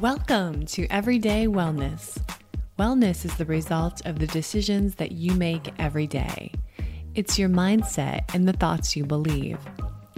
Welcome 0.00 0.66
to 0.66 0.86
Everyday 0.86 1.46
Wellness. 1.46 2.18
Wellness 2.78 3.24
is 3.24 3.34
the 3.36 3.44
result 3.44 4.04
of 4.06 4.18
the 4.18 4.26
decisions 4.26 4.94
that 4.96 5.12
you 5.12 5.34
make 5.34 5.72
every 5.78 6.06
day. 6.06 6.52
It's 7.14 7.38
your 7.38 7.48
mindset 7.48 8.32
and 8.34 8.46
the 8.46 8.52
thoughts 8.52 8.96
you 8.96 9.04
believe. 9.04 9.58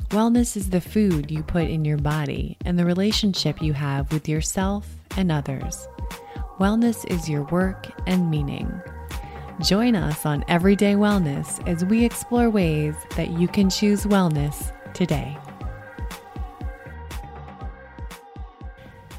Wellness 0.09 0.57
is 0.57 0.71
the 0.71 0.81
food 0.81 1.31
you 1.31 1.43
put 1.43 1.65
in 1.65 1.85
your 1.85 1.99
body 1.99 2.57
and 2.65 2.79
the 2.79 2.85
relationship 2.85 3.63
you 3.63 3.73
have 3.73 4.13
with 4.13 4.29
yourself 4.29 4.87
and 5.17 5.33
others. 5.33 5.89
Wellness 6.59 7.07
is 7.11 7.29
your 7.29 7.45
work 7.45 7.87
and 8.07 8.31
meaning. 8.31 8.71
Join 9.63 9.97
us 9.97 10.27
on 10.27 10.45
Everyday 10.49 10.95
Wellness 10.95 11.67
as 11.67 11.85
we 11.85 12.05
explore 12.05 12.51
ways 12.51 12.95
that 13.17 13.31
you 13.31 13.49
can 13.49 13.71
choose 13.71 14.05
wellness 14.05 14.73
today. 14.95 15.37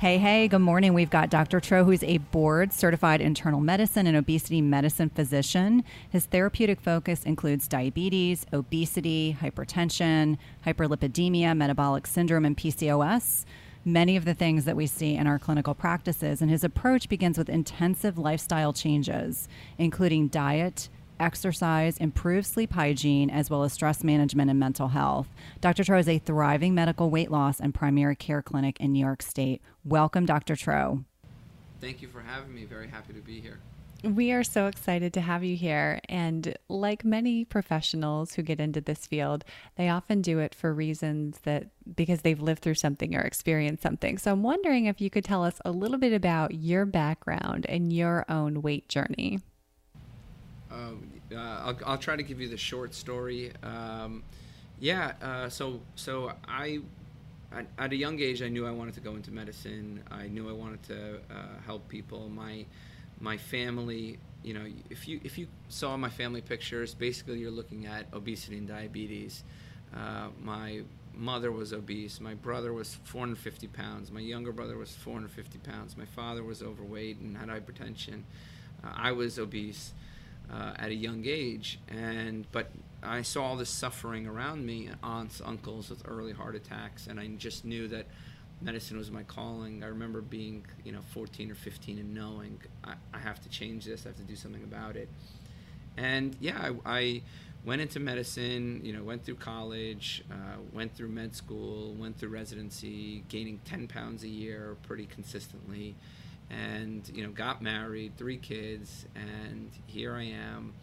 Hey, 0.02 0.18
hey, 0.18 0.48
good 0.48 0.62
morning. 0.62 0.96
We've 0.96 1.12
got 1.12 1.30
Dr. 1.30 1.60
Tro, 1.60 1.84
who's 1.84 2.02
a 2.02 2.18
board 2.18 2.74
certified 2.74 3.22
internal 3.22 3.60
medicine 3.60 4.08
and 4.08 4.18
obesity 4.18 4.60
medicine 4.60 5.12
physician. 5.12 5.84
His 6.10 6.26
therapeutic 6.26 6.82
focus 6.82 7.24
includes 7.24 7.68
diabetes, 7.68 8.48
obesity, 8.52 9.38
hypertension, 9.40 10.40
hyperlipidemia, 10.66 11.56
metabolic 11.56 12.08
syndrome, 12.08 12.46
and 12.46 12.58
PCOS. 12.58 13.46
Many 13.86 14.18
of 14.18 14.26
the 14.26 14.34
things 14.34 14.66
that 14.66 14.76
we 14.76 14.88
see 14.88 15.16
in 15.16 15.28
our 15.28 15.38
clinical 15.38 15.76
practices. 15.76 16.42
And 16.42 16.50
his 16.50 16.64
approach 16.64 17.08
begins 17.08 17.38
with 17.38 17.48
intensive 17.48 18.18
lifestyle 18.18 18.74
changes, 18.74 19.48
including 19.78 20.30
diet, 20.30 20.90
exercise, 21.22 21.98
improved 21.98 22.48
sleep 22.48 22.74
hygiene, 22.74 23.30
as 23.30 23.50
well 23.50 23.64
as 23.64 23.74
stress 23.74 24.04
management 24.04 24.50
and 24.50 24.60
mental 24.60 24.90
health. 24.90 25.30
Dr. 25.62 25.84
Tro 25.84 26.00
is 26.00 26.10
a 26.10 26.20
thriving 26.20 26.76
medical 26.76 27.10
weight 27.10 27.32
loss 27.32 27.60
and 27.60 27.74
primary 27.74 28.16
care 28.16 28.42
clinic 28.42 28.80
in 28.80 28.92
New 28.92 29.06
York 29.06 29.22
State. 29.22 29.62
Welcome, 29.86 30.26
Dr. 30.26 30.56
Tro. 30.56 31.06
Thank 31.80 32.02
you 32.02 32.08
for 32.08 32.22
having 32.22 32.54
me. 32.54 32.66
Very 32.66 32.88
happy 32.88 33.14
to 33.14 33.22
be 33.22 33.40
here. 33.40 33.60
We 34.04 34.32
are 34.32 34.44
so 34.44 34.66
excited 34.66 35.14
to 35.14 35.22
have 35.22 35.44
you 35.44 35.56
here. 35.56 36.00
And 36.10 36.58
like 36.70 37.06
many 37.06 37.46
professionals 37.46 38.34
who 38.34 38.42
get 38.42 38.60
into 38.60 38.82
this 38.82 39.06
field, 39.06 39.46
they 39.76 39.90
often 39.90 40.24
do 40.24 40.40
it 40.40 40.56
for 40.56 40.74
reasons 40.74 41.40
that 41.44 41.68
because 41.96 42.22
they've 42.22 42.42
lived 42.42 42.64
through 42.64 42.76
something 42.76 43.16
or 43.16 43.22
experienced 43.22 43.84
something. 43.84 44.18
So 44.18 44.32
I'm 44.32 44.42
wondering 44.42 44.86
if 44.86 45.02
you 45.02 45.12
could 45.12 45.24
tell 45.24 45.44
us 45.44 45.62
a 45.66 45.72
little 45.72 46.00
bit 46.00 46.14
about 46.14 46.56
your 46.56 46.86
background 46.86 47.68
and 47.70 47.94
your 47.94 48.26
own 48.28 48.64
weight 48.64 48.90
journey. 48.90 49.40
Um, 50.72 51.12
uh, 51.34 51.38
I'll, 51.38 51.78
I'll, 51.86 51.98
try 51.98 52.16
to 52.16 52.24
give 52.24 52.40
you 52.40 52.48
the 52.48 52.58
short 52.58 52.94
story. 52.94 53.52
Um, 53.64 54.24
yeah, 54.80 55.14
uh, 55.22 55.50
so 55.50 55.82
so 55.96 56.32
I 56.48 56.80
at, 57.78 57.92
a 57.92 57.96
young 57.96 58.20
age 58.20 58.42
I 58.42 58.48
knew 58.48 58.66
I 58.66 58.72
wanted 58.72 58.94
to 58.96 59.02
go 59.02 59.16
into 59.16 59.32
medicine. 59.32 60.04
I 60.10 60.28
knew 60.28 60.50
I 60.50 60.54
wanted 60.54 60.84
to 60.84 61.16
uh, 61.30 61.62
help 61.66 61.88
people. 61.90 62.30
My 62.30 62.66
my 63.20 63.38
family, 63.38 64.18
you 64.44 64.54
know, 64.54 64.66
if 64.90 65.08
you 65.08 65.20
if 65.24 65.38
you 65.38 65.48
saw 65.70 65.98
my 65.98 66.10
family 66.10 66.42
pictures, 66.42 66.94
basically 66.94 67.40
you're 67.40 67.52
looking 67.52 67.86
at 67.86 68.06
obesity 68.14 68.58
and 68.58 68.68
diabetes. 68.68 69.44
Uh, 69.96 70.30
my 70.42 70.82
mother 71.14 71.52
was 71.52 71.74
obese. 71.74 72.22
My 72.22 72.34
brother 72.34 72.72
was 72.72 72.96
450 73.04 73.68
pounds. 73.68 74.12
My 74.12 74.22
younger 74.22 74.54
brother 74.54 74.78
was 74.78 74.96
450 74.96 75.60
pounds. 75.60 75.98
My 75.98 76.06
father 76.06 76.44
was 76.44 76.64
overweight 76.64 77.18
and 77.20 77.36
had 77.36 77.50
hypertension. 77.50 78.24
Uh, 78.84 78.94
I 78.96 79.12
was 79.12 79.38
obese 79.38 79.92
uh, 80.50 80.74
at 80.78 80.90
a 80.90 80.96
young 80.96 81.24
age, 81.26 81.80
and 81.90 82.46
but 82.52 82.72
I 83.04 83.22
saw 83.24 83.44
all 83.44 83.56
this 83.56 83.70
suffering 83.70 84.28
around 84.28 84.66
me, 84.66 84.90
aunts, 85.02 85.42
uncles 85.44 85.90
with 85.90 86.04
early 86.08 86.34
heart 86.34 86.56
attacks, 86.56 87.08
and 87.08 87.20
I 87.20 87.28
just 87.28 87.66
knew 87.66 87.88
that 87.88 88.06
medicine 88.62 88.98
was 88.98 89.10
my 89.10 89.24
calling. 89.24 89.84
I 89.84 89.88
remember 89.88 90.22
being, 90.22 90.66
you 90.84 90.92
know, 90.92 91.02
14 91.14 91.52
or 91.52 91.56
15 91.56 91.98
and 91.98 92.14
knowing 92.14 92.60
I, 92.84 92.94
I 93.14 93.20
have 93.20 93.42
to 93.42 93.50
change 93.50 93.86
this, 93.86 94.06
I 94.06 94.10
have 94.10 94.18
to 94.18 94.24
do 94.24 94.36
something 94.36 94.64
about 94.64 94.96
it. 94.96 95.10
And 95.98 96.36
yeah, 96.40 96.72
I, 96.86 96.98
I 96.98 97.22
went 97.66 97.82
into 97.82 98.00
medicine, 98.00 98.82
you 98.84 98.94
know, 98.94 99.04
went 99.04 99.26
through 99.26 99.36
college, 99.36 100.24
uh, 100.32 100.58
went 100.72 100.96
through 100.96 101.10
med 101.10 101.36
school, 101.36 101.94
went 101.96 102.18
through 102.20 102.30
residency, 102.30 103.24
gaining 103.30 103.60
10 103.66 103.88
pounds 103.88 104.24
a 104.24 104.28
year 104.28 104.78
pretty 104.84 105.06
consistently 105.06 105.96
and 106.52 107.10
you 107.14 107.24
know 107.24 107.32
got 107.32 107.62
married 107.62 108.12
three 108.18 108.38
kids 108.38 109.06
and 109.16 109.72
here 109.88 110.16
i 110.16 110.24
am 110.24 110.74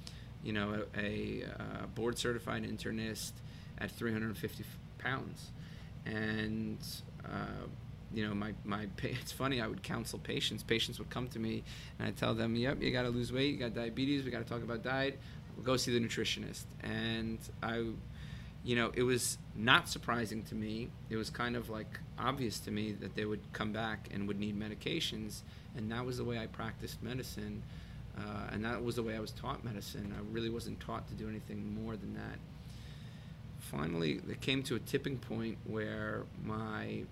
you 0.42 0.52
know 0.52 0.84
a, 0.96 1.00
a, 1.00 1.44
a 1.82 1.86
board 1.88 2.18
certified 2.18 2.64
internist 2.64 3.32
at 3.78 3.90
350 3.90 4.64
pounds. 4.98 5.52
And 6.06 6.78
uh, 7.24 7.66
you 8.12 8.26
know 8.26 8.34
my, 8.34 8.54
my 8.64 8.86
it's 9.02 9.32
funny 9.32 9.60
i 9.60 9.66
would 9.66 9.82
counsel 9.82 10.18
patients. 10.18 10.62
Patients 10.62 10.98
would 10.98 11.10
come 11.10 11.28
to 11.28 11.38
me 11.38 11.62
and 11.98 12.08
i 12.08 12.10
tell 12.12 12.34
them 12.34 12.54
yep 12.56 12.80
you 12.80 12.90
got 12.90 13.02
to 13.02 13.10
lose 13.10 13.32
weight 13.32 13.52
you 13.52 13.58
got 13.58 13.74
diabetes 13.74 14.24
we 14.24 14.30
got 14.30 14.46
to 14.46 14.52
talk 14.52 14.62
about 14.62 14.82
diet 14.82 15.18
we'll 15.56 15.64
go 15.64 15.76
see 15.76 15.96
the 15.96 16.04
nutritionist. 16.04 16.64
And 16.82 17.38
i 17.62 17.84
you 18.64 18.74
know, 18.74 18.90
it 18.94 19.04
was 19.04 19.38
not 19.54 19.88
surprising 19.88 20.42
to 20.42 20.54
me. 20.54 20.88
It 21.08 21.16
was 21.16 21.30
kind 21.30 21.56
of 21.56 21.70
like 21.70 22.00
obvious 22.18 22.58
to 22.60 22.72
me 22.72 22.92
that 23.00 23.14
they 23.14 23.24
would 23.24 23.40
come 23.52 23.72
back 23.72 24.08
and 24.12 24.26
would 24.26 24.38
need 24.38 24.58
medications, 24.58 25.42
and 25.76 25.90
that 25.90 26.04
was 26.04 26.18
the 26.18 26.24
way 26.24 26.38
I 26.38 26.46
practiced 26.46 27.02
medicine, 27.02 27.62
uh, 28.16 28.48
and 28.52 28.64
that 28.64 28.82
was 28.82 28.96
the 28.96 29.02
way 29.02 29.16
I 29.16 29.20
was 29.20 29.30
taught 29.32 29.64
medicine. 29.64 30.14
I 30.16 30.22
really 30.32 30.50
wasn't 30.50 30.80
taught 30.80 31.08
to 31.08 31.14
do 31.14 31.28
anything 31.28 31.74
more 31.82 31.96
than 31.96 32.14
that. 32.14 32.38
Finally, 33.60 34.20
it 34.28 34.40
came 34.40 34.62
to 34.64 34.76
a 34.76 34.80
tipping 34.80 35.18
point 35.18 35.58
where 35.64 36.24
my 36.44 37.02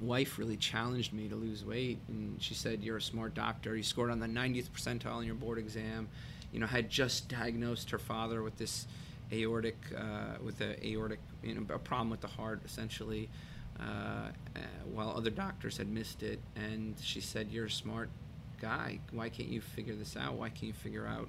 wife 0.00 0.38
really 0.38 0.56
challenged 0.56 1.12
me 1.12 1.28
to 1.28 1.34
lose 1.34 1.64
weight, 1.64 1.98
and 2.08 2.40
she 2.40 2.54
said, 2.54 2.82
"You're 2.82 2.98
a 2.98 3.02
smart 3.02 3.34
doctor. 3.34 3.76
You 3.76 3.82
scored 3.82 4.10
on 4.10 4.20
the 4.20 4.26
90th 4.26 4.70
percentile 4.70 5.20
in 5.20 5.26
your 5.26 5.34
board 5.34 5.58
exam." 5.58 6.08
You 6.52 6.60
know, 6.60 6.66
had 6.66 6.88
just 6.88 7.28
diagnosed 7.28 7.90
her 7.90 7.98
father 7.98 8.42
with 8.42 8.56
this 8.56 8.86
aortic 9.32 9.76
uh, 9.96 10.36
with 10.44 10.60
a 10.60 10.86
aortic 10.86 11.18
you 11.42 11.54
know 11.54 11.62
a 11.74 11.78
problem 11.78 12.10
with 12.10 12.20
the 12.20 12.28
heart 12.28 12.60
essentially 12.64 13.28
uh, 13.80 13.82
uh, 13.82 14.60
while 14.92 15.10
other 15.16 15.30
doctors 15.30 15.76
had 15.76 15.88
missed 15.88 16.22
it 16.22 16.38
and 16.54 16.94
she 17.00 17.20
said 17.20 17.48
you're 17.50 17.66
a 17.66 17.70
smart 17.70 18.08
guy 18.60 18.98
why 19.12 19.28
can't 19.28 19.48
you 19.48 19.60
figure 19.60 19.94
this 19.94 20.16
out 20.16 20.34
why 20.34 20.48
can't 20.48 20.64
you 20.64 20.72
figure 20.72 21.06
out 21.06 21.28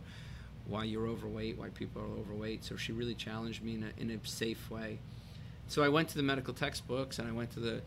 why 0.67 0.83
you're 0.83 1.07
overweight 1.07 1.57
why 1.57 1.69
people 1.69 2.01
are 2.01 2.19
overweight 2.19 2.63
so 2.63 2.75
she 2.77 2.91
really 2.91 3.15
challenged 3.15 3.61
me 3.63 3.75
in 3.75 3.83
a, 3.83 4.01
in 4.01 4.11
a 4.11 4.27
safe 4.27 4.69
way 4.71 4.97
so 5.67 5.83
I 5.83 5.89
went 5.89 6.07
to 6.09 6.17
the 6.17 6.23
medical 6.23 6.53
textbooks 6.53 7.19
and 7.19 7.27
I 7.27 7.31
went 7.31 7.51
to 7.51 7.59
the 7.59 7.81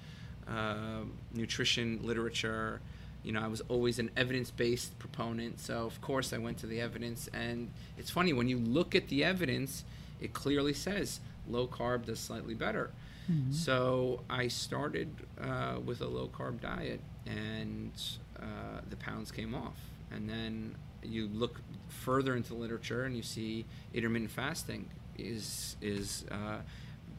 uh, 0.46 1.04
nutrition 1.32 2.00
literature 2.02 2.80
you 3.22 3.32
know, 3.32 3.40
I 3.40 3.48
was 3.48 3.60
always 3.68 3.98
an 3.98 4.10
evidence 4.16 4.50
based 4.50 4.98
proponent. 4.98 5.60
So, 5.60 5.84
of 5.84 6.00
course, 6.00 6.32
I 6.32 6.38
went 6.38 6.58
to 6.58 6.66
the 6.66 6.80
evidence. 6.80 7.28
And 7.32 7.70
it's 7.98 8.10
funny, 8.10 8.32
when 8.32 8.48
you 8.48 8.58
look 8.58 8.94
at 8.94 9.08
the 9.08 9.24
evidence, 9.24 9.84
it 10.20 10.32
clearly 10.32 10.72
says 10.72 11.20
low 11.48 11.66
carb 11.66 12.06
does 12.06 12.18
slightly 12.18 12.54
better. 12.54 12.90
Mm-hmm. 13.30 13.52
So 13.52 14.22
I 14.28 14.48
started 14.48 15.08
uh, 15.40 15.78
with 15.84 16.00
a 16.00 16.06
low 16.06 16.28
carb 16.28 16.60
diet, 16.60 17.00
and 17.26 17.92
uh, 18.38 18.80
the 18.88 18.96
pounds 18.96 19.30
came 19.30 19.54
off. 19.54 19.76
And 20.10 20.28
then 20.28 20.74
you 21.02 21.28
look 21.32 21.60
further 21.88 22.34
into 22.34 22.50
the 22.50 22.56
literature, 22.56 23.04
and 23.04 23.16
you 23.16 23.22
see 23.22 23.66
intermittent 23.94 24.30
fasting 24.30 24.88
is 25.18 25.76
is 25.80 26.24
uh, 26.30 26.58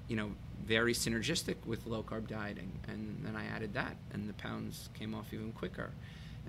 you 0.07 0.15
know 0.15 0.31
very 0.65 0.93
synergistic 0.93 1.55
with 1.65 1.85
low 1.85 2.03
carb 2.03 2.27
dieting. 2.27 2.71
And 2.87 3.21
then 3.23 3.35
I 3.35 3.45
added 3.45 3.73
that, 3.75 3.95
and 4.13 4.27
the 4.27 4.33
pounds 4.33 4.89
came 4.93 5.15
off 5.15 5.33
even 5.33 5.51
quicker. 5.53 5.91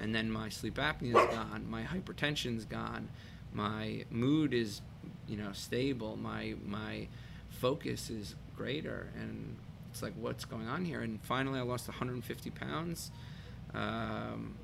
And 0.00 0.14
then 0.14 0.30
my 0.30 0.48
sleep 0.48 0.76
apnea 0.76 1.08
is 1.08 1.34
gone, 1.36 1.66
my 1.68 1.82
hypertension's 1.82 2.64
gone, 2.64 3.08
my 3.52 4.04
mood 4.10 4.54
is 4.54 4.80
you 5.28 5.36
know 5.36 5.52
stable 5.52 6.16
my 6.16 6.54
my 6.66 7.06
focus 7.50 8.10
is 8.10 8.34
greater 8.62 9.08
and 9.18 9.56
it's 9.90 10.02
like 10.02 10.12
what's 10.20 10.44
going 10.44 10.68
on 10.68 10.84
here? 10.84 11.00
And 11.00 11.20
finally 11.22 11.58
i 11.58 11.62
lost 11.62 11.88
150 11.88 12.50
pounds. 12.50 13.10
Um, 13.74 14.54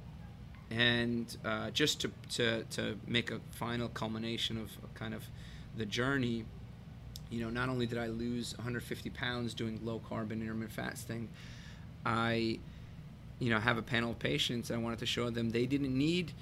and 0.70 1.36
uh, 1.44 1.70
just 1.70 2.00
to, 2.02 2.10
to, 2.30 2.64
to 2.64 2.96
make 3.06 3.30
a 3.30 3.40
final 3.50 3.88
culmination 3.88 4.58
of 4.58 4.70
kind 4.94 5.14
of 5.14 5.24
the 5.76 5.86
journey 5.86 6.44
you 7.30 7.40
know 7.40 7.50
not 7.50 7.68
only 7.68 7.86
did 7.86 7.98
i 7.98 8.06
lose 8.06 8.56
150 8.56 9.10
pounds 9.10 9.54
doing 9.54 9.78
low 9.84 10.00
carb 10.10 10.32
intermittent 10.32 10.72
fasting 10.72 11.28
i 12.04 12.58
you 13.38 13.50
know 13.50 13.60
have 13.60 13.76
a 13.76 13.82
panel 13.82 14.10
of 14.10 14.18
patients 14.18 14.70
and 14.70 14.80
i 14.80 14.82
wanted 14.82 14.98
to 14.98 15.06
show 15.06 15.28
them 15.30 15.50
they 15.50 15.66
didn't 15.66 15.96
need 15.96 16.32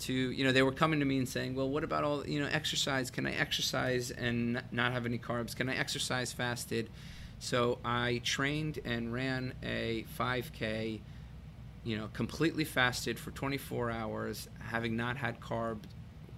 to 0.00 0.12
you 0.12 0.44
know 0.44 0.52
they 0.52 0.62
were 0.62 0.72
coming 0.72 1.00
to 1.00 1.06
me 1.06 1.18
and 1.18 1.28
saying 1.28 1.54
well 1.54 1.68
what 1.68 1.84
about 1.84 2.04
all 2.04 2.26
you 2.26 2.40
know 2.40 2.48
exercise? 2.50 3.10
Can 3.10 3.26
i 3.26 3.32
exercise 3.32 4.10
and 4.10 4.62
not 4.72 4.92
have 4.92 5.06
any 5.06 5.18
carbs? 5.18 5.54
Can 5.54 5.68
i 5.68 5.76
exercise 5.76 6.32
fasted? 6.32 6.90
So 7.38 7.78
i 7.84 8.20
trained 8.24 8.78
and 8.84 9.12
ran 9.12 9.54
a 9.62 10.04
5k 10.18 11.00
you 11.84 11.98
know 11.98 12.08
completely 12.12 12.64
fasted 12.64 13.18
for 13.18 13.30
24 13.30 13.90
hours 13.90 14.48
having 14.58 14.96
not 14.96 15.16
had 15.16 15.40
carb 15.40 15.78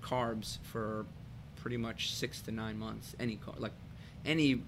carbs 0.02 0.58
for 0.62 1.06
pretty 1.56 1.76
much 1.76 2.12
six 2.12 2.40
to 2.42 2.52
nine 2.52 2.78
months. 2.78 3.16
Any 3.18 3.40
like 3.58 3.72
any 4.24 4.62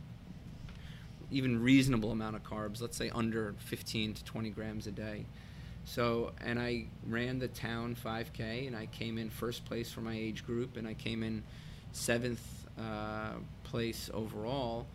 even 1.30 1.62
reasonable 1.62 2.10
amount 2.10 2.34
of 2.34 2.42
carbs 2.42 2.80
let's 2.80 2.96
say 2.96 3.10
under 3.10 3.54
15 3.58 4.14
to 4.14 4.24
20 4.24 4.50
grams 4.50 4.86
a 4.86 4.90
day 4.90 5.26
So, 5.88 6.32
and 6.44 6.58
I 6.58 6.84
ran 7.06 7.38
the 7.38 7.48
town 7.48 7.96
5K, 7.96 8.66
and 8.66 8.76
I 8.76 8.86
came 8.86 9.16
in 9.16 9.30
first 9.30 9.64
place 9.64 9.90
for 9.90 10.02
my 10.02 10.14
age 10.14 10.44
group, 10.44 10.76
and 10.76 10.86
I 10.86 10.92
came 10.92 11.22
in 11.22 11.42
seventh 11.92 12.42
uh, 12.78 13.32
place 13.64 14.10
overall. 14.12 14.86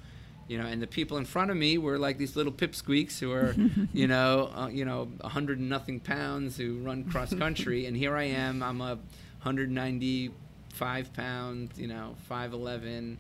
You 0.48 0.60
know, 0.60 0.68
and 0.68 0.80
the 0.80 0.88
people 0.88 1.18
in 1.18 1.26
front 1.26 1.50
of 1.50 1.58
me 1.58 1.80
were 1.80 1.98
like 1.98 2.20
these 2.20 2.36
little 2.36 2.52
pipsqueaks 2.52 3.18
who 3.18 3.32
are, 3.32 3.56
you 3.94 4.08
know, 4.08 4.52
uh, 4.56 4.68
you 4.68 4.86
know, 4.86 5.10
hundred 5.24 5.58
and 5.58 5.68
nothing 5.68 6.00
pounds 6.00 6.58
who 6.58 6.78
run 6.78 7.06
cross 7.06 7.34
country, 7.34 7.88
and 7.88 7.98
here 7.98 8.16
I 8.16 8.26
am. 8.26 8.62
I'm 8.62 8.80
a 8.80 9.00
195 9.42 11.14
pound, 11.14 11.72
you 11.76 11.88
know, 11.88 12.16
5'11, 12.30 13.18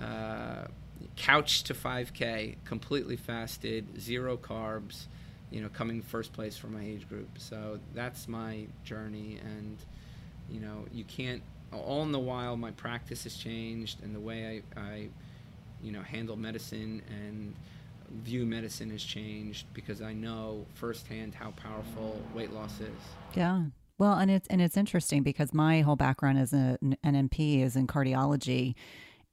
uh, 0.00 0.64
couch 1.14 1.62
to 1.62 1.74
5K, 1.74 2.56
completely 2.64 3.16
fasted, 3.16 4.00
zero 4.00 4.36
carbs 4.36 5.06
you 5.54 5.60
know, 5.62 5.68
coming 5.68 6.02
first 6.02 6.32
place 6.32 6.56
for 6.56 6.66
my 6.66 6.84
age 6.84 7.08
group. 7.08 7.28
So 7.38 7.78
that's 7.94 8.26
my 8.26 8.66
journey, 8.82 9.38
and 9.44 9.78
you 10.50 10.60
know, 10.60 10.84
you 10.92 11.04
can't. 11.04 11.42
All 11.72 12.02
in 12.02 12.10
the 12.10 12.18
while, 12.18 12.56
my 12.56 12.72
practice 12.72 13.22
has 13.22 13.36
changed, 13.36 14.02
and 14.02 14.14
the 14.14 14.20
way 14.20 14.62
I, 14.76 14.80
I 14.80 15.08
you 15.80 15.92
know, 15.92 16.02
handle 16.02 16.36
medicine 16.36 17.02
and 17.08 17.54
view 18.24 18.44
medicine 18.44 18.90
has 18.90 19.02
changed 19.02 19.66
because 19.74 20.02
I 20.02 20.12
know 20.12 20.66
firsthand 20.74 21.36
how 21.36 21.52
powerful 21.52 22.20
weight 22.34 22.52
loss 22.52 22.80
is. 22.80 22.90
Yeah. 23.34 23.62
Well, 23.96 24.14
and 24.14 24.32
it's 24.32 24.48
and 24.48 24.60
it's 24.60 24.76
interesting 24.76 25.22
because 25.22 25.54
my 25.54 25.82
whole 25.82 25.94
background 25.94 26.38
as 26.38 26.52
an 26.52 26.96
NMP 27.04 27.62
is 27.62 27.76
in 27.76 27.86
cardiology, 27.86 28.74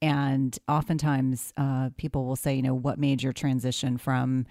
and 0.00 0.56
oftentimes 0.68 1.52
uh, 1.56 1.90
people 1.96 2.26
will 2.26 2.36
say, 2.36 2.54
you 2.54 2.62
know, 2.62 2.74
what 2.74 3.00
made 3.00 3.24
your 3.24 3.32
transition 3.32 3.98
from 3.98 4.46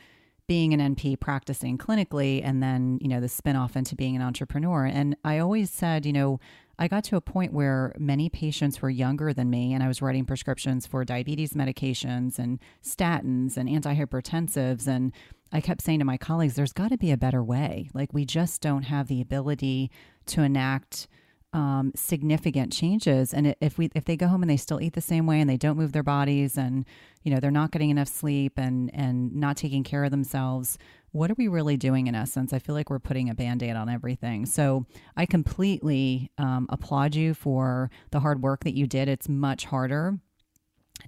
being 0.51 0.73
an 0.73 0.95
NP 0.95 1.17
practicing 1.17 1.77
clinically 1.77 2.41
and 2.43 2.61
then, 2.61 2.97
you 2.99 3.07
know, 3.07 3.21
the 3.21 3.27
spinoff 3.27 3.77
into 3.77 3.95
being 3.95 4.17
an 4.17 4.21
entrepreneur. 4.21 4.83
And 4.83 5.15
I 5.23 5.39
always 5.39 5.69
said, 5.69 6.05
you 6.05 6.11
know, 6.11 6.41
I 6.77 6.89
got 6.89 7.05
to 7.05 7.15
a 7.15 7.21
point 7.21 7.53
where 7.53 7.95
many 7.97 8.27
patients 8.27 8.81
were 8.81 8.89
younger 8.89 9.31
than 9.31 9.49
me 9.49 9.73
and 9.73 9.81
I 9.81 9.87
was 9.87 10.01
writing 10.01 10.25
prescriptions 10.25 10.85
for 10.85 11.05
diabetes 11.05 11.53
medications 11.53 12.37
and 12.37 12.59
statins 12.83 13.55
and 13.55 13.69
antihypertensives 13.69 14.87
and 14.87 15.13
I 15.53 15.61
kept 15.61 15.83
saying 15.83 15.99
to 15.99 16.05
my 16.05 16.17
colleagues 16.17 16.55
there's 16.55 16.73
got 16.73 16.89
to 16.89 16.97
be 16.97 17.11
a 17.11 17.17
better 17.17 17.41
way. 17.41 17.89
Like 17.93 18.11
we 18.11 18.25
just 18.25 18.59
don't 18.59 18.83
have 18.83 19.07
the 19.07 19.21
ability 19.21 19.89
to 20.25 20.43
enact 20.43 21.07
um, 21.53 21.91
significant 21.95 22.71
changes. 22.71 23.33
And 23.33 23.55
if 23.59 23.77
we 23.77 23.89
if 23.93 24.05
they 24.05 24.15
go 24.15 24.27
home 24.27 24.41
and 24.41 24.49
they 24.49 24.57
still 24.57 24.81
eat 24.81 24.93
the 24.93 25.01
same 25.01 25.25
way 25.25 25.41
and 25.41 25.49
they 25.49 25.57
don't 25.57 25.77
move 25.77 25.91
their 25.91 26.03
bodies 26.03 26.57
and 26.57 26.85
you 27.23 27.33
know 27.33 27.39
they're 27.39 27.51
not 27.51 27.71
getting 27.71 27.89
enough 27.89 28.07
sleep 28.07 28.53
and 28.57 28.89
and 28.93 29.35
not 29.35 29.57
taking 29.57 29.83
care 29.83 30.03
of 30.03 30.11
themselves, 30.11 30.77
what 31.11 31.29
are 31.29 31.35
we 31.37 31.47
really 31.47 31.77
doing 31.77 32.07
in 32.07 32.15
essence? 32.15 32.53
I 32.53 32.59
feel 32.59 32.75
like 32.75 32.89
we're 32.89 32.99
putting 32.99 33.29
a 33.29 33.35
band 33.35 33.63
aid 33.63 33.75
on 33.75 33.89
everything. 33.89 34.45
So 34.45 34.85
I 35.17 35.25
completely 35.25 36.31
um, 36.37 36.67
applaud 36.69 37.15
you 37.15 37.33
for 37.33 37.89
the 38.11 38.21
hard 38.21 38.41
work 38.41 38.63
that 38.63 38.75
you 38.75 38.87
did. 38.87 39.09
It's 39.09 39.27
much 39.27 39.65
harder 39.65 40.19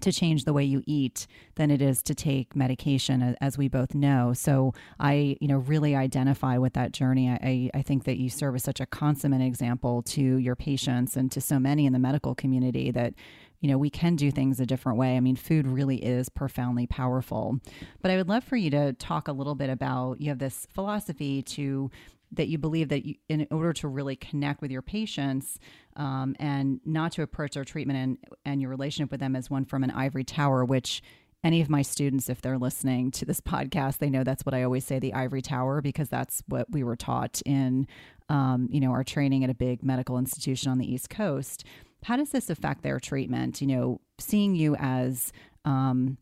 to 0.02 0.12
change 0.12 0.46
the 0.46 0.54
way 0.54 0.64
you 0.64 0.84
eat 0.86 1.28
than 1.56 1.72
it 1.72 1.82
is 1.82 2.02
to 2.04 2.16
take 2.16 2.56
medication 2.56 3.36
as 3.42 3.58
we 3.58 3.68
both 3.68 3.94
know. 3.94 4.34
So 4.34 4.74
i 5.00 5.38
you 5.40 5.48
know 5.48 5.58
really 5.58 5.96
identify 5.96 6.58
with 6.58 6.74
that 6.74 6.92
journey. 6.92 7.30
I, 7.30 7.70
I 7.74 7.82
think 7.82 8.04
that 8.06 8.18
you 8.18 8.30
serve 8.30 8.56
as 8.56 8.64
such 8.64 8.80
a 8.80 8.86
consummate 8.86 9.42
example 9.42 10.02
to 10.04 10.22
your 10.22 10.56
patients 10.56 11.16
and 11.16 11.32
to 11.32 11.42
so 11.42 11.60
many 11.60 11.86
in 11.86 11.94
the 11.94 12.00
medical 12.00 12.36
community 12.36 12.92
that 12.92 13.14
you 13.60 13.70
know 13.70 13.78
we 13.78 13.90
can 13.90 14.16
do 14.16 14.32
things 14.32 14.60
a 14.60 14.66
different 14.66 14.98
way. 14.98 15.16
I 15.16 15.20
mean 15.20 15.36
food 15.36 15.68
really 15.68 15.98
is 15.98 16.30
profoundly 16.30 16.88
powerful. 16.88 17.60
But 18.02 18.12
i 18.12 18.18
would 18.18 18.30
love 18.30 18.44
for 18.44 18.56
you 18.56 18.70
to 18.72 18.94
talk 18.94 19.28
a 19.28 19.34
little 19.34 19.56
bit 19.56 19.70
about 19.70 20.22
you 20.22 20.30
have 20.30 20.40
this 20.40 20.68
philosophy 20.74 21.42
to 21.42 21.90
that 22.36 22.48
you 22.48 22.58
believe 22.58 22.90
that 22.90 23.06
you, 23.06 23.16
in 23.30 23.48
order 23.52 23.74
to 23.74 23.88
really 23.88 24.16
connect 24.16 24.62
with 24.62 24.72
your 24.72 24.82
patients 24.82 25.60
um, 25.96 26.36
and 26.40 26.80
not 26.86 27.12
to 27.14 27.22
approach 27.22 27.54
their 27.54 27.64
treatment 27.64 28.00
and, 28.00 28.18
and 28.46 28.62
your 28.62 28.70
relationship 28.70 29.12
with 29.12 29.20
them 29.20 29.36
as 29.36 29.50
one 29.50 29.66
from 29.66 29.84
an 29.84 29.92
ivory 29.92 30.24
tower, 30.24 30.66
which 30.66 31.02
any 31.44 31.62
of 31.62 31.70
my 31.70 31.82
students, 31.82 32.30
if 32.30 32.42
they're 32.42 32.58
listening 32.58 33.12
to 33.12 33.26
this 33.26 33.42
podcast, 33.42 33.98
they 33.98 34.10
know 34.10 34.24
that's 34.24 34.46
what 34.46 34.56
I 34.56 34.64
always 34.64 34.86
say 34.86 35.00
the 35.00 35.14
ivory 35.14 35.42
tower 35.42 35.82
because 35.82 36.10
that's 36.10 36.44
what 36.48 36.70
we 36.72 36.84
were 36.84 36.96
taught 36.96 37.42
in, 37.46 37.88
um, 38.30 38.68
you 38.72 38.80
know, 38.80 38.92
our 38.92 39.04
training 39.04 39.44
at 39.44 39.50
a 39.50 39.56
big 39.56 39.84
medical 39.84 40.18
institution 40.18 40.72
on 40.72 40.78
the 40.78 40.92
East 40.92 41.10
Coast. 41.10 41.64
How 42.04 42.18
does 42.18 42.32
this 42.32 42.50
affect 42.50 42.84
their 42.84 43.00
treatment? 43.00 43.62
You 43.62 43.68
know, 43.68 44.02
seeing 44.20 44.56
you 44.56 44.76
as 44.76 45.32
um, 45.66 46.18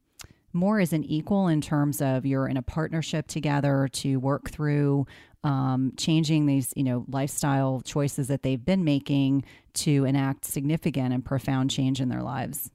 more 0.53 0.79
as 0.79 0.93
an 0.93 1.03
equal 1.03 1.47
in 1.47 1.61
terms 1.61 2.01
of 2.01 2.25
you're 2.25 2.47
in 2.47 2.57
a 2.57 2.61
partnership 2.61 3.27
together 3.27 3.87
to 3.93 4.17
work 4.17 4.49
through 4.49 5.05
um, 5.43 5.93
changing 5.97 6.45
these, 6.45 6.73
you 6.75 6.83
know, 6.83 7.05
lifestyle 7.07 7.81
choices 7.83 8.27
that 8.27 8.43
they've 8.43 8.63
been 8.63 8.83
making 8.83 9.43
to 9.73 10.05
enact 10.05 10.45
significant 10.45 11.13
and 11.13 11.23
profound 11.23 11.71
change 11.71 11.99
in 11.99 12.09
their 12.09 12.21
lives? 12.21 12.69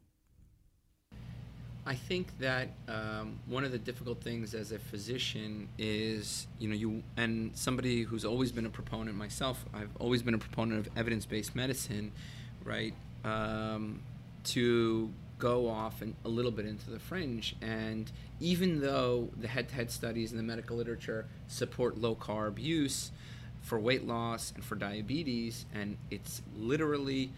I 1.88 1.94
think 1.94 2.36
that 2.40 2.70
um, 2.88 3.38
one 3.46 3.62
of 3.62 3.70
the 3.70 3.78
difficult 3.78 4.20
things 4.20 4.54
as 4.54 4.72
a 4.72 4.78
physician 4.78 5.68
is, 5.78 6.48
you 6.58 6.68
know, 6.68 6.74
you 6.74 7.04
and 7.16 7.52
somebody 7.56 8.02
who's 8.02 8.24
always 8.24 8.50
been 8.50 8.66
a 8.66 8.70
proponent 8.70 9.16
myself. 9.16 9.64
I've 9.72 9.94
always 10.00 10.20
been 10.20 10.34
a 10.34 10.38
proponent 10.38 10.84
of 10.84 10.98
evidence-based 10.98 11.54
medicine, 11.54 12.10
right? 12.64 12.92
Um, 13.24 14.02
to 14.44 15.12
go 15.38 15.68
off 15.68 16.02
and 16.02 16.14
a 16.24 16.28
little 16.28 16.50
bit 16.50 16.66
into 16.66 16.90
the 16.90 16.98
fringe. 16.98 17.56
And 17.60 18.10
even 18.40 18.80
though 18.80 19.30
the 19.36 19.48
head 19.48 19.68
to 19.68 19.74
head 19.74 19.90
studies 19.90 20.30
in 20.30 20.36
the 20.36 20.42
medical 20.42 20.76
literature 20.76 21.26
support 21.46 21.98
low 21.98 22.14
carb 22.14 22.58
use 22.58 23.10
for 23.62 23.78
weight 23.78 24.06
loss 24.06 24.52
and 24.54 24.64
for 24.64 24.76
diabetes, 24.76 25.66
and 25.74 25.96
it's 26.10 26.42
literally 26.56 27.30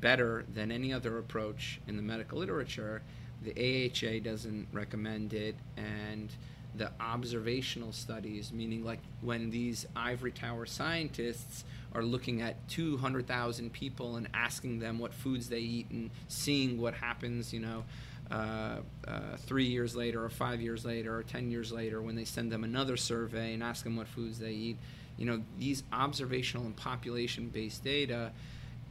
better 0.00 0.44
than 0.52 0.70
any 0.70 0.92
other 0.92 1.18
approach 1.18 1.80
in 1.86 1.96
the 1.96 2.02
medical 2.02 2.38
literature, 2.38 3.02
the 3.42 3.52
AHA 3.52 4.24
doesn't 4.24 4.68
recommend 4.72 5.32
it. 5.32 5.56
And 5.76 6.30
the 6.76 6.90
observational 7.00 7.92
studies, 7.92 8.52
meaning 8.52 8.84
like 8.84 8.98
when 9.20 9.50
these 9.50 9.86
ivory 9.94 10.32
tower 10.32 10.66
scientists 10.66 11.64
are 11.94 12.02
looking 12.02 12.42
at 12.42 12.56
200,000 12.68 13.72
people 13.72 14.16
and 14.16 14.28
asking 14.34 14.80
them 14.80 14.98
what 14.98 15.14
foods 15.14 15.48
they 15.48 15.60
eat 15.60 15.90
and 15.90 16.10
seeing 16.28 16.80
what 16.80 16.94
happens, 16.94 17.52
you 17.52 17.60
know, 17.60 17.84
uh, 18.30 18.78
uh, 19.06 19.36
three 19.38 19.66
years 19.66 19.94
later 19.94 20.24
or 20.24 20.28
five 20.28 20.60
years 20.60 20.84
later 20.84 21.16
or 21.16 21.22
10 21.22 21.50
years 21.50 21.70
later 21.70 22.00
when 22.02 22.16
they 22.16 22.24
send 22.24 22.50
them 22.50 22.64
another 22.64 22.96
survey 22.96 23.54
and 23.54 23.62
ask 23.62 23.84
them 23.84 23.96
what 23.96 24.08
foods 24.08 24.38
they 24.38 24.50
eat. 24.50 24.76
You 25.16 25.26
know, 25.26 25.42
these 25.58 25.84
observational 25.92 26.64
and 26.64 26.74
population 26.74 27.48
based 27.48 27.84
data 27.84 28.32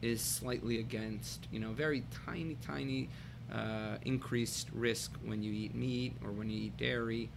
is 0.01 0.21
slightly 0.21 0.79
against, 0.79 1.47
you 1.51 1.59
know, 1.59 1.71
very 1.71 2.03
tiny, 2.25 2.55
tiny 2.65 3.09
uh, 3.51 3.97
increased 4.05 4.67
risk 4.73 5.11
when 5.25 5.43
you 5.43 5.51
eat 5.51 5.75
meat 5.75 6.13
or 6.23 6.31
when 6.31 6.49
you 6.49 6.65
eat 6.65 6.77
dairy 6.77 7.29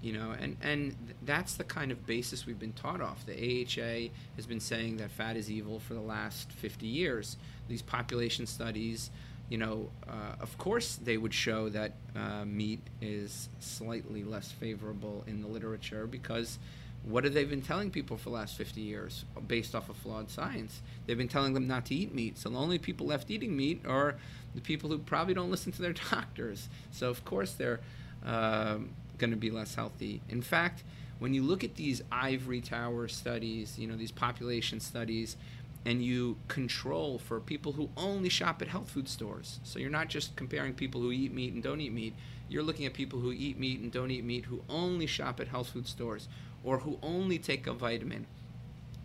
you 0.00 0.12
know 0.12 0.34
and 0.38 0.56
and 0.62 0.94
that's 1.22 1.54
the 1.54 1.64
kind 1.64 1.90
of 1.90 2.06
basis 2.06 2.46
we've 2.46 2.58
been 2.58 2.72
taught 2.72 3.00
off. 3.00 3.24
The 3.26 3.34
AHA 3.34 4.12
has 4.36 4.46
been 4.46 4.60
saying 4.60 4.98
that 4.98 5.10
fat 5.10 5.36
is 5.36 5.50
evil 5.50 5.80
for 5.80 5.94
the 5.94 6.00
last 6.00 6.52
50 6.52 6.86
years. 6.86 7.36
These 7.68 7.82
population 7.82 8.46
studies 8.46 9.10
you 9.48 9.58
know 9.58 9.88
uh, 10.08 10.36
of 10.40 10.56
course 10.58 10.96
they 10.96 11.16
would 11.16 11.32
show 11.32 11.68
that 11.70 11.92
uh, 12.14 12.44
meat 12.44 12.80
is 13.00 13.48
slightly 13.60 14.22
less 14.22 14.52
favorable 14.52 15.24
in 15.26 15.40
the 15.40 15.48
literature 15.48 16.06
because 16.06 16.58
what 17.04 17.24
have 17.24 17.32
they 17.32 17.44
been 17.44 17.62
telling 17.62 17.90
people 17.90 18.16
for 18.16 18.24
the 18.24 18.34
last 18.34 18.56
50 18.56 18.80
years 18.80 19.24
based 19.46 19.74
off 19.74 19.88
of 19.88 19.96
flawed 19.96 20.30
science? 20.30 20.82
They've 21.06 21.16
been 21.16 21.28
telling 21.28 21.54
them 21.54 21.66
not 21.66 21.86
to 21.86 21.94
eat 21.94 22.14
meat. 22.14 22.36
So 22.36 22.50
the 22.50 22.58
only 22.58 22.78
people 22.78 23.06
left 23.06 23.30
eating 23.30 23.56
meat 23.56 23.82
are 23.86 24.16
the 24.54 24.60
people 24.60 24.90
who 24.90 24.98
probably 24.98 25.32
don't 25.32 25.50
listen 25.50 25.72
to 25.72 25.82
their 25.82 25.92
doctors. 26.10 26.68
So 26.90 27.08
of 27.08 27.24
course 27.24 27.52
they're 27.52 27.80
um, 28.24 28.90
going 29.18 29.30
to 29.30 29.36
be 29.36 29.50
less 29.50 29.74
healthy. 29.74 30.22
In 30.28 30.42
fact, 30.42 30.84
when 31.18 31.34
you 31.34 31.42
look 31.42 31.64
at 31.64 31.74
these 31.74 32.02
ivory 32.10 32.60
tower 32.60 33.08
studies, 33.08 33.78
you 33.78 33.86
know, 33.86 33.96
these 33.96 34.12
population 34.12 34.80
studies, 34.80 35.36
and 35.84 36.02
you 36.02 36.36
control 36.48 37.18
for 37.18 37.40
people 37.40 37.72
who 37.72 37.88
only 37.96 38.28
shop 38.28 38.60
at 38.62 38.68
health 38.68 38.90
food 38.90 39.08
stores. 39.08 39.60
So 39.62 39.78
you're 39.78 39.90
not 39.90 40.08
just 40.08 40.36
comparing 40.36 40.74
people 40.74 41.00
who 41.00 41.12
eat 41.12 41.32
meat 41.32 41.54
and 41.54 41.62
don't 41.62 41.80
eat 41.80 41.92
meat. 41.92 42.14
You're 42.48 42.62
looking 42.62 42.86
at 42.86 42.94
people 42.94 43.20
who 43.20 43.32
eat 43.32 43.58
meat 43.58 43.80
and 43.80 43.92
don't 43.92 44.10
eat 44.10 44.24
meat 44.24 44.46
who 44.46 44.62
only 44.68 45.06
shop 45.06 45.40
at 45.40 45.48
health 45.48 45.70
food 45.70 45.86
stores 45.86 46.28
or 46.64 46.78
who 46.78 46.98
only 47.02 47.38
take 47.38 47.66
a 47.66 47.72
vitamin. 47.72 48.26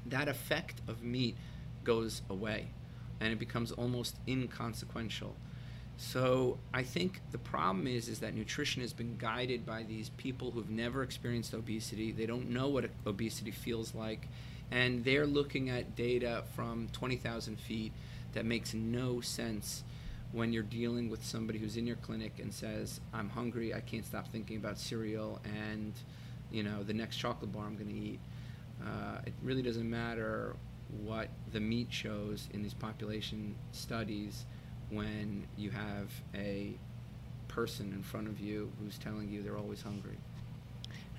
That 0.06 0.28
effect 0.28 0.82
of 0.88 1.04
meat 1.04 1.38
goes 1.84 2.22
away 2.30 2.68
and 3.20 3.32
it 3.32 3.40
becomes 3.40 3.72
almost 3.72 4.18
inconsequential. 4.28 5.36
So 6.04 6.58
I 6.74 6.84
think 6.84 7.22
the 7.32 7.38
problem 7.38 7.88
is 7.88 8.10
is 8.10 8.20
that 8.20 8.36
nutrition 8.36 8.82
has 8.82 8.92
been 8.92 9.16
guided 9.18 9.66
by 9.66 9.84
these 9.84 10.10
people 10.10 10.52
who've 10.52 10.70
never 10.70 11.02
experienced 11.02 11.54
obesity. 11.54 12.12
They 12.12 12.26
don't 12.26 12.50
know 12.50 12.68
what 12.68 12.90
obesity 13.08 13.52
feels 13.52 13.96
like, 13.96 14.28
and 14.70 15.06
they're 15.06 15.26
looking 15.26 15.70
at 15.70 15.96
data 15.96 16.44
from 16.56 16.90
20,000 16.92 17.58
feet 17.58 17.94
that 18.34 18.46
makes 18.46 18.74
no 18.74 19.22
sense 19.22 19.84
when 20.34 20.52
you're 20.52 20.62
dealing 20.62 21.10
with 21.10 21.24
somebody 21.24 21.58
who's 21.58 21.78
in 21.78 21.88
your 21.88 21.96
clinic 21.96 22.34
and 22.38 22.54
says, 22.54 23.00
"I'm 23.14 23.30
hungry. 23.30 23.74
I 23.74 23.80
can't 23.80 24.06
stop 24.06 24.28
thinking 24.28 24.58
about 24.58 24.78
cereal 24.80 25.40
and, 25.46 25.94
you 26.52 26.64
know, 26.64 26.84
the 26.84 26.94
next 26.94 27.16
chocolate 27.16 27.54
bar 27.54 27.66
I'm 27.66 27.78
going 27.78 27.90
to 27.90 27.96
eat." 27.96 28.20
Uh, 28.86 29.22
it 29.26 29.34
really 29.42 29.62
doesn't 29.62 29.90
matter 29.90 30.58
what 31.02 31.30
the 31.54 31.62
meat 31.62 31.94
shows 31.94 32.50
in 32.52 32.62
these 32.62 32.74
population 32.74 33.56
studies 33.72 34.46
when 34.96 35.46
you 35.58 35.72
have 35.72 36.10
a 36.36 36.78
person 37.48 37.94
in 37.94 38.04
front 38.04 38.28
of 38.28 38.40
you 38.40 38.72
who's 38.80 38.98
telling 38.98 39.30
you 39.30 39.44
they're 39.44 39.58
always 39.58 39.82
hungry. 39.82 40.18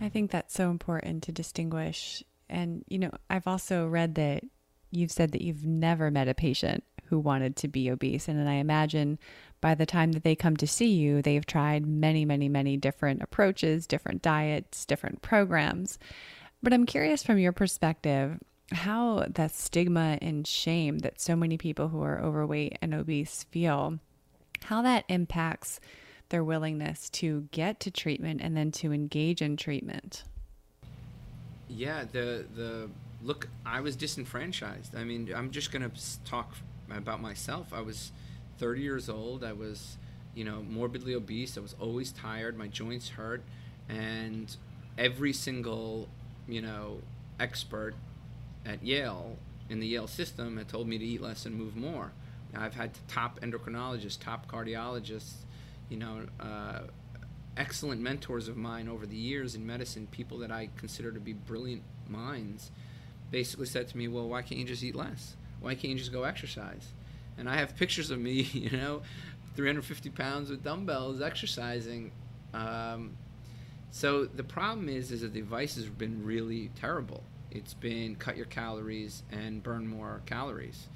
I 0.00 0.08
think 0.08 0.30
that's 0.30 0.54
so 0.54 0.70
important 0.70 1.22
to 1.24 1.32
distinguish. 1.32 2.24
And, 2.48 2.84
you 2.88 2.98
know, 2.98 3.12
I've 3.30 3.46
also 3.46 3.86
read 3.86 4.16
that 4.16 4.42
you've 4.90 5.12
said 5.12 5.32
that 5.32 5.42
you've 5.42 5.64
never 5.64 6.10
met 6.10 6.28
a 6.28 6.34
patient 6.34 6.84
who 7.06 7.18
wanted 7.18 7.56
to 7.56 7.68
be 7.68 7.90
obese. 7.90 8.28
And 8.28 8.48
I 8.48 8.54
imagine 8.54 9.18
by 9.60 9.74
the 9.74 9.86
time 9.86 10.12
that 10.12 10.24
they 10.24 10.34
come 10.34 10.56
to 10.56 10.66
see 10.66 10.92
you, 10.92 11.22
they've 11.22 11.46
tried 11.46 11.86
many, 11.86 12.24
many, 12.24 12.48
many 12.48 12.76
different 12.76 13.22
approaches, 13.22 13.86
different 13.86 14.22
diets, 14.22 14.84
different 14.84 15.22
programs. 15.22 15.98
But 16.62 16.72
I'm 16.72 16.86
curious 16.86 17.22
from 17.22 17.38
your 17.38 17.52
perspective 17.52 18.38
how 18.72 19.26
that 19.28 19.54
stigma 19.54 20.18
and 20.22 20.46
shame 20.46 20.98
that 21.00 21.20
so 21.20 21.36
many 21.36 21.56
people 21.58 21.88
who 21.88 22.02
are 22.02 22.20
overweight 22.20 22.78
and 22.80 22.94
obese 22.94 23.44
feel, 23.50 23.98
how 24.64 24.82
that 24.82 25.04
impacts 25.08 25.80
their 26.30 26.42
willingness 26.42 27.10
to 27.10 27.46
get 27.52 27.80
to 27.80 27.90
treatment 27.90 28.40
and 28.42 28.56
then 28.56 28.72
to 28.72 28.92
engage 28.92 29.42
in 29.42 29.56
treatment. 29.56 30.24
Yeah, 31.68 32.04
the 32.10 32.46
the 32.54 32.90
look, 33.22 33.48
I 33.64 33.80
was 33.80 33.96
disenfranchised. 33.96 34.96
I 34.96 35.04
mean, 35.04 35.32
I'm 35.34 35.50
just 35.50 35.72
going 35.72 35.88
to 35.88 36.24
talk 36.24 36.54
about 36.90 37.20
myself. 37.20 37.72
I 37.72 37.80
was 37.80 38.12
30 38.58 38.82
years 38.82 39.08
old. 39.08 39.42
I 39.42 39.52
was, 39.52 39.96
you 40.34 40.44
know, 40.44 40.62
morbidly 40.68 41.14
obese. 41.14 41.56
I 41.56 41.60
was 41.60 41.74
always 41.80 42.12
tired. 42.12 42.56
My 42.56 42.68
joints 42.68 43.10
hurt, 43.10 43.42
and 43.88 44.54
every 44.98 45.32
single, 45.32 46.08
you 46.46 46.60
know, 46.60 46.98
expert 47.40 47.94
at 48.66 48.82
Yale 48.82 49.36
in 49.68 49.80
the 49.80 49.86
Yale 49.86 50.06
system 50.06 50.56
had 50.56 50.68
told 50.68 50.88
me 50.88 50.98
to 50.98 51.04
eat 51.04 51.20
less 51.20 51.46
and 51.46 51.54
move 51.54 51.76
more. 51.76 52.12
I've 52.56 52.74
had 52.74 52.92
top 53.08 53.40
endocrinologists, 53.40 54.20
top 54.20 54.50
cardiologists, 54.50 55.34
you 55.88 55.96
know, 55.96 56.26
uh, 56.38 56.80
excellent 57.56 58.00
mentors 58.00 58.48
of 58.48 58.56
mine 58.56 58.88
over 58.88 59.06
the 59.06 59.16
years 59.16 59.54
in 59.54 59.66
medicine, 59.66 60.06
people 60.10 60.38
that 60.38 60.50
I 60.50 60.68
consider 60.76 61.12
to 61.12 61.20
be 61.20 61.32
brilliant 61.32 61.82
minds, 62.08 62.70
basically 63.30 63.66
said 63.66 63.88
to 63.88 63.96
me, 63.96 64.08
"Well, 64.08 64.28
why 64.28 64.42
can't 64.42 64.60
you 64.60 64.66
just 64.66 64.82
eat 64.82 64.94
less? 64.94 65.36
Why 65.60 65.74
can't 65.74 65.92
you 65.92 65.98
just 65.98 66.12
go 66.12 66.24
exercise?" 66.24 66.92
And 67.36 67.48
I 67.48 67.56
have 67.56 67.76
pictures 67.76 68.10
of 68.10 68.18
me, 68.18 68.32
you 68.52 68.70
know, 68.70 69.02
350 69.56 70.10
pounds 70.10 70.50
with 70.50 70.62
dumbbells 70.62 71.20
exercising. 71.20 72.12
Um, 72.52 73.16
so 73.90 74.24
the 74.24 74.44
problem 74.44 74.88
is, 74.88 75.12
is 75.12 75.20
that 75.20 75.32
the 75.32 75.40
advice 75.40 75.76
has 75.76 75.86
been 75.86 76.24
really 76.24 76.70
terrible. 76.74 77.22
It's 77.54 77.72
been 77.72 78.16
cut 78.16 78.36
your 78.36 78.46
calories 78.46 79.22
and 79.30 79.62
burn 79.62 79.86
more 79.86 80.20
calories. 80.26 80.88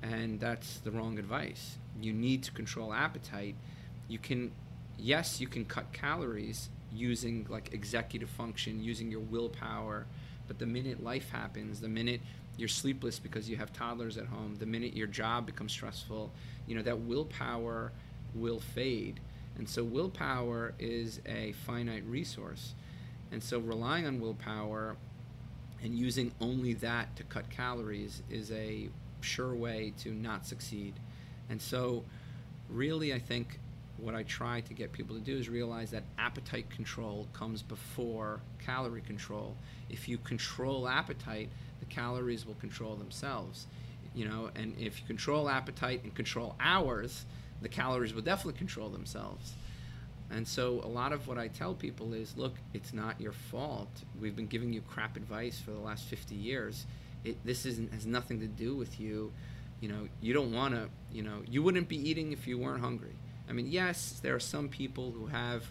And 0.00 0.38
that's 0.38 0.78
the 0.78 0.92
wrong 0.92 1.18
advice. 1.18 1.76
You 2.00 2.12
need 2.12 2.44
to 2.44 2.52
control 2.52 2.92
appetite. 2.92 3.56
You 4.06 4.18
can, 4.18 4.52
yes, 4.96 5.40
you 5.40 5.48
can 5.48 5.64
cut 5.64 5.92
calories 5.92 6.68
using 6.92 7.46
like 7.50 7.74
executive 7.74 8.30
function, 8.30 8.82
using 8.82 9.10
your 9.10 9.20
willpower. 9.20 10.06
But 10.46 10.60
the 10.60 10.66
minute 10.66 11.02
life 11.02 11.30
happens, 11.30 11.80
the 11.80 11.88
minute 11.88 12.20
you're 12.56 12.68
sleepless 12.68 13.18
because 13.18 13.50
you 13.50 13.56
have 13.56 13.72
toddlers 13.72 14.16
at 14.16 14.26
home, 14.26 14.54
the 14.56 14.66
minute 14.66 14.96
your 14.96 15.08
job 15.08 15.46
becomes 15.46 15.72
stressful, 15.72 16.30
you 16.68 16.76
know, 16.76 16.82
that 16.82 17.00
willpower 17.00 17.90
will 18.34 18.60
fade. 18.60 19.18
And 19.58 19.68
so 19.68 19.82
willpower 19.82 20.74
is 20.78 21.20
a 21.26 21.52
finite 21.66 22.04
resource. 22.06 22.74
And 23.32 23.42
so 23.42 23.58
relying 23.58 24.06
on 24.06 24.20
willpower 24.20 24.96
and 25.82 25.94
using 25.94 26.32
only 26.40 26.74
that 26.74 27.14
to 27.16 27.22
cut 27.24 27.48
calories 27.50 28.22
is 28.30 28.50
a 28.52 28.88
sure 29.20 29.54
way 29.54 29.92
to 29.98 30.12
not 30.12 30.46
succeed. 30.46 30.94
And 31.48 31.60
so, 31.60 32.04
really, 32.68 33.12
I 33.12 33.18
think 33.18 33.60
what 33.98 34.14
I 34.14 34.24
try 34.24 34.60
to 34.60 34.74
get 34.74 34.92
people 34.92 35.16
to 35.16 35.22
do 35.22 35.36
is 35.36 35.48
realize 35.48 35.90
that 35.90 36.02
appetite 36.18 36.68
control 36.70 37.26
comes 37.32 37.62
before 37.62 38.40
calorie 38.64 39.00
control. 39.00 39.56
If 39.88 40.08
you 40.08 40.18
control 40.18 40.86
appetite, 40.86 41.48
the 41.80 41.86
calories 41.86 42.46
will 42.46 42.54
control 42.54 42.96
themselves. 42.96 43.66
You 44.14 44.26
know, 44.28 44.50
and 44.54 44.74
if 44.78 45.00
you 45.00 45.06
control 45.06 45.48
appetite 45.48 46.02
and 46.04 46.14
control 46.14 46.56
hours, 46.60 47.24
the 47.62 47.68
calories 47.68 48.14
will 48.14 48.22
definitely 48.22 48.58
control 48.58 48.88
themselves. 48.88 49.52
And 50.30 50.46
so 50.46 50.80
a 50.82 50.88
lot 50.88 51.12
of 51.12 51.28
what 51.28 51.38
I 51.38 51.48
tell 51.48 51.74
people 51.74 52.12
is, 52.12 52.36
look, 52.36 52.54
it's 52.74 52.92
not 52.92 53.20
your 53.20 53.32
fault. 53.32 53.88
We've 54.20 54.34
been 54.34 54.48
giving 54.48 54.72
you 54.72 54.80
crap 54.80 55.16
advice 55.16 55.60
for 55.60 55.70
the 55.70 55.78
last 55.78 56.04
50 56.04 56.34
years. 56.34 56.86
It, 57.24 57.36
this 57.44 57.64
isn't, 57.64 57.92
has 57.92 58.06
nothing 58.06 58.40
to 58.40 58.46
do 58.46 58.74
with 58.74 58.98
you. 58.98 59.32
You 59.80 59.88
know, 59.88 60.08
you 60.20 60.32
don't 60.32 60.52
want 60.52 60.74
to, 60.74 60.88
you 61.12 61.22
know, 61.22 61.42
you 61.48 61.62
wouldn't 61.62 61.88
be 61.88 61.96
eating 61.96 62.32
if 62.32 62.46
you 62.46 62.58
weren't 62.58 62.80
hungry. 62.80 63.14
I 63.48 63.52
mean, 63.52 63.68
yes, 63.70 64.18
there 64.22 64.34
are 64.34 64.40
some 64.40 64.68
people 64.68 65.12
who 65.12 65.26
have 65.26 65.64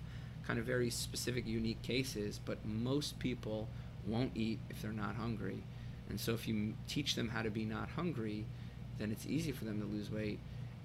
kind 0.47 0.59
of 0.59 0.65
very 0.65 0.89
specific, 0.89 1.45
unique 1.45 1.81
cases, 1.81 2.39
but 2.43 2.65
most 2.65 3.19
people 3.19 3.67
won't 4.07 4.31
eat 4.35 4.59
if 4.69 4.81
they're 4.81 4.91
not 4.91 5.15
hungry. 5.15 5.63
And 6.07 6.19
so 6.19 6.33
if 6.33 6.47
you 6.47 6.75
teach 6.87 7.15
them 7.15 7.29
how 7.29 7.41
to 7.41 7.49
be 7.49 7.65
not 7.65 7.89
hungry, 7.89 8.45
then 8.99 9.11
it's 9.11 9.25
easy 9.25 9.51
for 9.51 9.65
them 9.65 9.81
to 9.81 9.87
lose 9.87 10.11
weight. 10.11 10.39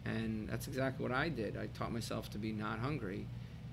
And 0.05 0.49
that's 0.49 0.67
exactly 0.67 1.03
what 1.03 1.13
I 1.13 1.29
did. 1.29 1.57
I 1.57 1.67
taught 1.79 1.93
myself 1.93 2.31
to 2.31 2.39
be 2.39 2.53
not 2.53 2.79
hungry 2.79 3.27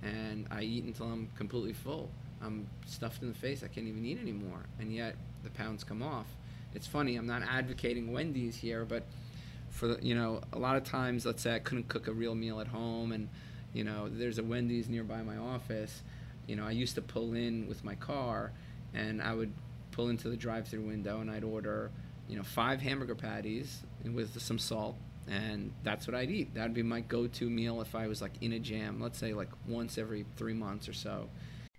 and 0.04 0.48
I 0.52 0.62
eat 0.62 0.84
until 0.84 1.08
I'm 1.08 1.30
completely 1.38 1.74
full. 1.74 2.10
I'm 2.42 2.68
stuffed 2.86 3.22
in 3.22 3.30
the 3.30 3.34
face. 3.34 3.64
I 3.64 3.68
can't 3.68 3.88
even 3.88 4.06
eat 4.06 4.20
anymore, 4.20 4.66
and 4.80 4.94
yet 4.94 5.16
the 5.44 5.50
pounds 5.50 5.84
come 5.84 6.04
off. 6.04 6.28
It's 6.74 6.88
funny. 6.88 7.16
I'm 7.16 7.26
not 7.26 7.42
advocating 7.44 8.14
Wendy's 8.14 8.56
here, 8.56 8.86
but 8.86 9.04
for 9.70 10.00
you 10.00 10.16
know, 10.16 10.42
a 10.54 10.60
lot 10.60 10.76
of 10.76 10.84
times, 10.84 11.26
let's 11.26 11.42
say 11.42 11.56
I 11.56 11.60
couldn't 11.60 11.88
cook 11.88 12.08
a 12.08 12.14
real 12.14 12.36
meal 12.36 12.60
at 12.60 12.68
home, 12.68 13.12
and 13.12 13.30
you 13.74 13.84
know, 13.84 14.08
there's 14.10 14.38
a 14.38 14.44
Wendy's 14.44 14.90
nearby 14.90 15.22
my 15.22 15.38
office. 15.38 16.02
You 16.48 16.56
know, 16.56 16.66
I 16.66 16.72
used 16.72 16.96
to 16.96 17.02
pull 17.02 17.34
in 17.34 17.68
with 17.68 17.84
my 17.84 17.96
car, 17.96 18.52
and 18.94 19.22
I 19.22 19.34
would 19.34 19.52
pull 19.92 20.10
into 20.10 20.30
the 20.30 20.38
drive-through 20.38 20.82
window, 20.82 21.20
and 21.20 21.30
I'd 21.30 21.44
order, 21.44 21.92
you 22.30 22.38
know, 22.38 22.44
five 22.44 22.82
hamburger 22.82 23.16
patties 23.16 23.82
with 24.06 24.40
some 24.42 24.60
salt, 24.60 24.96
and 25.30 25.74
that's 25.84 26.08
what 26.08 26.16
I'd 26.16 26.32
eat. 26.32 26.54
That'd 26.54 26.74
be 26.74 26.84
my 26.84 27.02
go-to 27.02 27.50
meal 27.50 27.82
if 27.82 27.96
I 27.96 28.08
was 28.08 28.22
like 28.22 28.34
in 28.42 28.54
a 28.54 28.60
jam. 28.60 29.02
Let's 29.02 29.20
say 29.20 29.34
like 29.34 29.50
once 29.68 29.98
every 29.98 30.26
three 30.36 30.54
months 30.54 30.88
or 30.88 30.94
so. 30.94 31.30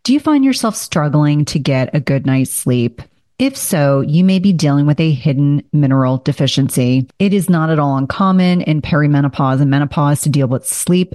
Do 0.05 0.12
you 0.12 0.21
find 0.21 0.45
yourself 0.45 0.76
struggling 0.76 1.45
to 1.47 1.59
get 1.59 1.95
a 1.95 2.00
good 2.00 2.26
night's 2.26 2.52
sleep? 2.52 3.02
If 3.38 3.57
so, 3.57 4.00
you 4.00 4.25
may 4.25 4.40
be 4.40 4.52
dealing 4.52 4.85
with 4.87 4.99
a 4.99 5.12
hidden 5.12 5.62
mineral 5.73 6.19
deficiency. 6.19 7.09
It 7.21 7.33
is 7.33 7.49
not 7.49 7.71
at 7.71 7.78
all 7.78 7.97
uncommon 7.97 8.62
in 8.62 8.83
perimenopause 8.83 9.61
and 9.61 9.71
menopause 9.71 10.23
to 10.23 10.28
deal 10.28 10.49
with 10.49 10.67
sleep 10.67 11.14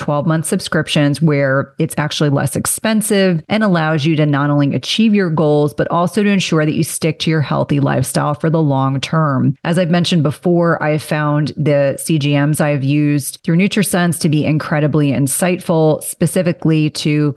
12 0.00 0.26
month 0.26 0.46
subscriptions 0.46 1.20
where 1.20 1.74
it's 1.78 1.94
actually 1.98 2.30
less 2.30 2.56
expensive 2.56 3.42
and 3.50 3.62
allows 3.62 4.06
you 4.06 4.16
to 4.16 4.24
not 4.24 4.48
only 4.48 4.74
achieve 4.74 5.14
your 5.14 5.28
goals, 5.28 5.74
but 5.74 5.86
also 5.88 6.22
to 6.22 6.28
ensure 6.28 6.64
that 6.64 6.74
you 6.74 6.82
stick 6.82 7.18
to 7.18 7.30
your 7.30 7.42
healthy 7.42 7.80
lifestyle 7.80 8.32
for 8.32 8.48
the 8.48 8.62
long 8.62 8.98
term. 8.98 9.54
As 9.62 9.78
I've 9.78 9.90
mentioned 9.90 10.22
before, 10.22 10.82
I 10.82 10.92
have 10.92 11.02
found 11.02 11.48
the 11.48 11.98
CGMs 11.98 12.62
I've 12.62 12.82
used 12.82 13.40
through 13.44 13.56
NutriSense 13.56 14.18
to 14.20 14.30
be 14.30 14.44
incredibly 14.44 15.12
insightful, 15.12 16.02
specifically 16.02 16.88
to 16.90 17.36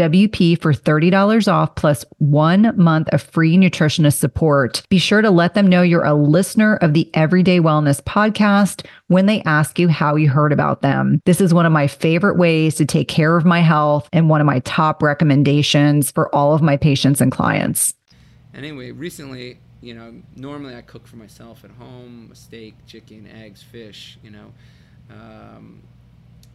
WP 0.00 0.58
for 0.62 0.72
$30 0.72 1.52
off 1.52 1.74
plus 1.74 2.06
one 2.18 2.72
month 2.82 3.08
of 3.12 3.20
free 3.20 3.58
nutritionist 3.58 4.18
support. 4.18 4.82
Be 4.88 4.98
sure 4.98 5.20
to 5.20 5.30
let 5.30 5.52
them 5.52 5.66
know 5.66 5.82
you're 5.82 6.04
a 6.04 6.14
listener 6.14 6.76
of 6.76 6.94
the 6.94 7.10
Everyday 7.12 7.60
Wellness 7.60 8.00
podcast 8.00 8.86
when 9.08 9.26
they 9.26 9.42
ask 9.42 9.78
you 9.78 9.88
how 9.88 10.16
you 10.16 10.30
heard 10.30 10.52
about 10.52 10.80
them. 10.80 11.20
This 11.26 11.40
is 11.40 11.52
one 11.52 11.66
of 11.66 11.72
my 11.72 11.86
favorite 11.86 12.38
ways 12.38 12.76
to 12.76 12.86
take 12.86 13.08
care 13.08 13.36
of 13.36 13.44
my 13.44 13.60
health 13.60 14.08
and 14.10 14.30
one 14.30 14.40
of 14.40 14.46
my 14.46 14.60
top 14.60 15.02
recommendations 15.02 16.10
for 16.10 16.34
all 16.34 16.54
of 16.54 16.62
my 16.62 16.78
patients 16.78 17.20
and 17.20 17.30
clients. 17.30 17.92
Anyway, 18.54 18.92
recently, 18.92 19.58
you 19.82 19.92
know, 19.92 20.14
normally 20.34 20.74
I 20.74 20.80
cook 20.80 21.06
for 21.06 21.16
myself 21.16 21.62
at 21.62 21.72
home, 21.72 22.30
steak, 22.32 22.74
chicken, 22.86 23.26
eggs, 23.26 23.62
fish, 23.62 24.18
you 24.22 24.30
know. 24.30 24.52
Um, 25.10 25.82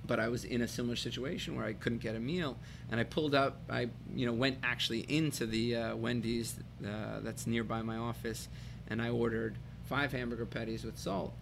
but 0.07 0.19
I 0.19 0.27
was 0.27 0.45
in 0.45 0.61
a 0.61 0.67
similar 0.67 0.95
situation 0.95 1.55
where 1.55 1.65
I 1.65 1.73
couldn't 1.73 1.99
get 1.99 2.15
a 2.15 2.19
meal, 2.19 2.57
and 2.91 2.99
I 2.99 3.03
pulled 3.03 3.35
up. 3.35 3.57
I 3.69 3.89
you 4.13 4.25
know 4.25 4.33
went 4.33 4.59
actually 4.63 5.01
into 5.01 5.45
the 5.45 5.75
uh, 5.75 5.95
Wendy's 5.95 6.55
uh, 6.83 7.19
that's 7.21 7.47
nearby 7.47 7.81
my 7.81 7.97
office, 7.97 8.47
and 8.89 9.01
I 9.01 9.09
ordered 9.09 9.55
five 9.85 10.11
hamburger 10.11 10.45
patties 10.45 10.83
with 10.83 10.97
salt. 10.97 11.33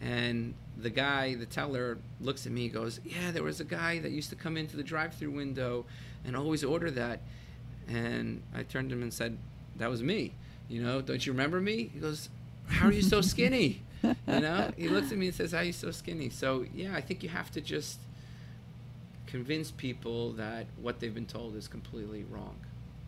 And 0.00 0.54
the 0.76 0.90
guy, 0.90 1.34
the 1.34 1.46
teller, 1.46 1.98
looks 2.20 2.46
at 2.46 2.52
me, 2.52 2.68
goes, 2.68 3.00
"Yeah, 3.04 3.30
there 3.32 3.42
was 3.42 3.60
a 3.60 3.64
guy 3.64 3.98
that 3.98 4.10
used 4.12 4.30
to 4.30 4.36
come 4.36 4.56
into 4.56 4.76
the 4.76 4.82
drive-through 4.82 5.32
window 5.32 5.86
and 6.24 6.36
always 6.36 6.62
order 6.62 6.90
that." 6.92 7.20
And 7.88 8.42
I 8.54 8.62
turned 8.62 8.90
to 8.90 8.96
him 8.96 9.02
and 9.02 9.12
said, 9.12 9.36
"That 9.76 9.90
was 9.90 10.02
me. 10.02 10.34
You 10.68 10.82
know, 10.82 11.00
don't 11.00 11.24
you 11.24 11.32
remember 11.32 11.60
me?" 11.60 11.90
He 11.92 11.98
goes, 11.98 12.28
"How 12.68 12.88
are 12.88 12.92
you 12.92 13.02
so 13.02 13.20
skinny?" 13.32 13.82
you 14.02 14.14
know, 14.26 14.70
he 14.76 14.88
looks 14.88 15.10
at 15.10 15.18
me 15.18 15.26
and 15.26 15.34
says, 15.34 15.50
"How 15.52 15.58
are 15.58 15.64
you 15.64 15.72
so 15.72 15.90
skinny?" 15.90 16.30
So 16.30 16.64
yeah, 16.72 16.94
I 16.94 17.00
think 17.00 17.24
you 17.24 17.28
have 17.30 17.50
to 17.52 17.60
just 17.60 17.98
convince 19.28 19.70
people 19.70 20.32
that 20.32 20.66
what 20.80 20.98
they've 20.98 21.14
been 21.14 21.26
told 21.26 21.54
is 21.54 21.68
completely 21.68 22.24
wrong 22.30 22.56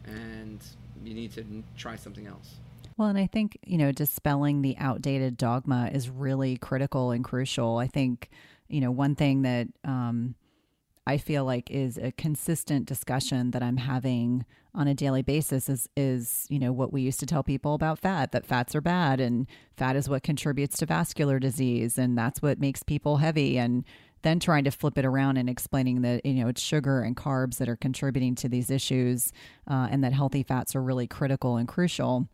and 0.04 0.62
you 1.02 1.14
need 1.14 1.32
to 1.32 1.44
try 1.76 1.96
something 1.96 2.26
else. 2.26 2.56
Well, 2.96 3.08
and 3.08 3.18
I 3.18 3.26
think, 3.26 3.58
you 3.64 3.78
know, 3.78 3.92
dispelling 3.92 4.60
the 4.60 4.76
outdated 4.78 5.38
dogma 5.38 5.88
is 5.92 6.10
really 6.10 6.58
critical 6.58 7.10
and 7.10 7.24
crucial. 7.24 7.78
I 7.78 7.86
think, 7.86 8.28
you 8.68 8.80
know, 8.82 8.90
one 8.90 9.14
thing 9.14 9.42
that 9.42 9.68
um, 9.84 10.34
I 11.06 11.16
feel 11.16 11.44
like 11.44 11.70
is 11.70 11.96
a 11.96 12.12
consistent 12.12 12.86
discussion 12.86 13.52
that 13.52 13.62
I'm 13.62 13.78
having 13.78 14.44
on 14.74 14.86
a 14.86 14.94
daily 14.94 15.22
basis 15.22 15.68
is 15.68 15.88
is 15.96 16.46
you 16.48 16.58
know 16.58 16.70
what 16.70 16.92
we 16.92 17.02
used 17.02 17.18
to 17.18 17.26
tell 17.26 17.42
people 17.42 17.74
about 17.74 17.98
fat 17.98 18.30
that 18.30 18.46
fats 18.46 18.74
are 18.76 18.80
bad 18.80 19.18
and 19.20 19.48
fat 19.76 19.96
is 19.96 20.08
what 20.08 20.22
contributes 20.22 20.76
to 20.78 20.86
vascular 20.86 21.40
disease 21.40 21.98
and 21.98 22.16
that's 22.16 22.40
what 22.40 22.60
makes 22.60 22.84
people 22.84 23.16
heavy 23.16 23.58
and 23.58 23.84
then 24.22 24.38
trying 24.40 24.64
to 24.64 24.70
flip 24.70 24.98
it 24.98 25.04
around 25.04 25.36
and 25.36 25.48
explaining 25.48 26.02
that 26.02 26.24
you 26.24 26.34
know 26.34 26.48
it's 26.48 26.60
sugar 26.60 27.00
and 27.00 27.16
carbs 27.16 27.58
that 27.58 27.68
are 27.68 27.76
contributing 27.76 28.34
to 28.34 28.48
these 28.48 28.70
issues 28.70 29.32
uh, 29.68 29.88
and 29.90 30.02
that 30.04 30.12
healthy 30.12 30.42
fats 30.42 30.74
are 30.74 30.82
really 30.82 31.06
critical 31.06 31.56
and 31.56 31.68
crucial 31.68 32.28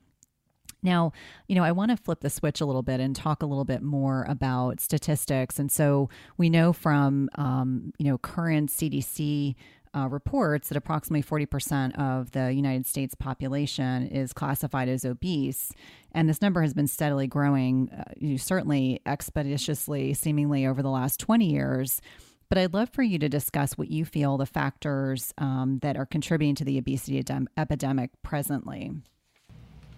now, 0.83 1.13
you 1.49 1.57
know, 1.57 1.65
I 1.65 1.73
want 1.73 1.91
to 1.91 1.97
flip 1.97 2.21
the 2.21 2.31
switch 2.31 2.61
a 2.61 2.67
little 2.67 2.83
bit 2.83 3.01
and 3.01 3.15
talk 3.15 3.43
a 3.43 3.47
little 3.47 3.65
bit 3.65 3.83
more 3.83 4.25
about 4.29 4.81
statistics. 4.81 5.59
And 5.59 5.71
so 5.71 6.09
we 6.37 6.49
know 6.49 6.73
from, 6.73 7.29
um, 7.35 7.93
you 7.99 8.07
know, 8.07 8.19
current 8.19 8.71
CDC 8.71 9.55
uh, 9.97 10.09
reports 10.09 10.69
that 10.69 10.77
approximately 10.77 11.23
40% 11.23 11.99
of 11.99 12.33
the 12.33 12.53
United 12.53 12.87
States 12.87 13.15
population 13.15 14.07
is 14.09 14.33
classified 14.33 14.89
as 14.89 15.05
obese. 15.05 15.73
And 16.13 16.29
this 16.29 16.43
number 16.43 16.63
has 16.63 16.75
been 16.75 16.87
steadily 16.87 17.27
growing, 17.27 17.91
uh, 17.91 18.37
certainly 18.37 19.01
expeditiously, 19.07 20.15
seemingly 20.15 20.67
over 20.67 20.83
the 20.83 20.91
last 20.91 21.19
20 21.21 21.51
years. 21.51 22.01
But 22.49 22.59
I'd 22.59 22.75
love 22.75 22.91
for 22.91 23.03
you 23.03 23.19
to 23.19 23.29
discuss 23.29 23.77
what 23.77 23.91
you 23.91 24.05
feel 24.05 24.37
the 24.37 24.47
factors 24.47 25.35
um, 25.39 25.81
that 25.83 25.97
are 25.97 26.07
contributing 26.07 26.55
to 26.57 26.65
the 26.65 26.79
obesity 26.79 27.25
epidemic 27.57 28.11
presently. 28.23 28.93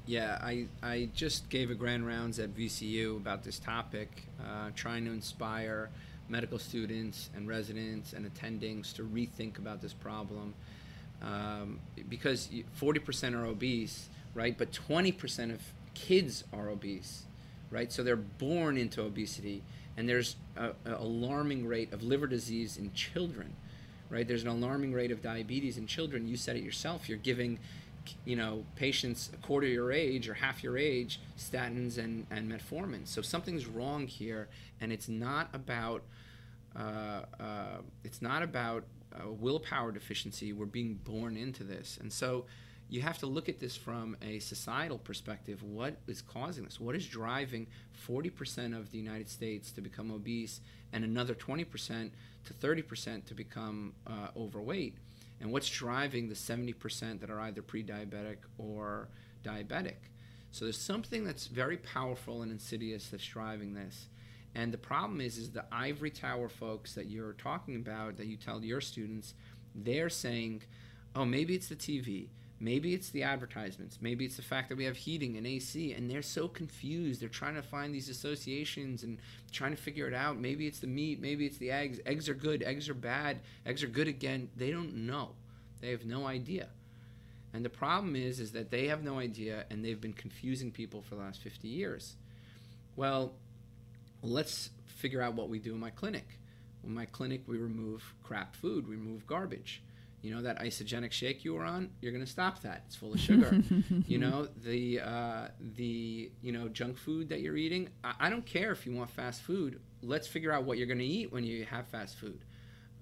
Yeah, 0.07 0.39
I, 0.41 0.67
I 0.83 1.11
just 1.15 1.51
gave 1.51 1.71
a 1.71 1.75
grand 1.75 2.07
rounds 2.07 2.39
at 2.39 2.57
VCU 2.57 3.19
about 3.19 3.45
this 3.45 3.59
topic, 3.59 4.25
uh, 4.43 4.71
trying 4.75 5.05
to 5.05 5.13
inspire 5.13 5.91
medical 6.29 6.59
students 6.59 7.31
and 7.37 7.49
residents 7.49 8.13
and 8.13 8.31
attendings 8.33 8.93
to 8.95 9.03
rethink 9.03 9.59
about 9.59 9.81
this 9.81 9.93
problem 9.93 10.55
um, 11.23 11.81
because 12.09 12.49
40% 12.81 13.35
are 13.35 13.47
obese, 13.47 14.09
right? 14.35 14.57
But 14.57 14.73
20% 14.73 15.53
of 15.53 15.61
kids 15.95 16.45
are 16.53 16.69
obese, 16.69 17.25
right? 17.71 17.93
So 17.93 18.03
they're 18.03 18.17
born 18.17 18.77
into 18.77 19.03
obesity, 19.03 19.63
and 19.97 20.09
there's 20.09 20.37
an 20.57 20.75
alarming 20.87 21.67
rate 21.67 21.93
of 21.93 22.03
liver 22.03 22.27
disease 22.27 22.77
in 22.77 22.93
children, 22.93 23.53
right? 24.11 24.27
There's 24.27 24.43
an 24.43 24.49
alarming 24.49 24.93
rate 24.93 25.11
of 25.11 25.23
diabetes 25.23 25.77
in 25.77 25.87
children. 25.87 26.29
You 26.29 26.37
said 26.37 26.57
it 26.57 26.63
yourself. 26.63 27.09
You're 27.09 27.19
giving, 27.19 27.59
you 28.25 28.37
know, 28.37 28.65
patients 28.77 29.31
a 29.35 29.37
quarter 29.39 29.67
your 29.67 29.93
age 29.93 30.29
or 30.29 30.35
half 30.35 30.63
your 30.63 30.79
age 30.79 31.21
statins 31.37 31.99
and, 31.99 32.27
and 32.31 32.51
metformin. 32.51 33.07
So 33.07 33.23
something's 33.23 33.67
wrong 33.67 34.07
here, 34.07 34.49
and 34.81 34.93
it's 34.93 35.09
not 35.09 35.49
about 35.53 36.03
it's 38.05 38.23
not 38.23 38.43
about 38.43 38.85
uh, 39.15 39.31
willpower 39.31 39.93
deficiency. 39.93 40.53
We're 40.53 40.67
being 40.67 40.95
born 40.95 41.37
into 41.37 41.65
this, 41.65 41.99
and 42.01 42.13
so 42.13 42.47
you 42.91 43.03
have 43.03 43.19
to 43.19 43.27
look 43.27 43.49
at 43.49 43.61
this 43.61 43.77
from 43.77 44.17
a 44.23 44.39
societal 44.39 44.99
perspective. 44.99 45.63
What 45.63 45.97
is 46.07 46.23
causing 46.23 46.65
this? 46.65 46.81
What 46.81 46.95
is 46.95 47.07
driving 47.07 47.67
40% 48.07 48.77
of 48.77 48.91
the 48.91 48.99
United 48.99 49.29
States 49.29 49.71
to 49.73 49.83
become 49.83 50.11
obese 50.11 50.61
and 50.93 51.05
another 51.05 51.35
20% 51.35 52.11
to 52.47 52.55
30% 52.55 53.25
to 53.27 53.35
become 53.35 53.93
uh, 54.07 54.29
overweight? 54.37 54.97
And 55.41 55.53
what's 55.53 55.69
driving 55.69 56.29
the 56.29 56.35
70% 56.35 57.21
that 57.21 57.31
are 57.31 57.41
either 57.41 57.63
pre 57.63 57.85
diabetic 57.85 58.39
or 58.57 59.09
diabetic? 59.45 59.97
So 60.51 60.65
there's 60.65 60.79
something 60.79 61.25
that's 61.25 61.47
very 61.47 61.77
powerful 61.77 62.43
and 62.43 62.51
insidious 62.51 63.09
that's 63.09 63.27
driving 63.27 63.75
this. 63.75 64.07
And 64.55 64.73
the 64.73 64.79
problem 64.79 65.21
is, 65.21 65.39
is 65.39 65.51
the 65.51 65.65
ivory 65.71 66.11
tower 66.11 66.49
folks 66.49 66.95
that 66.95 67.07
you're 67.07 67.35
talking 67.35 67.77
about, 67.77 68.17
that 68.17 68.27
you 68.27 68.37
tell 68.37 68.65
your 68.65 68.81
students, 68.81 69.35
they're 69.75 70.09
saying, 70.09 70.63
oh, 71.15 71.25
maybe 71.25 71.55
it's 71.55 71.69
the 71.69 71.77
TV 71.77 72.29
Maybe 72.61 72.93
it's 72.93 73.11
the 73.11 73.23
advertisements. 73.23 73.99
Maybe 74.01 74.25
it's 74.25 74.37
the 74.37 74.43
fact 74.43 74.69
that 74.69 74.77
we 74.77 74.85
have 74.85 74.97
heating 74.97 75.37
and 75.37 75.47
AC, 75.47 75.93
and 75.93 76.11
they're 76.11 76.23
so 76.23 76.49
confused. 76.49 77.21
They're 77.21 77.29
trying 77.29 77.55
to 77.55 77.63
find 77.63 77.95
these 77.95 78.09
associations 78.09 79.05
and 79.05 79.19
trying 79.53 79.71
to 79.71 79.81
figure 79.81 80.09
it 80.09 80.15
out. 80.15 80.39
Maybe 80.39 80.67
it's 80.67 80.81
the 80.81 80.89
meat. 80.89 81.21
Maybe 81.21 81.47
it's 81.47 81.59
the 81.59 81.71
eggs. 81.71 82.01
Eggs 82.05 82.29
are 82.29 82.35
good. 82.35 82.65
Eggs 82.65 82.89
are 82.89 82.95
bad. 82.95 83.41
Eggs 83.65 83.85
are 83.85 83.89
good 83.89 84.09
again. 84.09 84.51
They 84.57 84.73
don't 84.73 85.07
know. 85.07 85.31
They 85.81 85.91
have 85.93 86.05
no 86.05 86.27
idea. 86.27 86.69
And 87.53 87.65
the 87.65 87.71
problem 87.71 88.17
is, 88.17 88.41
is 88.41 88.51
that 88.53 88.73
they 88.73 88.89
have 88.89 89.05
no 89.05 89.21
idea, 89.21 89.65
and 89.71 89.85
they've 89.85 90.01
been 90.01 90.13
confusing 90.13 90.73
people 90.73 91.01
for 91.01 91.15
the 91.15 91.21
last 91.21 91.41
50 91.41 91.69
years. 91.69 92.17
Well, 92.97 93.35
let's 94.23 94.71
figure 94.87 95.23
out 95.23 95.35
what 95.35 95.49
we 95.49 95.59
do 95.59 95.75
in 95.75 95.81
my 95.81 95.91
clinic. 95.91 96.39
In 96.85 96.95
my 96.95 97.07
clinic, 97.07 97.43
we 97.47 97.59
remove 97.59 98.15
crap 98.23 98.55
food. 98.55 98.89
We 98.89 98.97
remove 98.97 99.27
garbage. 99.27 99.83
You 100.23 100.35
know 100.35 100.43
that 100.43 100.59
Isagenix 100.61 101.13
shake 101.13 101.45
you 101.45 101.55
were 101.55 101.65
on? 101.65 101.91
You're 102.01 102.11
going 102.11 102.25
to 102.25 102.31
stop 102.31 102.63
that. 102.63 102.83
It's 102.87 102.97
full 102.97 103.15
of 103.15 103.21
sugar. 103.21 103.63
You 104.07 104.19
know 104.19 104.49
the 104.65 105.01
uh, 105.01 105.49
the 105.61 106.31
you 106.43 106.53
know 106.53 106.69
junk 106.69 106.97
food 106.97 107.29
that 107.29 107.41
you're 107.41 107.57
eating 107.57 107.91
I, 108.03 108.15
I, 108.21 108.31
don't 108.31 108.47
care 108.47 108.73
if 108.73 108.87
you 108.87 108.93
want 108.93 109.11
fast 109.11 109.43
food. 109.43 109.81
Let's 110.03 110.27
figure 110.27 110.51
out 110.51 110.65
what 110.65 110.79
you're 110.79 110.87
going 110.87 110.99
to 110.99 111.05
eat 111.05 111.31
when 111.31 111.45
you 111.45 111.65
have 111.67 111.87
fast 111.89 112.17
food 112.17 112.41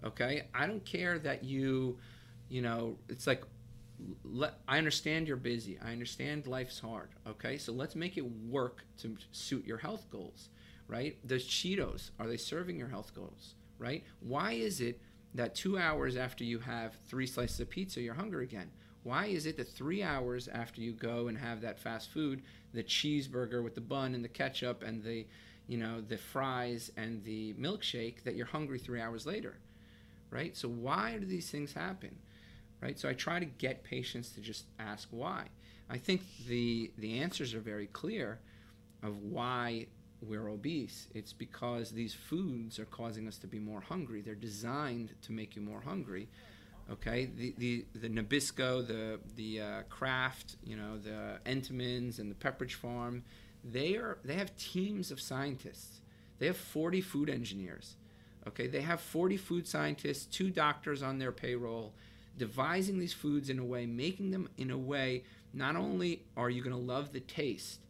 okay? 0.05 0.47
I 0.55 0.67
don't 0.67 0.85
care 0.85 1.19
that 1.21 1.45
you 1.45 1.99
you 2.49 2.63
know 2.63 2.97
it's 3.09 3.27
like 3.27 3.43
i 4.69 4.77
understand 4.77 5.27
you're 5.27 5.39
busy. 5.39 5.79
I 5.83 5.93
understand 5.93 6.47
life's 6.47 6.79
hard 6.79 7.11
okay? 7.27 7.57
So 7.57 7.73
let's 7.73 7.95
make 7.95 8.17
it 8.17 8.25
work 8.49 8.85
to 8.99 9.17
suit 9.33 9.67
your 9.67 9.79
health 9.79 10.07
goals 10.11 10.49
right 10.89 11.17
The 11.25 11.37
cheetos 11.37 12.11
are 12.19 12.27
they 12.27 12.37
serving 12.37 12.79
your 12.79 12.89
health 12.89 13.15
goals 13.15 13.55
right 13.79 14.05
why 14.21 14.53
is 14.53 14.81
it 14.81 15.01
that 15.37 15.55
two 15.55 15.79
hours 15.79 16.17
after 16.17 16.45
you 16.45 16.59
have 16.59 16.95
three 17.07 17.27
slices 17.27 17.61
of 17.61 17.71
pizza, 17.71 18.01
you're 18.01 18.15
hungry 18.15 18.45
again. 18.45 18.71
Why 19.03 19.27
is 19.27 19.47
it 19.47 19.57
that 19.59 19.69
three 19.69 20.03
hours 20.03 20.49
after 20.49 20.81
you 20.81 20.93
go 20.93 21.29
and 21.29 21.39
have 21.39 21.61
that 21.61 21.79
fast 21.79 22.11
food, 22.11 22.43
the 22.73 22.83
cheeseburger 22.83 23.63
with 23.63 23.75
the 23.75 23.81
bun 23.81 24.15
and 24.15 24.25
the 24.25 24.29
ketchup 24.29 24.83
and 24.83 25.03
the, 25.03 25.27
you 25.69 25.79
know, 25.79 26.01
the 26.01 26.19
fries 26.19 26.91
and 26.97 27.23
the 27.23 27.53
milkshake, 27.55 28.25
that 28.25 28.35
you're 28.35 28.47
hungry 28.47 28.79
three 28.79 29.01
hours 29.01 29.27
later, 29.27 29.59
right? 30.31 30.57
So 30.57 30.69
why 30.69 31.19
do 31.19 31.27
these 31.27 31.51
things 31.51 31.73
happen, 31.73 32.17
right? 32.83 32.99
So 32.99 33.09
I 33.09 33.15
try 33.15 33.39
to 33.39 33.47
get 33.47 33.85
patients 33.85 34.31
to 34.33 34.41
just 34.41 34.65
ask 34.79 35.09
why. 35.11 35.47
I 35.89 35.99
think 35.99 36.23
the 36.49 36.91
the 36.99 37.21
answers 37.21 37.55
are 37.55 37.61
very 37.61 37.87
clear 37.89 38.41
of 39.03 39.23
why 39.23 39.87
we're 40.23 40.49
obese. 40.49 41.09
It's 41.15 41.33
because 41.33 41.91
these 41.91 42.15
foods 42.15 42.79
are 42.79 42.87
causing 42.87 43.29
us 43.29 43.39
to 43.39 43.47
be 43.47 43.59
more 43.59 43.81
hungry. 43.81 44.23
They're 44.23 44.35
designed 44.35 45.15
to 45.23 45.33
make 45.33 45.57
you 45.57 45.63
more 45.63 45.81
hungry. 45.81 46.29
Okay, 46.91 47.27
the 47.37 47.55
the, 47.59 47.85
the 47.95 48.09
Nabisco, 48.09 48.87
the 48.87 49.19
the 49.35 49.61
uh, 49.61 49.83
Kraft, 49.89 50.57
you 50.65 50.77
know, 50.77 50.99
the 50.99 51.41
Entenmann's 51.45 52.19
and 52.19 52.31
the 52.31 52.35
Pepperidge 52.35 52.75
Farm, 52.75 53.25
they 53.65 53.97
are 53.97 54.19
they 54.25 54.35
have 54.35 54.57
teams 54.57 55.11
of 55.11 55.21
scientists. 55.21 56.01
They 56.39 56.47
have 56.47 56.57
40 56.57 57.01
food 57.01 57.31
engineers. 57.31 57.97
Okay, 58.47 58.69
they 58.69 58.83
have 58.83 59.01
40 59.01 59.37
food 59.37 59.67
scientists, 59.67 60.27
two 60.27 60.51
doctors 60.51 61.03
on 61.03 61.19
their 61.19 61.33
payroll, 61.33 61.93
devising 62.39 62.99
these 62.99 63.13
foods 63.13 63.51
in 63.51 63.59
a 63.59 63.65
way, 63.65 63.87
making 63.87 64.31
them 64.31 64.49
in 64.57 64.71
a 64.71 64.79
way. 64.79 65.25
Not 65.53 65.75
only 65.75 66.23
are 66.37 66.51
you 66.51 66.63
going 66.63 66.77
to 66.77 66.81
love 66.81 67.13
the 67.13 67.21
taste, 67.21 67.81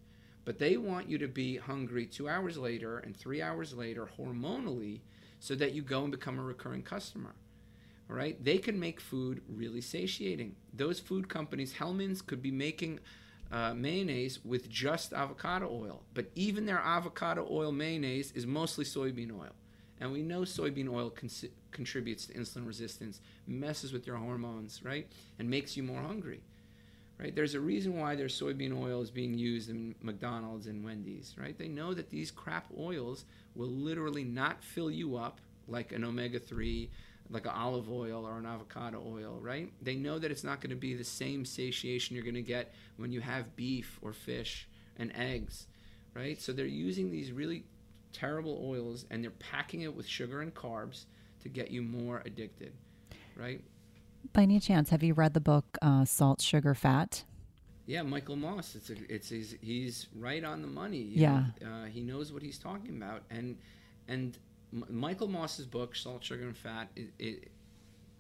but 0.47 0.61
they 0.61 0.77
want 0.77 1.11
you 1.11 1.19
to 1.19 1.27
be 1.27 1.57
hungry 1.57 2.07
two 2.07 2.29
hours 2.29 2.57
later 2.57 3.01
and 3.01 3.15
three 3.15 3.43
hours 3.43 3.75
later 3.75 4.09
hormonally 4.17 5.01
so 5.41 5.57
that 5.57 5.73
you 5.73 5.83
go 5.83 6.03
and 6.05 6.13
become 6.13 6.39
a 6.39 6.43
recurring 6.43 6.83
customer. 6.83 7.35
All 8.09 8.15
right? 8.15 8.43
They 8.43 8.59
can 8.59 8.79
make 8.79 9.01
food 9.01 9.43
really 9.49 9.81
satiating. 9.81 10.55
Those 10.73 11.01
food 11.01 11.29
companies, 11.29 11.75
Hellmann's, 11.75 12.23
could 12.23 12.43
be 12.43 12.53
making 12.53 13.01
uh, 13.51 13.75
mayonnaise 13.75 14.39
with 14.45 14.71
just 14.71 15.13
avocado 15.13 15.69
oil. 15.69 16.05
But 16.15 16.31
even 16.37 16.65
their 16.65 16.79
avocado 16.79 17.47
oil 17.51 17.73
mayonnaise 17.73 18.31
is 18.33 18.47
mostly 18.47 18.85
soybean 18.85 19.37
oil. 19.37 19.53
And 20.01 20.13
we 20.13 20.23
know 20.23 20.43
soybean 20.43 20.89
oil 20.89 21.11
con- 21.11 21.29
contributes 21.73 22.27
to 22.27 22.35
insulin 22.35 22.69
resistance, 22.69 23.21
messes 23.49 23.93
with 23.93 24.07
your 24.07 24.17
hormones, 24.17 24.81
right? 24.85 25.09
And 25.41 25.51
makes 25.51 25.77
you 25.77 25.83
more 25.83 26.03
hungry 26.03 26.43
right? 27.19 27.35
There's 27.35 27.55
a 27.55 27.61
reason 27.61 27.99
why 27.99 28.15
their 28.15 28.27
soybean 28.27 28.79
oil 28.79 29.01
is 29.01 29.11
being 29.11 29.35
used 29.35 29.71
in 29.71 29.95
McDonald's 30.03 30.67
and 30.67 30.85
Wendy's, 30.85 31.35
right? 31.39 31.57
They 31.57 31.69
know 31.69 31.95
that 31.95 32.11
these 32.11 32.31
crap 32.31 32.67
oils 32.79 33.25
will 33.55 33.69
literally 33.69 34.25
not 34.25 34.63
fill 34.63 34.91
you 34.91 35.17
up 35.17 35.41
like 35.69 35.93
an 35.93 36.05
omega 36.05 36.39
3, 36.39 36.91
like 37.31 37.47
an 37.47 37.53
olive 37.53 37.91
oil 37.91 38.27
or 38.27 38.39
an 38.39 38.47
avocado 38.47 39.03
oil, 39.05 39.39
right? 39.41 39.73
They 39.83 39.97
know 39.97 40.19
that 40.19 40.31
it's 40.31 40.45
not 40.45 40.61
going 40.61 40.71
to 40.71 40.77
be 40.77 40.95
the 40.95 41.05
same 41.05 41.45
satiation 41.45 42.15
you're 42.15 42.25
going 42.25 42.35
to 42.35 42.43
get 42.43 42.75
when 42.97 43.13
you 43.13 43.21
have 43.21 43.57
beef 43.57 43.99
or 44.03 44.13
fish 44.13 44.69
and 44.99 45.13
eggs, 45.17 45.67
right? 46.15 46.41
So 46.41 46.53
they're 46.53 46.67
using 46.67 47.11
these 47.11 47.33
really 47.33 47.65
terrible 48.13 48.63
oils 48.65 49.07
and 49.11 49.23
they're 49.23 49.31
packing 49.31 49.83
it 49.83 49.95
with 49.95 50.07
sugar 50.07 50.43
and 50.43 50.55
carbs 50.55 51.05
to 51.43 51.49
get 51.49 51.71
you 51.71 51.83
more 51.83 52.23
addicted, 52.25 52.73
right? 53.37 53.63
By 54.33 54.43
any 54.43 54.61
chance, 54.61 54.91
have 54.91 55.03
you 55.03 55.15
read 55.15 55.35
the 55.35 55.41
book 55.41 55.79
uh, 55.83 56.05
Salt, 56.05 56.41
Sugar, 56.41 56.75
Fat? 56.75 57.25
Yeah, 57.87 58.03
Michael 58.03 58.37
Moss. 58.37 58.75
It's 58.75 58.91
a, 58.91 58.95
it's 59.09 59.29
he's, 59.29 59.55
he's 59.61 60.09
right 60.15 60.43
on 60.45 60.61
the 60.61 60.69
money. 60.69 61.09
yeah, 61.13 61.45
uh, 61.65 61.85
he 61.85 62.03
knows 62.03 62.33
what 62.33 62.43
he's 62.43 62.59
talking 62.59 62.97
about, 62.97 63.23
and 63.31 63.57
and 64.09 64.37
M- 64.73 64.87
Michael 64.91 65.29
Moss's 65.29 65.67
book 65.67 65.95
Salt, 65.95 66.25
Sugar, 66.25 66.45
and 66.45 66.57
Fat. 66.57 66.89
It, 66.97 67.13
it, 67.19 67.51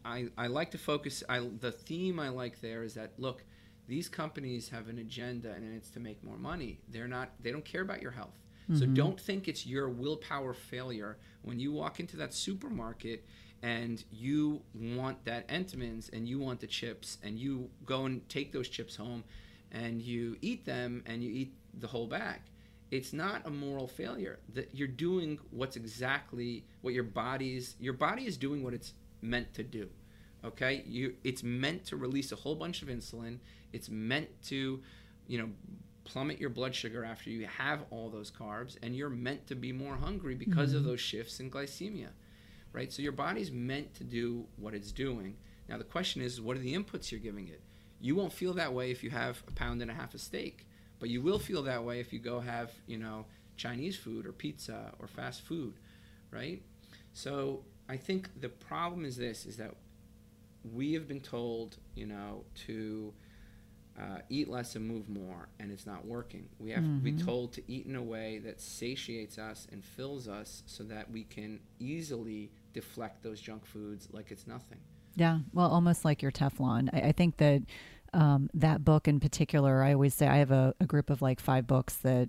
I 0.05 0.29
I 0.39 0.47
like 0.47 0.71
to 0.73 0.79
focus. 0.79 1.25
I 1.29 1.41
the 1.61 1.73
theme 1.73 2.21
I 2.21 2.29
like 2.29 2.61
there 2.61 2.85
is 2.85 2.95
that 2.95 3.13
look, 3.19 3.45
these 3.89 4.09
companies 4.09 4.69
have 4.69 4.89
an 4.89 4.99
agenda, 4.99 5.53
and 5.53 5.75
it's 5.77 5.91
to 5.91 6.01
make 6.01 6.23
more 6.23 6.39
money. 6.39 6.79
They're 6.89 7.09
not. 7.09 7.31
They 7.43 7.51
don't 7.51 7.65
care 7.65 7.83
about 7.83 8.01
your 8.01 8.13
health. 8.13 8.39
Mm-hmm. 8.71 8.81
So 8.81 8.87
don't 8.87 9.21
think 9.21 9.49
it's 9.49 9.67
your 9.67 9.89
willpower 9.89 10.55
failure 10.55 11.19
when 11.43 11.61
you 11.61 11.73
walk 11.73 12.01
into 12.01 12.17
that 12.19 12.35
supermarket 12.35 13.25
and 13.63 14.05
you 14.13 14.63
want 14.75 15.25
that 15.25 15.49
Entenmann's 15.49 16.09
and 16.11 16.29
you 16.29 16.39
want 16.39 16.61
the 16.61 16.67
chips 16.67 17.19
and 17.23 17.39
you 17.39 17.71
go 17.85 18.05
and 18.05 18.27
take 18.29 18.53
those 18.53 18.69
chips 18.69 18.97
home 18.97 19.25
and 19.73 20.01
you 20.01 20.37
eat 20.43 20.65
them 20.65 21.03
and 21.07 21.23
you 21.23 21.31
eat 21.31 21.55
the 21.79 21.87
whole 21.87 22.07
bag. 22.07 22.41
It's 22.91 23.13
not 23.13 23.47
a 23.47 23.51
moral 23.51 23.89
failure. 23.89 24.39
That 24.55 24.71
you're 24.73 24.89
doing 24.89 25.39
what's 25.51 25.77
exactly 25.77 26.65
what 26.83 26.95
your 26.95 27.05
body's 27.05 27.75
your 27.81 27.95
body 27.95 28.27
is 28.27 28.37
doing 28.37 28.63
what 28.63 28.75
it's 28.75 28.93
meant 29.23 29.53
to 29.55 29.63
do. 29.63 29.89
Okay? 30.45 30.85
You 30.87 31.15
it's 31.25 31.43
meant 31.43 31.85
to 31.87 31.97
release 31.97 32.33
a 32.33 32.37
whole 32.37 32.55
bunch 32.55 32.83
of 32.83 32.89
insulin. 32.89 33.39
It's 33.73 33.89
meant 33.89 34.29
to, 34.45 34.81
you 35.27 35.39
know, 35.39 35.49
plummet 36.05 36.39
your 36.39 36.51
blood 36.51 36.75
sugar 36.75 37.05
after 37.05 37.31
you 37.31 37.47
have 37.47 37.81
all 37.91 38.09
those 38.09 38.31
carbs 38.31 38.77
and 38.81 38.95
you're 38.95 39.11
meant 39.11 39.49
to 39.49 39.57
be 39.57 39.73
more 39.73 39.97
hungry 39.97 40.37
because 40.37 40.69
mm-hmm. 40.69 40.79
of 40.79 40.85
those 40.85 41.01
shifts 41.01 41.41
in 41.41 41.51
glycemia 41.51 42.11
right? 42.77 42.93
So 42.93 43.03
your 43.03 43.13
body's 43.13 43.53
meant 43.53 43.95
to 43.97 44.05
do 44.05 44.47
what 44.59 44.75
it's 44.75 44.93
doing. 44.93 45.39
Now 45.69 45.79
the 45.79 45.85
question 45.85 46.23
is, 46.23 46.41
what 46.41 46.57
are 46.57 46.61
the 46.61 46.75
inputs 46.77 47.13
you're 47.13 47.21
giving 47.21 47.49
it? 47.49 47.63
You 48.01 48.17
won't 48.17 48.35
feel 48.35 48.55
that 48.55 48.75
way 48.75 48.93
if 48.93 49.05
you 49.05 49.11
have 49.11 49.43
a 49.49 49.53
pound 49.53 49.83
and 49.83 49.91
a 49.91 49.95
half 49.95 50.15
of 50.15 50.21
steak, 50.23 50.67
but 51.01 51.11
you 51.11 51.23
will 51.23 51.41
feel 51.41 51.63
that 51.65 51.85
way 51.85 52.01
if 52.01 52.13
you 52.13 52.21
go 52.21 52.41
have, 52.41 52.73
you 52.87 52.99
know, 52.99 53.27
Chinese 53.57 53.97
food 53.97 54.27
or 54.27 54.33
pizza 54.33 54.93
or 55.01 55.09
fast 55.09 55.43
food, 55.43 55.75
right? 56.33 56.63
So 57.15 57.65
I 57.89 57.99
think 57.99 58.31
the 58.41 58.51
problem 58.51 59.05
is 59.07 59.17
this: 59.17 59.47
is 59.47 59.59
that 59.59 59.75
we 60.75 60.95
have 60.95 61.09
been 61.09 61.21
told, 61.21 61.79
you 61.95 62.07
know, 62.07 62.45
to 62.67 63.15
uh, 63.99 64.19
eat 64.31 64.49
less 64.49 64.77
and 64.77 64.87
move 64.87 65.09
more, 65.09 65.49
and 65.61 65.73
it's 65.73 65.87
not 65.87 66.07
working. 66.07 66.49
We 66.59 66.73
have 66.73 66.93
to 66.95 67.01
be 67.03 67.13
Mm-hmm. 67.13 67.27
told 67.27 67.53
to 67.55 67.63
eat 67.73 67.87
in 67.87 67.97
a 67.97 68.03
way 68.03 68.39
that 68.41 68.61
satiates 68.61 69.39
us 69.39 69.69
and 69.73 69.85
fills 69.85 70.29
us 70.29 70.65
so 70.67 70.85
that 70.85 71.11
we 71.11 71.25
can 71.25 71.61
easily 71.81 72.53
deflect 72.77 73.23
those 73.23 73.41
junk 73.41 73.65
foods 73.65 74.09
like 74.13 74.31
it's 74.31 74.47
nothing. 74.47 74.79
Yeah, 75.17 75.39
well, 75.55 75.71
almost 75.71 76.05
like 76.05 76.21
your 76.21 76.31
Teflon. 76.31 76.91
I, 76.93 77.09
I 77.09 77.13
think 77.13 77.39
that 77.39 77.63
um, 78.13 78.51
that 78.53 78.85
book 78.85 79.09
in 79.09 79.19
particular, 79.19 79.83
I 79.83 79.95
always 79.95 80.15
say 80.15 80.29
I 80.29 80.37
have 80.37 80.51
a, 80.51 80.75
a 80.79 80.85
group 80.87 81.09
of 81.11 81.23
like 81.23 81.41
five 81.41 81.67
books 81.67 81.97
that 81.97 82.29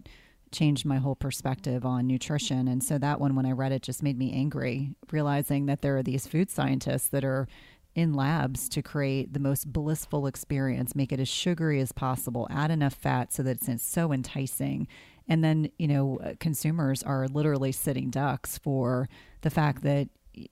changed 0.54 0.86
my 0.86 0.98
whole 0.98 1.16
perspective 1.16 1.86
on 1.86 2.08
nutrition. 2.08 2.70
And 2.70 2.82
so 2.82 2.98
that 2.98 3.20
one, 3.20 3.36
when 3.36 3.46
I 3.46 3.52
read 3.52 3.74
it, 3.74 3.82
just 3.82 4.02
made 4.02 4.18
me 4.18 4.32
angry, 4.32 4.92
realizing 5.12 5.66
that 5.66 5.82
there 5.82 5.98
are 5.98 6.04
these 6.04 6.26
food 6.26 6.50
scientists 6.50 7.10
that 7.10 7.26
are 7.26 7.48
in 7.94 8.14
labs 8.14 8.70
to 8.70 8.82
create 8.82 9.34
the 9.34 9.40
most 9.40 9.74
blissful 9.74 10.28
experience, 10.28 10.96
make 10.96 11.12
it 11.12 11.20
as 11.20 11.28
sugary 11.28 11.82
as 11.82 11.92
possible, 11.92 12.48
add 12.50 12.72
enough 12.72 12.94
fat 12.94 13.34
so 13.34 13.44
that 13.44 13.68
it's 13.68 13.84
so 13.84 14.14
enticing. 14.14 14.88
And 15.28 15.44
then, 15.44 15.70
you 15.78 15.90
know, 15.90 16.20
consumers 16.40 17.04
are 17.04 17.28
literally 17.28 17.74
sitting 17.74 18.10
ducks 18.10 18.58
for 18.58 19.10
the 19.42 19.50
fact 19.50 19.84
that 19.84 20.08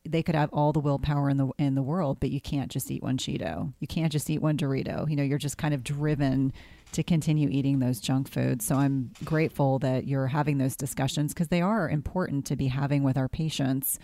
they 0.05 0.23
could 0.23 0.35
have 0.35 0.49
all 0.51 0.71
the 0.71 0.79
willpower 0.79 1.29
in 1.29 1.37
the 1.37 1.49
in 1.57 1.75
the 1.75 1.81
world, 1.81 2.19
but 2.19 2.31
you 2.31 2.41
can't 2.41 2.71
just 2.71 2.89
eat 2.91 3.03
one 3.03 3.17
Cheeto. 3.17 3.73
You 3.79 3.87
can't 3.87 4.11
just 4.11 4.29
eat 4.29 4.41
one 4.41 4.57
Dorito. 4.57 5.09
You 5.09 5.15
know, 5.15 5.23
you're 5.23 5.37
just 5.37 5.57
kind 5.57 5.73
of 5.73 5.83
driven 5.83 6.53
to 6.91 7.03
continue 7.03 7.49
eating 7.49 7.79
those 7.79 7.99
junk 7.99 8.29
foods. 8.29 8.65
So 8.65 8.75
I'm 8.75 9.11
grateful 9.23 9.79
that 9.79 10.07
you're 10.07 10.27
having 10.27 10.57
those 10.57 10.75
discussions 10.75 11.33
because 11.33 11.49
they 11.49 11.61
are 11.61 11.89
important 11.89 12.45
to 12.47 12.55
be 12.55 12.67
having 12.67 13.03
with 13.03 13.17
our 13.17 13.29
patients. 13.29 13.99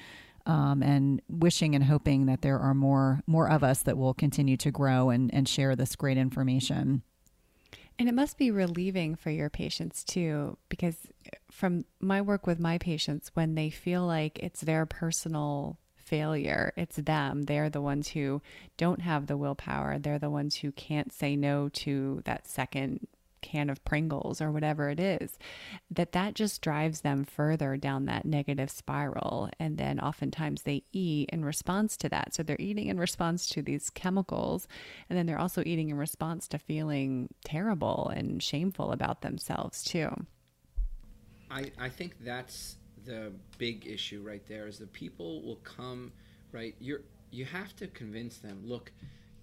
Um, 0.48 0.82
and 0.82 1.22
wishing 1.30 1.76
and 1.76 1.84
hoping 1.84 2.26
that 2.26 2.42
there 2.42 2.58
are 2.58 2.74
more 2.74 3.22
more 3.28 3.48
of 3.48 3.64
us 3.64 3.84
that 3.84 3.96
will 3.96 4.16
continue 4.16 4.58
to 4.58 4.72
grow 4.72 5.12
and, 5.12 5.32
and 5.32 5.48
share 5.48 5.76
this 5.76 5.96
great 5.96 6.18
information. 6.18 7.04
And 8.00 8.10
it 8.10 8.16
must 8.16 8.38
be 8.38 8.50
relieving 8.50 9.16
for 9.16 9.30
your 9.30 9.50
patients 9.50 10.04
too, 10.04 10.58
because 10.70 10.96
from 11.52 11.86
my 12.00 12.22
work 12.22 12.48
with 12.48 12.60
my 12.60 12.78
patients, 12.78 13.32
when 13.36 13.56
they 13.56 13.70
feel 13.70 14.06
like 14.06 14.40
it's 14.40 14.62
their 14.62 14.86
personal 14.86 15.78
failure, 15.96 16.74
it's 16.76 16.98
them. 16.98 17.44
They're 17.44 17.70
the 17.70 17.82
ones 17.82 18.10
who 18.10 18.42
don't 18.76 19.02
have 19.02 19.28
the 19.28 19.38
willpower. 19.38 20.00
They're 20.00 20.20
the 20.20 20.30
ones 20.30 20.56
who 20.58 20.72
can't 20.72 21.14
say 21.14 21.36
no 21.36 21.70
to 21.70 22.22
that 22.26 22.48
second 22.48 23.08
can 23.42 23.70
of 23.70 23.84
Pringles 23.86 24.42
or 24.42 24.52
whatever 24.52 24.90
it 24.90 25.00
is, 25.00 25.38
that 25.90 26.12
that 26.12 26.34
just 26.34 26.62
drives 26.62 27.02
them 27.02 27.24
further 27.24 27.78
down 27.78 28.06
that 28.06 28.26
negative 28.26 28.70
spiral. 28.70 29.50
And 29.60 29.78
then 29.78 30.00
oftentimes 30.00 30.64
they 30.64 30.84
eat 30.92 31.30
in 31.32 31.44
response 31.44 31.98
to 31.98 32.10
that. 32.10 32.34
So 32.34 32.44
they're 32.44 32.56
eating 32.60 32.88
in 32.88 33.00
response 33.00 33.48
to 33.50 33.62
these 33.62 33.90
chemicals. 33.90 34.68
And 35.10 35.18
then 35.18 35.26
they're 35.26 35.40
also 35.40 35.64
eating 35.66 35.90
in 35.90 35.98
response 35.98 36.48
to 36.50 36.58
feeling 36.58 37.30
terrible 37.44 38.12
and 38.16 38.42
shameful 38.42 38.92
about 38.92 39.22
themselves 39.22 39.84
too. 39.84 40.10
I, 41.50 41.72
I 41.78 41.90
think 41.90 42.16
that's 42.24 42.78
the 43.06 43.32
big 43.58 43.88
issue 43.88 44.22
right 44.22 44.46
there 44.48 44.68
is 44.68 44.78
that 44.80 44.94
people 44.94 45.42
will 45.42 45.58
come 45.58 46.12
right 46.52 46.76
you're 46.80 47.02
you 47.32 47.46
have 47.46 47.76
to 47.76 47.88
convince 47.88 48.38
them 48.38 48.62
look 48.64 48.92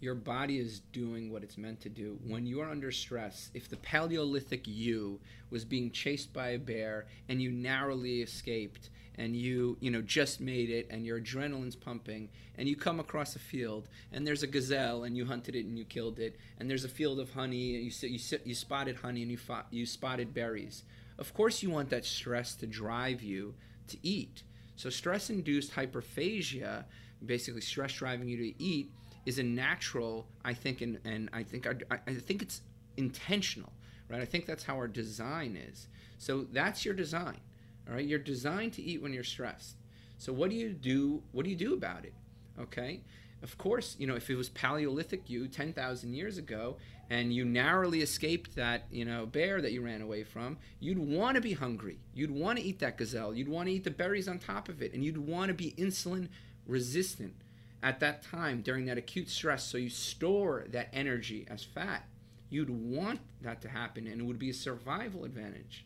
your 0.01 0.15
body 0.15 0.59
is 0.59 0.81
doing 0.93 1.31
what 1.33 1.43
it's 1.43 1.59
meant 1.59 1.81
to 1.81 1.89
do. 1.89 2.19
When 2.27 2.47
you 2.47 2.61
are 2.61 2.71
under 2.71 2.93
stress 2.93 3.51
if 3.55 3.69
the 3.69 3.77
paleolithic 3.77 4.67
you 4.67 5.21
was 5.51 5.65
being 5.65 5.91
chased 5.91 6.33
by 6.33 6.51
a 6.51 6.59
bear 6.59 7.07
and 7.29 7.43
you 7.43 7.51
narrowly 7.51 8.23
escaped 8.23 8.91
and 9.17 9.35
you 9.35 9.77
you 9.81 9.91
know 9.91 10.01
just 10.03 10.41
made 10.41 10.71
it 10.71 10.87
and 10.91 11.05
your 11.05 11.21
adrenaline's 11.21 11.75
pumping 11.75 12.29
and 12.57 12.69
you 12.69 12.77
come 12.77 13.01
across 13.01 13.35
a 13.35 13.39
field 13.41 13.89
and 14.13 14.25
there's 14.25 14.45
a 14.45 14.47
gazelle 14.47 15.03
and 15.05 15.17
you 15.17 15.25
hunted 15.27 15.57
it 15.57 15.67
and 15.67 15.77
you 15.77 15.85
killed 15.85 16.19
it 16.21 16.39
and 16.59 16.71
there's 16.71 16.85
a 16.85 16.89
field 16.89 17.19
of 17.19 17.31
honey 17.33 17.75
and 17.75 17.83
you 17.85 17.91
s- 17.91 18.03
you, 18.05 18.15
s- 18.15 18.45
you 18.45 18.55
spotted 18.55 18.97
honey 18.97 19.23
and 19.23 19.31
you 19.33 19.37
fought, 19.37 19.67
you 19.73 19.85
spotted 19.87 20.33
berries. 20.33 20.85
Of 21.19 21.35
course 21.35 21.63
you 21.63 21.71
want 21.71 21.91
that 21.91 22.05
stress 22.05 22.55
to 22.57 22.67
drive 22.69 23.21
you 23.23 23.55
to 23.89 23.99
eat. 24.07 24.45
So 24.77 24.89
stress 24.91 25.31
induced 25.31 25.73
hyperphagia 25.75 26.85
basically 27.27 27.61
stress 27.63 27.93
driving 27.95 28.29
you 28.29 28.37
to 28.37 28.63
eat 28.63 28.93
is 29.29 29.39
a 29.39 29.43
natural 29.43 30.27
i 30.45 30.53
think 30.53 30.81
and, 30.81 30.99
and 31.05 31.29
i 31.33 31.43
think 31.43 31.67
I, 31.67 31.99
I 32.07 32.15
think 32.15 32.43
it's 32.43 32.63
intentional 32.97 33.73
right? 34.09 34.21
I 34.21 34.25
think 34.25 34.47
that's 34.47 34.65
how 34.65 34.77
our 34.77 34.89
design 34.89 35.57
is. 35.57 35.89
So 36.19 36.47
that's 36.53 36.85
your 36.85 36.95
design 36.95 37.41
all 37.89 37.95
right? 37.95 38.05
You're 38.05 38.19
designed 38.19 38.75
to 38.75 38.83
eat 38.83 39.03
when 39.03 39.13
you're 39.13 39.25
stressed. 39.25 39.77
So 40.19 40.33
what 40.33 40.51
do 40.51 40.57
you 40.57 40.71
do 40.71 41.23
what 41.33 41.45
do 41.45 41.51
you 41.51 41.57
do 41.57 41.75
about 41.75 42.05
it 42.05 42.15
okay? 42.61 43.03
Of 43.43 43.57
course 43.57 43.95
you 43.99 44.07
know 44.07 44.17
if 44.17 44.29
it 44.31 44.35
was 44.37 44.49
paleolithic 44.49 45.31
you 45.31 45.47
10,000 45.47 46.13
years 46.13 46.39
ago 46.39 46.77
and 47.11 47.33
you 47.33 47.45
narrowly 47.45 48.03
escaped 48.03 48.57
that 48.57 48.87
you 48.91 49.05
know 49.05 49.27
bear 49.27 49.63
that 49.63 49.73
you 49.73 49.81
ran 49.81 50.03
away 50.03 50.25
from 50.25 50.59
you'd 50.81 50.99
want 50.99 51.37
to 51.37 51.41
be 51.41 51.53
hungry. 51.53 51.99
You'd 52.15 52.33
want 52.33 52.59
to 52.59 52.65
eat 52.65 52.81
that 52.81 52.99
gazelle. 52.99 53.33
You'd 53.35 53.49
want 53.49 53.69
to 53.69 53.73
eat 53.73 53.85
the 53.85 53.91
berries 53.91 54.29
on 54.29 54.39
top 54.39 54.69
of 54.69 54.83
it 54.83 54.93
and 54.93 55.05
you'd 55.05 55.19
want 55.19 55.49
to 55.49 55.55
be 55.55 55.73
insulin 55.79 56.29
resistant 56.67 57.35
at 57.83 58.01
that 58.01 58.23
time 58.23 58.61
during 58.63 58.87
that 58.87 58.99
acute 58.99 59.29
stress 59.29 59.65
so 59.65 59.79
you 59.79 59.89
store 59.89 60.65
that 60.71 60.89
energy 60.93 61.47
as 61.49 61.63
fat 61.63 62.05
you'd 62.51 62.71
want 62.71 63.21
that 63.43 63.61
to 63.63 63.69
happen 63.69 64.07
and 64.07 64.21
it 64.21 64.25
would 64.25 64.39
be 64.39 64.51
a 64.51 64.55
survival 64.55 65.25
advantage. 65.25 65.85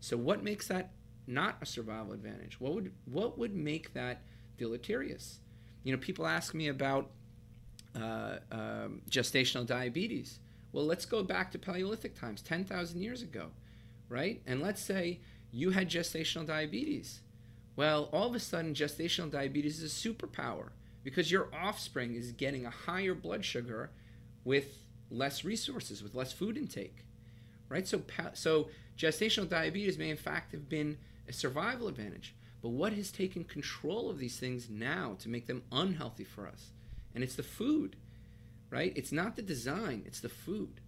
So 0.00 0.16
what 0.16 0.42
makes 0.42 0.68
that 0.68 0.90
not 1.26 1.56
a 1.62 1.66
survival 1.66 2.12
advantage? 2.12 2.60
What 2.60 2.74
would 2.74 2.92
what 3.06 3.38
would 3.38 3.54
make 3.54 3.94
that 3.94 4.22
deleterious? 4.58 5.40
You 5.82 5.92
know 5.92 5.98
people 5.98 6.26
ask 6.26 6.54
me 6.54 6.68
about 6.68 7.10
uh, 7.96 8.38
um, 8.50 9.02
gestational 9.10 9.66
diabetes. 9.66 10.40
Well 10.72 10.84
let's 10.84 11.06
go 11.06 11.22
back 11.22 11.52
to 11.52 11.58
paleolithic 11.58 12.18
times 12.18 12.42
10,000 12.42 13.00
years 13.00 13.22
ago 13.22 13.50
right? 14.10 14.42
And 14.46 14.60
let's 14.60 14.82
say 14.82 15.20
you 15.50 15.70
had 15.70 15.88
gestational 15.88 16.46
diabetes. 16.46 17.20
Well 17.76 18.10
all 18.12 18.28
of 18.28 18.34
a 18.34 18.40
sudden 18.40 18.74
gestational 18.74 19.30
diabetes 19.30 19.82
is 19.82 19.92
a 19.92 20.08
superpower 20.08 20.70
because 21.04 21.30
your 21.30 21.48
offspring 21.54 22.14
is 22.14 22.32
getting 22.32 22.66
a 22.66 22.70
higher 22.70 23.14
blood 23.14 23.44
sugar 23.44 23.90
with 24.42 24.78
less 25.10 25.44
resources 25.44 26.02
with 26.02 26.14
less 26.14 26.32
food 26.32 26.56
intake 26.56 27.04
right? 27.68 27.86
So 27.86 28.02
so 28.34 28.68
gestational 28.96 29.48
diabetes 29.48 29.98
may 29.98 30.10
in 30.10 30.16
fact 30.16 30.52
have 30.52 30.68
been 30.68 30.96
a 31.28 31.32
survival 31.32 31.88
advantage 31.88 32.34
but 32.62 32.70
what 32.70 32.92
has 32.94 33.10
taken 33.10 33.44
control 33.44 34.08
of 34.08 34.18
these 34.18 34.38
things 34.38 34.70
now 34.70 35.16
to 35.20 35.28
make 35.28 35.46
them 35.46 35.62
unhealthy 35.70 36.24
for 36.24 36.46
us? 36.46 36.70
And 37.14 37.22
it's 37.22 37.34
the 37.34 37.42
food 37.42 37.96
right? 38.70 38.92
It's 38.96 39.12
not 39.12 39.36
the 39.36 39.42
design 39.42 40.02
it's 40.06 40.20
the 40.20 40.28
food 40.28 40.80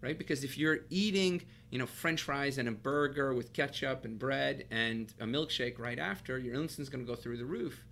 right? 0.00 0.16
Because 0.16 0.44
if 0.44 0.56
you're 0.56 0.80
eating 0.90 1.42
you 1.70 1.78
know 1.78 1.86
french 1.86 2.22
fries 2.22 2.58
and 2.58 2.68
a 2.68 2.72
burger 2.72 3.34
with 3.34 3.52
ketchup 3.52 4.04
and 4.04 4.18
bread 4.18 4.66
and 4.70 5.12
a 5.20 5.26
milkshake 5.26 5.78
right 5.78 5.98
after 5.98 6.38
your 6.38 6.54
insulin's 6.54 6.88
going 6.88 7.04
to 7.04 7.10
go 7.10 7.16
through 7.16 7.36
the 7.36 7.44
roof 7.44 7.84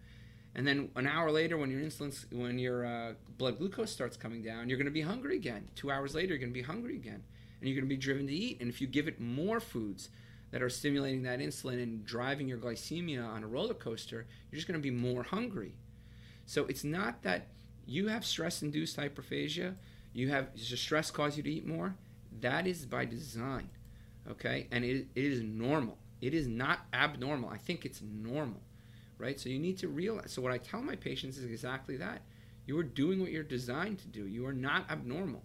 and 0.56 0.66
then 0.66 0.88
an 0.96 1.06
hour 1.06 1.30
later 1.30 1.56
when 1.56 1.70
your 1.70 1.80
insulin 1.80 2.12
when 2.32 2.58
your 2.58 2.84
uh, 2.84 3.12
blood 3.38 3.58
glucose 3.58 3.92
starts 3.92 4.16
coming 4.16 4.42
down 4.42 4.68
you're 4.68 4.78
going 4.78 4.86
to 4.86 4.90
be 4.90 5.02
hungry 5.02 5.36
again. 5.36 5.68
Two 5.76 5.90
hours 5.90 6.14
later 6.14 6.30
you're 6.30 6.38
going 6.38 6.52
to 6.52 6.58
be 6.58 6.62
hungry 6.62 6.96
again. 6.96 7.22
And 7.60 7.70
you're 7.70 7.76
going 7.76 7.88
to 7.88 7.94
be 7.94 7.96
driven 7.96 8.26
to 8.26 8.32
eat. 8.34 8.60
And 8.60 8.68
if 8.68 8.80
you 8.80 8.86
give 8.86 9.08
it 9.08 9.20
more 9.20 9.60
foods 9.60 10.10
that 10.50 10.62
are 10.62 10.68
stimulating 10.68 11.22
that 11.22 11.38
insulin 11.38 11.82
and 11.82 12.04
driving 12.04 12.48
your 12.48 12.58
glycemia 12.58 13.26
on 13.26 13.44
a 13.44 13.46
roller 13.46 13.74
coaster 13.74 14.26
you're 14.50 14.56
just 14.56 14.66
going 14.66 14.80
to 14.80 14.82
be 14.82 14.90
more 14.90 15.22
hungry. 15.22 15.74
So 16.46 16.64
it's 16.66 16.84
not 16.84 17.22
that 17.22 17.46
you 17.86 18.08
have 18.08 18.24
stress 18.24 18.62
induced 18.62 18.96
hyperphagia 18.96 19.74
you 20.12 20.30
have 20.30 20.48
stress 20.56 21.10
cause 21.10 21.36
you 21.36 21.42
to 21.42 21.50
eat 21.50 21.66
more. 21.66 21.94
That 22.40 22.66
is 22.66 22.86
by 22.86 23.04
design 23.04 23.68
okay? 24.30 24.66
And 24.70 24.84
it, 24.84 25.06
it 25.14 25.24
is 25.24 25.42
normal. 25.42 25.98
It 26.20 26.34
is 26.34 26.46
not 26.46 26.80
abnormal. 26.92 27.50
I 27.50 27.58
think 27.58 27.84
it's 27.84 28.02
normal 28.02 28.60
right? 29.18 29.38
So 29.38 29.48
you 29.48 29.58
need 29.58 29.78
to 29.78 29.88
realize 29.88 30.32
so 30.32 30.42
what 30.42 30.52
i 30.52 30.58
tell 30.58 30.82
my 30.82 30.96
patients 30.96 31.38
is 31.38 31.44
exactly 31.44 31.96
that. 31.96 32.22
You 32.66 32.78
are 32.78 32.84
doing 32.84 33.20
what 33.20 33.30
you're 33.30 33.44
designed 33.44 33.98
to 34.00 34.08
do. 34.08 34.26
You 34.26 34.44
are 34.46 34.52
not 34.52 34.90
abnormal. 34.90 35.44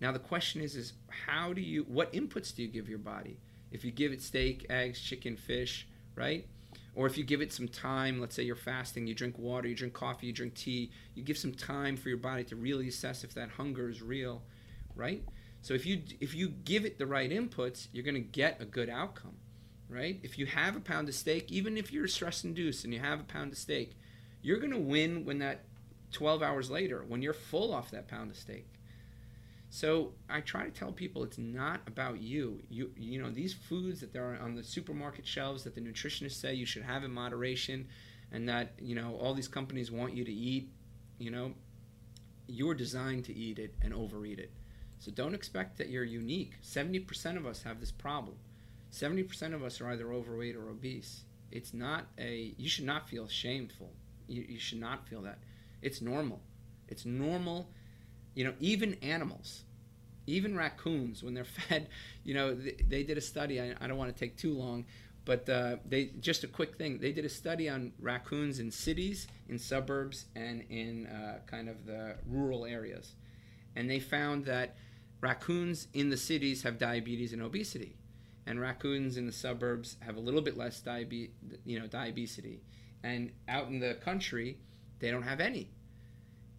Now 0.00 0.12
the 0.12 0.18
question 0.18 0.60
is 0.60 0.76
is 0.76 0.92
how 1.08 1.52
do 1.52 1.60
you 1.60 1.84
what 1.84 2.12
inputs 2.12 2.54
do 2.54 2.62
you 2.62 2.68
give 2.68 2.88
your 2.88 2.98
body? 2.98 3.38
If 3.70 3.84
you 3.84 3.90
give 3.90 4.12
it 4.12 4.22
steak 4.22 4.66
eggs 4.68 5.00
chicken 5.00 5.36
fish 5.36 5.86
right? 6.14 6.46
Or 6.94 7.06
if 7.06 7.18
you 7.18 7.24
give 7.24 7.42
it 7.42 7.52
some 7.52 7.68
time 7.68 8.20
let's 8.20 8.34
say 8.34 8.42
you're 8.42 8.56
fasting 8.56 9.06
you 9.06 9.14
drink 9.14 9.38
water 9.38 9.68
you 9.68 9.74
drink 9.74 9.94
coffee 9.94 10.26
you 10.26 10.32
drink 10.32 10.54
tea 10.54 10.90
you 11.14 11.22
give 11.22 11.38
some 11.38 11.52
time 11.52 11.96
for 11.96 12.08
your 12.08 12.18
body 12.18 12.44
to 12.44 12.56
really 12.56 12.88
assess 12.88 13.22
if 13.24 13.34
that 13.34 13.50
hunger 13.50 13.88
is 13.88 14.02
real 14.02 14.42
right? 14.94 15.22
So 15.62 15.74
if 15.74 15.84
you 15.86 16.02
if 16.20 16.34
you 16.34 16.48
give 16.48 16.84
it 16.84 16.98
the 16.98 17.06
right 17.06 17.30
inputs 17.30 17.88
you're 17.92 18.04
going 18.04 18.14
to 18.14 18.20
get 18.20 18.60
a 18.60 18.64
good 18.64 18.88
outcome 18.88 19.36
right 19.88 20.18
if 20.22 20.38
you 20.38 20.46
have 20.46 20.76
a 20.76 20.80
pound 20.80 21.08
of 21.08 21.14
steak 21.14 21.50
even 21.50 21.76
if 21.76 21.92
you're 21.92 22.08
stress 22.08 22.44
induced 22.44 22.84
and 22.84 22.92
you 22.92 23.00
have 23.00 23.20
a 23.20 23.24
pound 23.24 23.52
of 23.52 23.58
steak 23.58 23.96
you're 24.42 24.58
going 24.58 24.72
to 24.72 24.78
win 24.78 25.24
when 25.24 25.38
that 25.38 25.64
12 26.12 26.42
hours 26.42 26.70
later 26.70 27.04
when 27.06 27.22
you're 27.22 27.32
full 27.32 27.72
off 27.72 27.90
that 27.90 28.08
pound 28.08 28.30
of 28.30 28.36
steak 28.36 28.66
so 29.68 30.12
I 30.28 30.40
try 30.40 30.64
to 30.64 30.70
tell 30.70 30.92
people 30.92 31.22
it's 31.22 31.38
not 31.38 31.80
about 31.86 32.20
you. 32.20 32.62
You 32.70 32.90
you 32.96 33.20
know 33.20 33.30
these 33.30 33.52
foods 33.52 34.00
that 34.00 34.14
are 34.16 34.38
on 34.40 34.54
the 34.54 34.62
supermarket 34.64 35.26
shelves 35.26 35.64
that 35.64 35.74
the 35.74 35.80
nutritionists 35.80 36.40
say 36.40 36.54
you 36.54 36.66
should 36.66 36.82
have 36.82 37.04
in 37.04 37.10
moderation, 37.10 37.88
and 38.32 38.48
that 38.48 38.72
you 38.78 38.94
know 38.94 39.16
all 39.16 39.34
these 39.34 39.48
companies 39.48 39.90
want 39.90 40.14
you 40.14 40.24
to 40.24 40.32
eat. 40.32 40.70
You 41.18 41.30
know, 41.30 41.52
you're 42.46 42.74
designed 42.74 43.24
to 43.26 43.34
eat 43.34 43.58
it 43.58 43.74
and 43.82 43.92
overeat 43.92 44.38
it. 44.38 44.52
So 44.98 45.10
don't 45.10 45.34
expect 45.34 45.76
that 45.78 45.90
you're 45.90 46.04
unique. 46.04 46.54
70% 46.62 47.36
of 47.36 47.44
us 47.44 47.62
have 47.62 47.80
this 47.80 47.92
problem. 47.92 48.36
70% 48.96 49.54
of 49.54 49.62
us 49.62 49.80
are 49.80 49.90
either 49.90 50.12
overweight 50.12 50.56
or 50.56 50.70
obese. 50.70 51.24
It's 51.52 51.74
not 51.74 52.06
a, 52.18 52.54
you 52.56 52.68
should 52.68 52.86
not 52.86 53.08
feel 53.08 53.28
shameful. 53.28 53.92
You, 54.26 54.44
you 54.48 54.58
should 54.58 54.80
not 54.80 55.06
feel 55.06 55.22
that. 55.22 55.38
It's 55.82 56.00
normal. 56.00 56.40
It's 56.88 57.04
normal. 57.04 57.68
You 58.34 58.44
know, 58.44 58.54
even 58.58 58.94
animals, 59.02 59.64
even 60.26 60.56
raccoons, 60.56 61.22
when 61.22 61.34
they're 61.34 61.44
fed, 61.68 61.88
you 62.24 62.34
know, 62.34 62.54
they, 62.54 62.76
they 62.88 63.02
did 63.02 63.18
a 63.18 63.20
study. 63.20 63.60
I, 63.60 63.74
I, 63.80 63.86
don't 63.86 63.98
want 63.98 64.14
to 64.14 64.18
take 64.18 64.36
too 64.36 64.54
long, 64.54 64.86
but 65.24 65.48
uh, 65.48 65.76
they 65.86 66.06
just 66.20 66.44
a 66.44 66.48
quick 66.48 66.76
thing. 66.76 66.98
They 66.98 67.12
did 67.12 67.24
a 67.24 67.30
study 67.30 67.68
on 67.68 67.92
raccoons 68.00 68.58
in 68.58 68.70
cities, 68.70 69.28
in 69.48 69.58
suburbs, 69.58 70.26
and 70.34 70.64
in 70.70 71.06
uh, 71.06 71.40
kind 71.46 71.68
of 71.68 71.84
the 71.86 72.16
rural 72.26 72.64
areas, 72.64 73.12
and 73.74 73.90
they 73.90 74.00
found 74.00 74.46
that 74.46 74.76
raccoons 75.20 75.88
in 75.92 76.10
the 76.10 76.16
cities 76.16 76.62
have 76.62 76.78
diabetes 76.78 77.32
and 77.32 77.42
obesity, 77.42 77.96
and 78.46 78.60
raccoons 78.60 79.16
in 79.16 79.26
the 79.26 79.32
suburbs 79.32 79.96
have 80.00 80.16
a 80.16 80.20
little 80.20 80.40
bit 80.40 80.56
less 80.56 80.80
diabetes, 80.80 81.30
you 81.64 81.78
know, 81.78 81.86
diabetes, 81.86 82.38
and 83.02 83.32
out 83.48 83.68
in 83.68 83.80
the 83.80 83.94
country, 83.94 84.58
they 85.00 85.10
don't 85.10 85.22
have 85.22 85.40
any. 85.40 85.70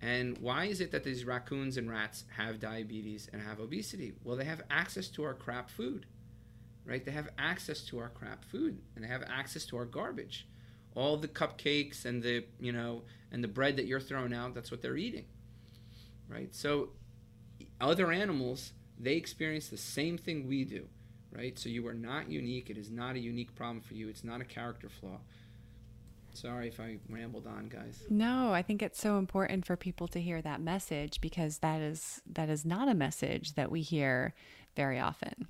And 0.01 0.37
why 0.37 0.65
is 0.65 0.79
it 0.79 0.91
that 0.91 1.03
these 1.03 1.25
raccoons 1.25 1.77
and 1.77 1.89
rats 1.89 2.25
have 2.35 2.59
diabetes 2.59 3.29
and 3.33 3.41
have 3.41 3.59
obesity? 3.59 4.13
Well, 4.23 4.35
they 4.35 4.45
have 4.45 4.61
access 4.69 5.07
to 5.09 5.23
our 5.23 5.33
crap 5.33 5.69
food, 5.69 6.05
right? 6.85 7.03
They 7.03 7.11
have 7.11 7.29
access 7.37 7.81
to 7.85 7.99
our 7.99 8.09
crap 8.09 8.45
food 8.45 8.79
and 8.95 9.03
they 9.03 9.07
have 9.07 9.23
access 9.27 9.65
to 9.65 9.77
our 9.77 9.85
garbage. 9.85 10.47
All 10.93 11.17
the 11.17 11.27
cupcakes 11.27 12.05
and 12.05 12.21
the, 12.21 12.45
you 12.59 12.71
know, 12.71 13.03
and 13.31 13.43
the 13.43 13.47
bread 13.47 13.77
that 13.77 13.85
you're 13.85 13.99
throwing 13.99 14.33
out, 14.33 14.53
that's 14.53 14.71
what 14.71 14.81
they're 14.81 14.97
eating, 14.97 15.25
right? 16.29 16.53
So 16.53 16.89
other 17.81 18.11
animals, 18.11 18.73
they 18.99 19.13
experience 19.13 19.69
the 19.69 19.77
same 19.77 20.17
thing 20.17 20.47
we 20.47 20.63
do, 20.63 20.87
right? 21.37 21.57
So 21.57 21.69
you 21.69 21.87
are 21.87 21.93
not 21.93 22.29
unique. 22.29 22.69
It 22.69 22.77
is 22.77 22.89
not 22.89 23.15
a 23.15 23.19
unique 23.19 23.55
problem 23.55 23.81
for 23.81 23.93
you. 23.93 24.09
It's 24.09 24.23
not 24.23 24.41
a 24.41 24.45
character 24.45 24.89
flaw. 24.89 25.19
Sorry 26.33 26.67
if 26.67 26.79
I 26.79 26.97
rambled 27.09 27.47
on, 27.47 27.67
guys. 27.67 28.03
No, 28.09 28.53
I 28.53 28.61
think 28.61 28.81
it's 28.81 28.99
so 28.99 29.17
important 29.17 29.65
for 29.65 29.75
people 29.75 30.07
to 30.09 30.21
hear 30.21 30.41
that 30.41 30.61
message 30.61 31.19
because 31.19 31.59
that 31.59 31.81
is 31.81 32.21
that 32.31 32.49
is 32.49 32.63
not 32.63 32.87
a 32.87 32.93
message 32.93 33.53
that 33.53 33.71
we 33.71 33.81
hear 33.81 34.33
very 34.75 34.99
often. 34.99 35.47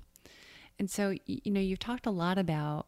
And 0.78 0.90
so, 0.90 1.14
you 1.26 1.50
know, 1.50 1.60
you've 1.60 1.78
talked 1.78 2.06
a 2.06 2.10
lot 2.10 2.38
about 2.38 2.86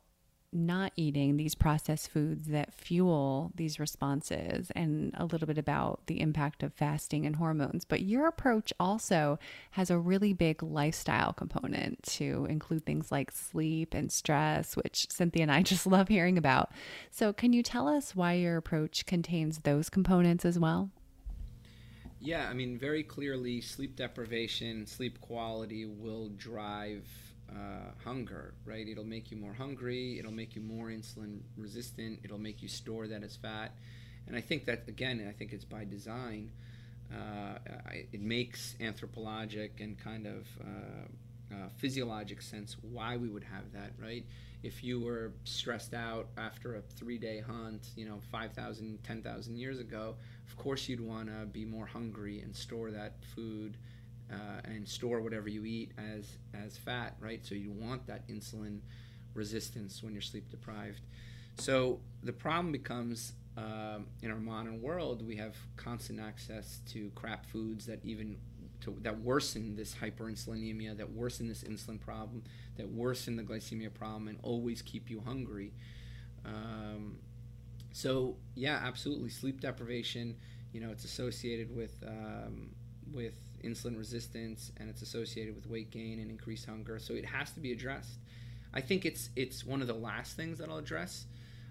not 0.52 0.92
eating 0.96 1.36
these 1.36 1.54
processed 1.54 2.10
foods 2.10 2.48
that 2.48 2.74
fuel 2.74 3.52
these 3.54 3.78
responses 3.78 4.70
and 4.74 5.14
a 5.16 5.24
little 5.24 5.46
bit 5.46 5.58
about 5.58 6.00
the 6.06 6.20
impact 6.20 6.62
of 6.62 6.74
fasting 6.74 7.24
and 7.24 7.36
hormones. 7.36 7.84
But 7.84 8.02
your 8.02 8.26
approach 8.26 8.72
also 8.80 9.38
has 9.72 9.90
a 9.90 9.98
really 9.98 10.32
big 10.32 10.62
lifestyle 10.62 11.32
component 11.32 12.02
to 12.04 12.46
include 12.48 12.84
things 12.84 13.12
like 13.12 13.30
sleep 13.30 13.94
and 13.94 14.10
stress, 14.10 14.76
which 14.76 15.08
Cynthia 15.10 15.42
and 15.42 15.52
I 15.52 15.62
just 15.70 15.86
love 15.86 16.08
hearing 16.08 16.36
about. 16.36 16.72
So, 17.10 17.32
can 17.32 17.52
you 17.52 17.62
tell 17.62 17.88
us 17.88 18.16
why 18.16 18.34
your 18.34 18.56
approach 18.56 19.06
contains 19.06 19.60
those 19.60 19.88
components 19.88 20.44
as 20.44 20.58
well? 20.58 20.90
Yeah, 22.22 22.48
I 22.50 22.52
mean, 22.52 22.76
very 22.76 23.02
clearly, 23.02 23.62
sleep 23.62 23.96
deprivation, 23.96 24.86
sleep 24.86 25.20
quality 25.22 25.86
will 25.86 26.28
drive 26.28 27.06
uh, 27.54 27.92
hunger, 28.04 28.54
right? 28.64 28.86
It'll 28.86 29.04
make 29.04 29.30
you 29.30 29.36
more 29.36 29.52
hungry. 29.52 30.18
It'll 30.18 30.32
make 30.32 30.54
you 30.54 30.62
more 30.62 30.88
insulin 30.88 31.40
resistant. 31.56 32.20
It'll 32.24 32.38
make 32.38 32.62
you 32.62 32.68
store 32.68 33.06
that 33.08 33.22
as 33.22 33.36
fat. 33.36 33.72
And 34.26 34.36
I 34.36 34.40
think 34.40 34.66
that, 34.66 34.84
again, 34.88 35.24
I 35.28 35.32
think 35.32 35.52
it's 35.52 35.64
by 35.64 35.84
design. 35.84 36.50
Uh, 37.12 37.58
it 38.12 38.20
makes 38.20 38.76
anthropologic 38.80 39.80
and 39.80 39.98
kind 39.98 40.26
of 40.26 40.46
uh, 40.60 41.54
uh, 41.54 41.68
physiologic 41.76 42.40
sense 42.40 42.76
why 42.82 43.16
we 43.16 43.28
would 43.28 43.42
have 43.42 43.72
that, 43.72 43.90
right? 44.00 44.24
If 44.62 44.84
you 44.84 45.00
were 45.00 45.32
stressed 45.44 45.94
out 45.94 46.28
after 46.36 46.76
a 46.76 46.82
three 46.82 47.18
day 47.18 47.40
hunt, 47.40 47.88
you 47.96 48.04
know, 48.04 48.20
5,000, 48.30 48.98
10,000 49.02 49.56
years 49.56 49.80
ago, 49.80 50.14
of 50.46 50.56
course 50.56 50.88
you'd 50.88 51.00
want 51.00 51.28
to 51.28 51.46
be 51.46 51.64
more 51.64 51.86
hungry 51.86 52.40
and 52.40 52.54
store 52.54 52.90
that 52.92 53.14
food 53.34 53.76
uh, 54.30 54.60
and 54.64 54.88
store 54.88 55.20
whatever 55.20 55.48
you 55.48 55.64
eat 55.64 55.92
as 55.98 56.38
as 56.54 56.76
fat, 56.76 57.16
right? 57.20 57.44
So 57.44 57.54
you 57.54 57.70
want 57.72 58.06
that 58.06 58.28
insulin 58.28 58.80
resistance 59.34 60.02
when 60.02 60.12
you're 60.12 60.22
sleep 60.22 60.50
deprived. 60.50 61.00
So 61.58 62.00
the 62.22 62.32
problem 62.32 62.72
becomes 62.72 63.32
um, 63.56 64.06
in 64.22 64.30
our 64.30 64.38
modern 64.38 64.80
world, 64.80 65.26
we 65.26 65.36
have 65.36 65.56
constant 65.76 66.20
access 66.20 66.80
to 66.92 67.10
crap 67.14 67.44
foods 67.46 67.86
that 67.86 67.98
even 68.04 68.36
to, 68.82 68.96
that 69.02 69.20
worsen 69.20 69.76
this 69.76 69.94
hyperinsulinemia, 69.94 70.96
that 70.96 71.12
worsen 71.12 71.48
this 71.48 71.64
insulin 71.64 72.00
problem, 72.00 72.42
that 72.76 72.88
worsen 72.88 73.36
the 73.36 73.42
glycemia 73.42 73.92
problem, 73.92 74.28
and 74.28 74.38
always 74.42 74.80
keep 74.82 75.10
you 75.10 75.20
hungry. 75.20 75.72
Um, 76.46 77.18
so 77.92 78.36
yeah, 78.54 78.80
absolutely, 78.82 79.28
sleep 79.28 79.60
deprivation. 79.60 80.36
You 80.72 80.80
know, 80.80 80.90
it's 80.90 81.04
associated 81.04 81.74
with 81.74 82.02
um, 82.06 82.70
with 83.12 83.34
insulin 83.62 83.96
resistance 83.96 84.72
and 84.76 84.88
it's 84.88 85.02
associated 85.02 85.54
with 85.54 85.66
weight 85.68 85.90
gain 85.90 86.18
and 86.18 86.30
increased 86.30 86.66
hunger. 86.66 86.98
So 86.98 87.14
it 87.14 87.24
has 87.24 87.50
to 87.52 87.60
be 87.60 87.72
addressed. 87.72 88.18
I 88.72 88.80
think 88.80 89.04
it's 89.04 89.30
it's 89.36 89.64
one 89.64 89.80
of 89.80 89.88
the 89.88 89.94
last 89.94 90.36
things 90.36 90.58
that 90.58 90.68
I'll 90.68 90.78
address. 90.78 91.26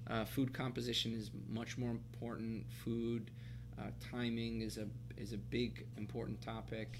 Uh, 0.09 0.25
food 0.25 0.53
composition 0.53 1.13
is 1.13 1.31
much 1.47 1.77
more 1.77 1.91
important. 1.91 2.65
Food 2.83 3.31
uh, 3.77 3.83
timing 4.11 4.61
is 4.61 4.77
a 4.77 4.87
is 5.17 5.33
a 5.33 5.37
big 5.37 5.85
important 5.97 6.41
topic. 6.41 6.99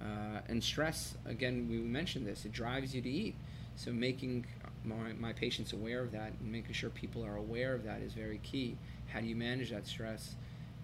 Uh, 0.00 0.40
and 0.48 0.64
stress, 0.64 1.14
again, 1.26 1.68
we 1.68 1.76
mentioned 1.76 2.26
this. 2.26 2.44
It 2.46 2.52
drives 2.52 2.94
you 2.94 3.02
to 3.02 3.10
eat. 3.10 3.34
So 3.76 3.92
making 3.92 4.46
my, 4.84 5.12
my 5.18 5.32
patients 5.32 5.72
aware 5.72 6.02
of 6.02 6.12
that 6.12 6.32
and 6.40 6.50
making 6.52 6.72
sure 6.72 6.90
people 6.90 7.24
are 7.24 7.36
aware 7.36 7.74
of 7.74 7.84
that 7.84 8.00
is 8.00 8.14
very 8.14 8.38
key. 8.42 8.76
How 9.08 9.20
do 9.20 9.26
you 9.26 9.36
manage 9.36 9.70
that 9.70 9.86
stress? 9.86 10.34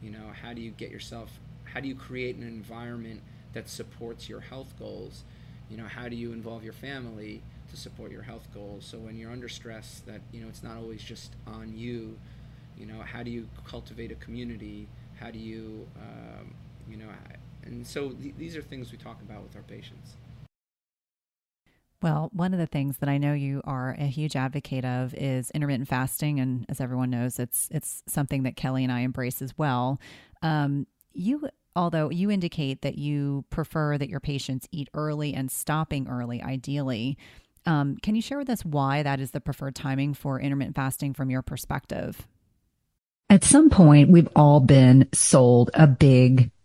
You 0.03 0.11
know, 0.11 0.31
how 0.43 0.53
do 0.53 0.61
you 0.61 0.71
get 0.73 0.91
yourself? 0.91 1.31
How 1.65 1.81
do 1.81 1.89
you 1.89 1.95
create 1.95 2.37
an 2.37 2.43
environment 2.43 3.23
that 3.57 3.71
supports 3.71 4.29
your 4.29 4.41
health 4.41 4.75
goals. 4.79 5.25
You 5.71 5.79
know, 5.79 5.87
how 5.87 6.11
do 6.11 6.15
you 6.15 6.33
involve 6.33 6.63
your 6.63 6.75
family 6.75 7.43
to 7.71 7.77
support 7.77 8.13
your 8.13 8.21
health 8.21 8.47
goals? 8.53 8.85
So 8.85 8.99
when 8.99 9.17
you're 9.17 9.33
under 9.33 9.49
stress, 9.49 10.03
that 10.07 10.21
you 10.31 10.43
know 10.43 10.49
it's 10.49 10.63
not 10.63 10.77
always 10.77 11.03
just 11.03 11.33
on 11.47 11.73
you. 11.75 12.19
You 12.77 12.85
know, 12.85 13.01
how 13.01 13.23
do 13.23 13.31
you 13.31 13.49
cultivate 13.67 14.13
a 14.13 14.15
community? 14.17 14.89
How 15.19 15.31
do 15.31 15.39
you, 15.39 15.89
um, 15.97 16.53
you 16.87 16.99
know, 16.99 17.07
and 17.65 17.87
so 17.87 18.11
th- 18.11 18.35
these 18.37 18.59
are 18.59 18.63
things 18.63 18.93
we 18.93 18.99
talk 18.99 19.23
about 19.23 19.43
with 19.43 19.57
our 19.57 19.63
patients. 19.63 20.17
Well, 22.03 22.29
one 22.35 22.53
of 22.53 22.61
the 22.61 22.67
things 22.67 22.99
that 22.99 23.09
I 23.09 23.17
know 23.17 23.33
you 23.33 23.63
are 23.65 23.97
a 23.99 24.05
huge 24.05 24.37
advocate 24.37 24.85
of 24.85 25.15
is 25.15 25.51
intermittent 25.53 25.89
fasting, 25.89 26.39
and 26.41 26.67
as 26.69 26.79
everyone 26.79 27.09
knows, 27.09 27.39
it's 27.39 27.71
it's 27.73 28.03
something 28.07 28.43
that 28.43 28.55
Kelly 28.55 28.85
and 28.85 28.93
I 28.93 29.01
embrace 29.01 29.41
as 29.41 29.57
well. 29.57 29.99
Um, 30.43 30.87
you 31.15 31.49
although 31.77 32.11
you 32.11 32.31
indicate 32.31 32.83
that 32.83 32.99
you 32.99 33.45
prefer 33.51 33.97
that 33.99 34.09
your 34.09 34.19
patients 34.19 34.67
eat 34.73 34.89
early 34.95 35.35
and 35.35 35.51
stopping 35.51 36.09
early, 36.09 36.43
ideally. 36.43 37.17
Um, 37.67 37.97
can 38.03 38.15
you 38.15 38.23
share 38.23 38.39
with 38.39 38.51
us 38.51 38.65
why 38.65 39.03
that 39.03 39.21
is 39.21 39.33
the 39.33 39.41
preferred 39.41 39.75
timing 39.75 40.15
for 40.15 40.41
intermittent 40.41 40.75
fasting 40.75 41.13
from 41.13 41.31
your 41.31 41.43
perspective? 41.43 42.27
At 43.29 43.45
some 43.45 43.71
point, 43.71 44.09
we've 44.09 44.29
all 44.35 44.61
been 44.61 45.09
sold 45.13 45.71
a 45.75 45.87
big 45.87 46.51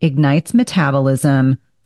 ignites 0.00 0.54
metabolism, 0.54 1.58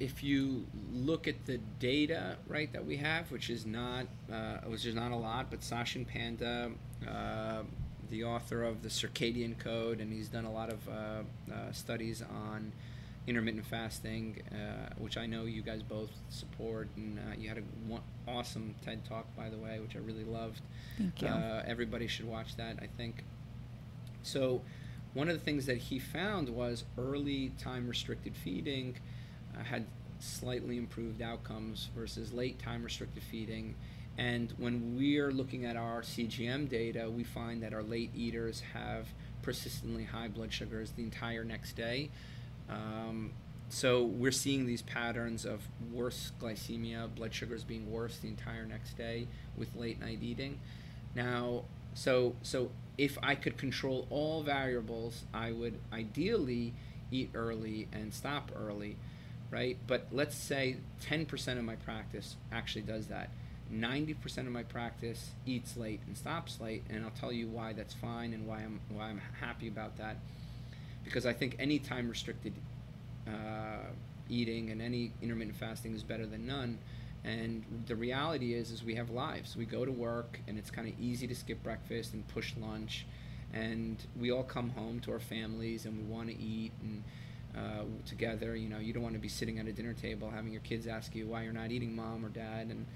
if 0.00 0.22
you 0.22 0.64
look 0.92 1.26
at 1.26 1.46
the 1.46 1.58
data 1.80 2.36
right 2.46 2.72
that 2.72 2.84
we 2.84 2.96
have, 2.96 3.30
which 3.32 3.50
is 3.50 3.66
not 3.66 4.06
uh, 4.32 4.58
which 4.66 4.86
is 4.86 4.94
not 4.94 5.10
a 5.10 5.16
lot, 5.16 5.50
but 5.50 5.60
Sachin 5.60 6.06
Panda, 6.06 6.70
uh, 7.06 7.62
the 8.10 8.24
author 8.24 8.62
of 8.62 8.82
the 8.82 8.88
Circadian 8.88 9.58
Code, 9.58 10.00
and 10.00 10.12
he's 10.12 10.28
done 10.28 10.44
a 10.44 10.52
lot 10.52 10.70
of 10.70 10.88
uh, 10.88 10.92
uh 11.52 11.72
studies 11.72 12.22
on 12.22 12.72
intermittent 13.26 13.66
fasting, 13.66 14.40
uh, 14.52 14.94
which 14.98 15.18
I 15.18 15.26
know 15.26 15.44
you 15.44 15.62
guys 15.62 15.82
both 15.82 16.10
support, 16.30 16.88
and 16.96 17.18
uh, 17.18 17.36
you 17.36 17.48
had 17.48 17.58
a 17.58 17.62
one, 17.86 18.02
awesome 18.26 18.74
TED 18.84 19.04
talk 19.04 19.26
by 19.36 19.50
the 19.50 19.58
way, 19.58 19.80
which 19.80 19.96
I 19.96 19.98
really 19.98 20.24
loved. 20.24 20.60
Thank 20.96 21.22
you. 21.22 21.28
everybody 21.66 22.06
should 22.06 22.26
watch 22.26 22.56
that. 22.56 22.76
I 22.80 22.86
think. 22.86 23.24
So, 24.22 24.62
one 25.14 25.28
of 25.28 25.34
the 25.34 25.44
things 25.44 25.66
that 25.66 25.78
he 25.78 25.98
found 25.98 26.48
was 26.48 26.84
early 26.96 27.50
time 27.58 27.88
restricted 27.88 28.36
feeding 28.36 28.96
had 29.64 29.86
slightly 30.20 30.76
improved 30.76 31.22
outcomes 31.22 31.90
versus 31.96 32.32
late 32.32 32.58
time 32.58 32.82
restricted 32.82 33.22
feeding. 33.22 33.74
And 34.16 34.52
when 34.58 34.96
we're 34.96 35.30
looking 35.30 35.64
at 35.64 35.76
our 35.76 36.02
CGM 36.02 36.68
data, 36.68 37.08
we 37.08 37.22
find 37.22 37.62
that 37.62 37.72
our 37.72 37.84
late 37.84 38.10
eaters 38.16 38.62
have 38.74 39.06
persistently 39.42 40.04
high 40.04 40.28
blood 40.28 40.52
sugars 40.52 40.90
the 40.92 41.04
entire 41.04 41.44
next 41.44 41.74
day. 41.76 42.10
Um, 42.68 43.32
so 43.68 44.04
we're 44.04 44.32
seeing 44.32 44.66
these 44.66 44.82
patterns 44.82 45.44
of 45.44 45.68
worse 45.92 46.32
glycemia, 46.40 47.14
blood 47.14 47.32
sugars 47.32 47.64
being 47.64 47.90
worse 47.90 48.18
the 48.18 48.28
entire 48.28 48.64
next 48.64 48.96
day 48.96 49.28
with 49.56 49.74
late 49.76 50.00
night 50.00 50.18
eating. 50.22 50.58
Now, 51.14 51.64
so 51.94 52.34
so 52.42 52.70
if 52.96 53.18
I 53.22 53.34
could 53.34 53.56
control 53.56 54.06
all 54.10 54.42
variables, 54.42 55.24
I 55.32 55.52
would 55.52 55.78
ideally 55.92 56.74
eat 57.10 57.30
early 57.34 57.88
and 57.92 58.12
stop 58.12 58.50
early 58.56 58.96
right? 59.50 59.76
But 59.86 60.08
let's 60.12 60.36
say 60.36 60.76
10% 61.02 61.58
of 61.58 61.64
my 61.64 61.76
practice 61.76 62.36
actually 62.52 62.82
does 62.82 63.06
that. 63.06 63.30
90% 63.72 64.38
of 64.38 64.52
my 64.52 64.62
practice 64.62 65.30
eats 65.44 65.76
late 65.76 66.00
and 66.06 66.16
stops 66.16 66.60
late, 66.60 66.84
and 66.88 67.04
I'll 67.04 67.10
tell 67.10 67.32
you 67.32 67.48
why 67.48 67.72
that's 67.74 67.94
fine 67.94 68.32
and 68.32 68.46
why 68.46 68.60
I'm 68.60 68.80
why 68.88 69.04
I'm 69.06 69.20
happy 69.40 69.68
about 69.68 69.98
that. 69.98 70.16
Because 71.04 71.26
I 71.26 71.32
think 71.32 71.56
any 71.58 71.78
time 71.78 72.08
restricted 72.08 72.54
uh, 73.26 73.90
eating 74.28 74.70
and 74.70 74.80
any 74.80 75.12
intermittent 75.22 75.56
fasting 75.56 75.94
is 75.94 76.02
better 76.02 76.26
than 76.26 76.46
none. 76.46 76.78
And 77.24 77.64
the 77.86 77.96
reality 77.96 78.54
is, 78.54 78.70
is 78.70 78.84
we 78.84 78.94
have 78.94 79.10
lives. 79.10 79.56
We 79.56 79.66
go 79.66 79.84
to 79.84 79.92
work, 79.92 80.40
and 80.46 80.56
it's 80.56 80.70
kind 80.70 80.88
of 80.88 80.98
easy 80.98 81.26
to 81.26 81.34
skip 81.34 81.62
breakfast 81.62 82.14
and 82.14 82.26
push 82.28 82.54
lunch, 82.56 83.06
and 83.52 83.96
we 84.18 84.30
all 84.30 84.44
come 84.44 84.70
home 84.70 85.00
to 85.00 85.12
our 85.12 85.18
families, 85.18 85.84
and 85.84 85.98
we 85.98 86.04
want 86.04 86.28
to 86.28 86.38
eat 86.38 86.72
and 86.82 87.02
uh, 87.56 87.84
together. 88.06 88.56
You 88.56 88.68
know, 88.68 88.78
you 88.78 88.92
don't 88.92 89.02
want 89.02 89.14
to 89.14 89.20
be 89.20 89.28
sitting 89.28 89.58
at 89.58 89.66
a 89.66 89.72
dinner 89.72 89.94
table 89.94 90.30
having 90.30 90.52
your 90.52 90.62
kids 90.62 90.86
ask 90.86 91.14
you 91.14 91.26
why 91.26 91.42
you're 91.42 91.52
not 91.52 91.70
eating, 91.70 91.94
mom 91.94 92.24
or 92.24 92.28
dad. 92.28 92.68
And 92.68 92.86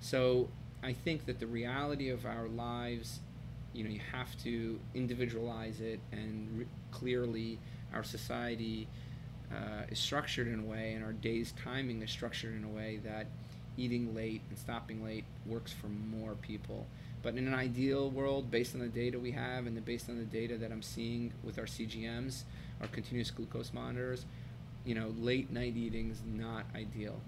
so 0.00 0.48
I 0.82 0.92
think 0.92 1.26
that 1.26 1.40
the 1.40 1.46
reality 1.46 2.10
of 2.10 2.26
our 2.26 2.48
lives, 2.48 3.20
you 3.72 3.84
know, 3.84 3.90
you 3.90 4.00
have 4.12 4.36
to 4.42 4.78
individualize 4.94 5.80
it 5.80 6.00
and 6.12 6.58
re- 6.58 6.66
clearly 6.90 7.58
our 7.92 8.04
society 8.04 8.86
uh, 9.52 9.84
is 9.90 9.98
structured 9.98 10.48
in 10.48 10.60
a 10.60 10.64
way 10.64 10.92
and 10.94 11.04
our 11.04 11.12
day's 11.12 11.52
timing 11.52 12.02
is 12.02 12.10
structured 12.10 12.54
in 12.54 12.64
a 12.64 12.68
way 12.68 13.00
that 13.04 13.26
eating 13.76 14.14
late 14.14 14.40
and 14.50 14.58
stopping 14.58 15.04
late 15.04 15.24
works 15.46 15.72
for 15.72 15.88
more 15.88 16.34
people. 16.34 16.86
But 17.22 17.36
in 17.36 17.46
an 17.46 17.54
ideal 17.54 18.10
world, 18.10 18.50
based 18.50 18.74
on 18.74 18.80
the 18.80 18.88
data 18.88 19.18
we 19.18 19.32
have 19.32 19.66
and 19.66 19.76
the, 19.76 19.80
based 19.80 20.08
on 20.10 20.18
the 20.18 20.24
data 20.24 20.58
that 20.58 20.70
I'm 20.70 20.82
seeing 20.82 21.32
with 21.42 21.58
our 21.58 21.64
CGMs, 21.64 22.42
our 22.80 22.88
continuous 22.88 23.30
glucose 23.30 23.72
monitors, 23.72 24.26
you 24.84 24.94
know, 24.94 25.14
late 25.18 25.50
night 25.50 25.76
eating 25.76 26.10
is 26.10 26.20
not 26.26 26.64
ideal. 26.74 27.20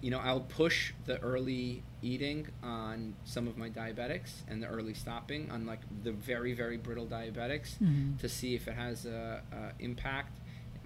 you 0.00 0.10
know, 0.10 0.18
I'll 0.18 0.40
push 0.40 0.92
the 1.04 1.18
early 1.20 1.82
eating 2.02 2.48
on 2.62 3.14
some 3.24 3.46
of 3.46 3.56
my 3.56 3.70
diabetics 3.70 4.30
and 4.48 4.60
the 4.60 4.66
early 4.66 4.94
stopping 4.94 5.48
on 5.50 5.64
like 5.64 5.80
the 6.02 6.10
very 6.10 6.54
very 6.54 6.76
brittle 6.76 7.06
diabetics 7.06 7.78
mm-hmm. 7.78 8.16
to 8.16 8.28
see 8.28 8.54
if 8.56 8.66
it 8.66 8.74
has 8.74 9.06
a, 9.06 9.42
a 9.52 9.82
impact. 9.82 10.40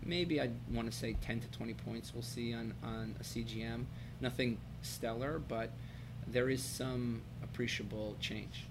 Maybe 0.05 0.41
I'd 0.41 0.55
want 0.73 0.91
to 0.91 0.97
say 0.97 1.17
10 1.21 1.41
to 1.41 1.49
20 1.49 1.75
points. 1.75 2.13
We'll 2.15 2.23
see 2.23 2.55
on 2.55 2.75
on 2.83 3.17
a 3.21 3.23
CGM. 3.23 3.85
Nothing 4.21 4.59
stellar, 4.83 5.39
but 5.39 5.71
there 6.27 6.51
is 6.51 6.63
some 6.63 7.23
appreciable 7.43 8.17
change. 8.21 8.67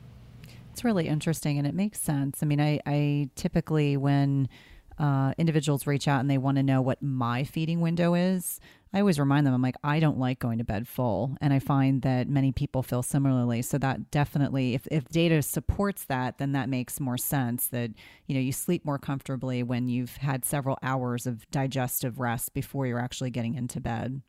It's 0.80 0.86
really 0.86 1.10
interesting, 1.10 1.58
and 1.58 1.68
it 1.68 1.76
makes 1.76 2.00
sense. 2.00 2.42
I 2.42 2.46
mean, 2.46 2.62
I, 2.62 2.80
I 2.86 3.30
typically 3.36 3.98
when 3.98 4.48
uh, 4.98 5.34
individuals 5.38 5.86
reach 5.86 6.08
out 6.08 6.22
and 6.22 6.32
they 6.32 6.38
want 6.38 6.56
to 6.56 6.64
know 6.64 6.82
what 6.82 7.04
my 7.04 7.44
feeding 7.44 7.82
window 7.82 8.14
is, 8.14 8.62
I 8.94 9.02
always 9.02 9.20
remind 9.20 9.46
them, 9.46 9.54
I'm 9.54 9.62
like, 9.62 9.76
I 9.84 10.00
don't 10.00 10.20
like 10.20 10.40
going 10.40 10.58
to 10.60 10.64
bed 10.64 10.88
full. 10.88 11.36
And 11.42 11.54
I 11.54 11.60
find 11.60 12.02
that 12.04 12.30
many 12.30 12.54
people 12.54 12.82
feel 12.82 13.04
similarly. 13.04 13.62
So 13.62 13.78
that 13.78 14.10
definitely, 14.10 14.74
if, 14.74 14.88
if 14.90 15.10
data 15.10 15.42
supports 15.42 16.06
that, 16.06 16.38
then 16.38 16.54
that 16.54 16.70
makes 16.70 17.02
more 17.02 17.18
sense 17.18 17.68
that, 17.68 17.92
you 18.28 18.34
know, 18.34 18.40
you 18.40 18.54
sleep 18.54 18.86
more 18.86 18.98
comfortably 18.98 19.62
when 19.64 19.90
you've 19.90 20.16
had 20.16 20.46
several 20.46 20.80
hours 20.82 21.28
of 21.28 21.46
digestive 21.52 22.22
rest 22.22 22.54
before 22.54 22.88
you're 22.88 23.04
actually 23.04 23.32
getting 23.32 23.56
into 23.56 23.82
bed. 23.82 24.22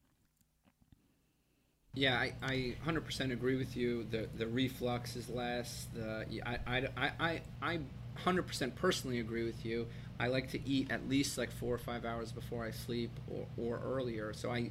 Yeah, 1.95 2.17
I, 2.17 2.33
I 2.43 2.53
100% 2.53 3.33
agree 3.33 3.57
with 3.57 3.77
you. 3.77 4.07
The 4.11 4.29
the 4.37 4.47
reflux 4.47 5.17
is 5.17 5.29
less. 5.29 5.89
The 5.93 6.25
I, 6.47 6.59
I, 6.67 6.77
I, 6.97 7.11
I, 7.19 7.41
I 7.61 7.75
100% 7.77 8.77
personally 8.77 9.19
agree 9.19 9.45
with 9.45 9.65
you. 9.65 9.87
I 10.19 10.29
like 10.29 10.51
to 10.51 10.69
eat 10.69 10.91
at 10.91 11.09
least 11.09 11.37
like 11.37 11.51
four 11.51 11.75
or 11.75 11.79
five 11.79 12.05
hours 12.05 12.31
before 12.31 12.65
I 12.65 12.71
sleep 12.71 13.11
or, 13.29 13.47
or 13.57 13.81
earlier. 13.85 14.33
So 14.35 14.51
I, 14.51 14.71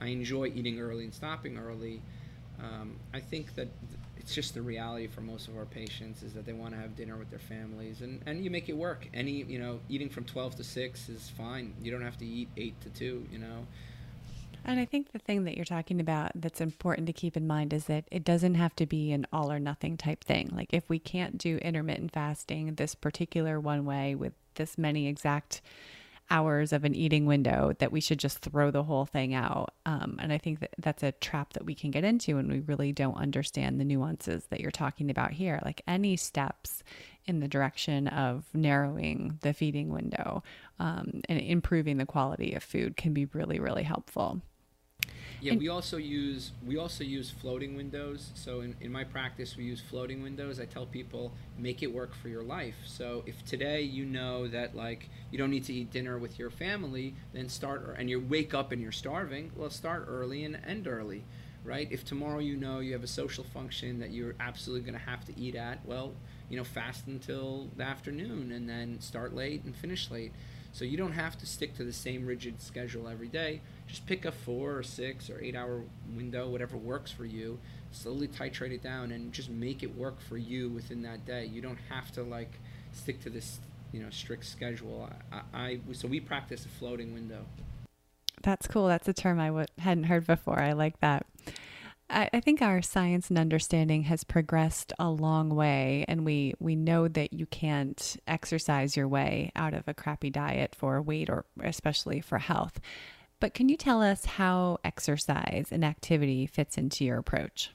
I 0.00 0.08
enjoy 0.08 0.52
eating 0.54 0.78
early 0.78 1.04
and 1.04 1.14
stopping 1.14 1.58
early. 1.58 2.02
Um, 2.60 2.96
I 3.12 3.18
think 3.20 3.54
that 3.56 3.68
it's 4.18 4.34
just 4.34 4.54
the 4.54 4.62
reality 4.62 5.08
for 5.08 5.20
most 5.22 5.48
of 5.48 5.56
our 5.56 5.64
patients 5.64 6.22
is 6.22 6.32
that 6.34 6.46
they 6.46 6.52
want 6.52 6.74
to 6.74 6.80
have 6.80 6.94
dinner 6.94 7.16
with 7.16 7.30
their 7.30 7.38
families 7.40 8.02
and, 8.02 8.20
and 8.26 8.44
you 8.44 8.50
make 8.50 8.68
it 8.68 8.76
work. 8.76 9.08
Any, 9.12 9.42
you 9.44 9.58
know, 9.58 9.80
eating 9.88 10.08
from 10.10 10.24
12 10.24 10.56
to 10.56 10.64
6 10.64 11.08
is 11.08 11.28
fine. 11.30 11.74
You 11.82 11.90
don't 11.90 12.02
have 12.02 12.18
to 12.18 12.26
eat 12.26 12.48
8 12.56 12.80
to 12.82 12.90
2, 12.90 13.26
you 13.32 13.38
know. 13.38 13.66
And 14.64 14.78
I 14.78 14.84
think 14.84 15.12
the 15.12 15.18
thing 15.18 15.44
that 15.44 15.56
you're 15.56 15.64
talking 15.64 16.00
about 16.00 16.32
that's 16.34 16.60
important 16.60 17.06
to 17.08 17.12
keep 17.12 17.36
in 17.36 17.46
mind 17.46 17.72
is 17.72 17.86
that 17.86 18.04
it 18.10 18.24
doesn't 18.24 18.54
have 18.54 18.76
to 18.76 18.86
be 18.86 19.12
an 19.12 19.26
all 19.32 19.50
or 19.50 19.58
nothing 19.58 19.96
type 19.96 20.22
thing. 20.22 20.50
Like 20.52 20.72
if 20.72 20.88
we 20.88 20.98
can't 20.98 21.36
do 21.36 21.56
intermittent 21.58 22.12
fasting 22.12 22.74
this 22.74 22.94
particular 22.94 23.58
one 23.58 23.84
way 23.84 24.14
with 24.14 24.32
this 24.54 24.78
many 24.78 25.08
exact 25.08 25.62
hours 26.30 26.72
of 26.72 26.84
an 26.84 26.94
eating 26.94 27.26
window 27.26 27.74
that 27.78 27.92
we 27.92 28.00
should 28.00 28.18
just 28.18 28.38
throw 28.38 28.70
the 28.70 28.84
whole 28.84 29.04
thing 29.04 29.34
out. 29.34 29.74
Um, 29.84 30.16
and 30.18 30.32
I 30.32 30.38
think 30.38 30.60
that 30.60 30.70
that's 30.78 31.02
a 31.02 31.12
trap 31.12 31.52
that 31.52 31.66
we 31.66 31.74
can 31.74 31.90
get 31.90 32.04
into 32.04 32.36
when 32.36 32.48
we 32.48 32.60
really 32.60 32.92
don't 32.92 33.16
understand 33.16 33.78
the 33.78 33.84
nuances 33.84 34.46
that 34.46 34.60
you're 34.60 34.70
talking 34.70 35.10
about 35.10 35.32
here. 35.32 35.60
Like 35.64 35.82
any 35.86 36.16
steps 36.16 36.82
in 37.26 37.40
the 37.40 37.48
direction 37.48 38.08
of 38.08 38.44
narrowing 38.54 39.38
the 39.42 39.52
feeding 39.52 39.90
window 39.90 40.42
um, 40.78 41.20
and 41.28 41.38
improving 41.38 41.98
the 41.98 42.06
quality 42.06 42.54
of 42.54 42.62
food 42.62 42.96
can 42.96 43.12
be 43.12 43.26
really, 43.26 43.60
really 43.60 43.82
helpful. 43.82 44.40
Yeah, 45.40 45.52
and 45.52 45.60
we 45.60 45.68
also 45.68 45.96
use 45.96 46.52
we 46.64 46.76
also 46.76 47.02
use 47.04 47.30
floating 47.30 47.74
windows. 47.74 48.30
So 48.34 48.60
in, 48.60 48.76
in 48.80 48.92
my 48.92 49.04
practice, 49.04 49.56
we 49.56 49.64
use 49.64 49.80
floating 49.80 50.22
windows. 50.22 50.60
I 50.60 50.66
tell 50.66 50.86
people 50.86 51.32
make 51.58 51.82
it 51.82 51.92
work 51.92 52.14
for 52.14 52.28
your 52.28 52.42
life. 52.44 52.76
So 52.86 53.24
if 53.26 53.44
today 53.44 53.82
you 53.82 54.04
know 54.04 54.46
that 54.48 54.76
like 54.76 55.08
you 55.30 55.38
don't 55.38 55.50
need 55.50 55.64
to 55.64 55.72
eat 55.72 55.90
dinner 55.90 56.18
with 56.18 56.38
your 56.38 56.50
family, 56.50 57.14
then 57.32 57.48
start 57.48 57.96
and 57.98 58.08
you 58.08 58.20
wake 58.20 58.54
up 58.54 58.72
and 58.72 58.80
you're 58.80 58.92
starving. 58.92 59.50
Well, 59.56 59.70
start 59.70 60.04
early 60.08 60.44
and 60.44 60.58
end 60.66 60.86
early, 60.86 61.24
right? 61.64 61.88
If 61.90 62.04
tomorrow 62.04 62.38
you 62.38 62.56
know 62.56 62.78
you 62.78 62.92
have 62.92 63.02
a 63.04 63.08
social 63.08 63.44
function 63.44 63.98
that 63.98 64.10
you're 64.12 64.34
absolutely 64.40 64.82
going 64.88 64.98
to 64.98 65.06
have 65.10 65.24
to 65.26 65.38
eat 65.38 65.54
at, 65.56 65.84
well, 65.84 66.14
you 66.48 66.56
know, 66.56 66.64
fast 66.64 67.06
until 67.06 67.68
the 67.76 67.82
afternoon 67.84 68.52
and 68.52 68.68
then 68.68 69.00
start 69.00 69.34
late 69.34 69.64
and 69.64 69.74
finish 69.74 70.10
late. 70.10 70.32
So 70.72 70.84
you 70.86 70.96
don't 70.96 71.12
have 71.12 71.36
to 71.38 71.46
stick 71.46 71.76
to 71.76 71.84
the 71.84 71.92
same 71.92 72.26
rigid 72.26 72.62
schedule 72.62 73.06
every 73.06 73.28
day. 73.28 73.60
Just 73.86 74.06
pick 74.06 74.24
a 74.24 74.32
four 74.32 74.76
or 74.76 74.82
six 74.82 75.28
or 75.28 75.38
eight 75.40 75.54
hour 75.54 75.82
window, 76.16 76.48
whatever 76.48 76.76
works 76.76 77.12
for 77.12 77.26
you. 77.26 77.58
Slowly 77.90 78.26
titrate 78.26 78.72
it 78.72 78.82
down 78.82 79.12
and 79.12 79.32
just 79.32 79.50
make 79.50 79.82
it 79.82 79.94
work 79.94 80.20
for 80.20 80.38
you 80.38 80.70
within 80.70 81.02
that 81.02 81.26
day. 81.26 81.44
You 81.44 81.60
don't 81.60 81.78
have 81.90 82.10
to 82.12 82.22
like 82.22 82.58
stick 82.92 83.20
to 83.24 83.30
this, 83.30 83.60
you 83.92 84.02
know, 84.02 84.08
strict 84.10 84.46
schedule. 84.46 85.10
I, 85.30 85.40
I 85.52 85.78
so 85.92 86.08
we 86.08 86.20
practice 86.20 86.64
a 86.64 86.68
floating 86.68 87.12
window. 87.12 87.44
That's 88.42 88.66
cool. 88.66 88.88
That's 88.88 89.06
a 89.06 89.12
term 89.12 89.38
I 89.38 89.48
w- 89.48 89.66
hadn't 89.78 90.04
heard 90.04 90.26
before. 90.26 90.58
I 90.58 90.72
like 90.72 90.98
that. 91.00 91.26
I, 92.10 92.28
I 92.32 92.40
think 92.40 92.60
our 92.60 92.82
science 92.82 93.30
and 93.30 93.38
understanding 93.38 94.02
has 94.04 94.24
progressed 94.24 94.92
a 94.98 95.08
long 95.08 95.50
way, 95.50 96.04
and 96.08 96.24
we 96.24 96.54
we 96.58 96.76
know 96.76 97.08
that 97.08 97.32
you 97.32 97.46
can't 97.46 98.16
exercise 98.26 98.96
your 98.96 99.08
way 99.08 99.50
out 99.56 99.74
of 99.74 99.88
a 99.88 99.94
crappy 99.94 100.30
diet 100.30 100.74
for 100.74 101.00
weight 101.00 101.30
or 101.30 101.44
especially 101.62 102.20
for 102.20 102.38
health. 102.38 102.80
But 103.40 103.54
can 103.54 103.68
you 103.68 103.76
tell 103.76 104.02
us 104.02 104.24
how 104.24 104.78
exercise 104.84 105.68
and 105.72 105.84
activity 105.84 106.46
fits 106.46 106.78
into 106.78 107.04
your 107.04 107.18
approach? 107.18 107.72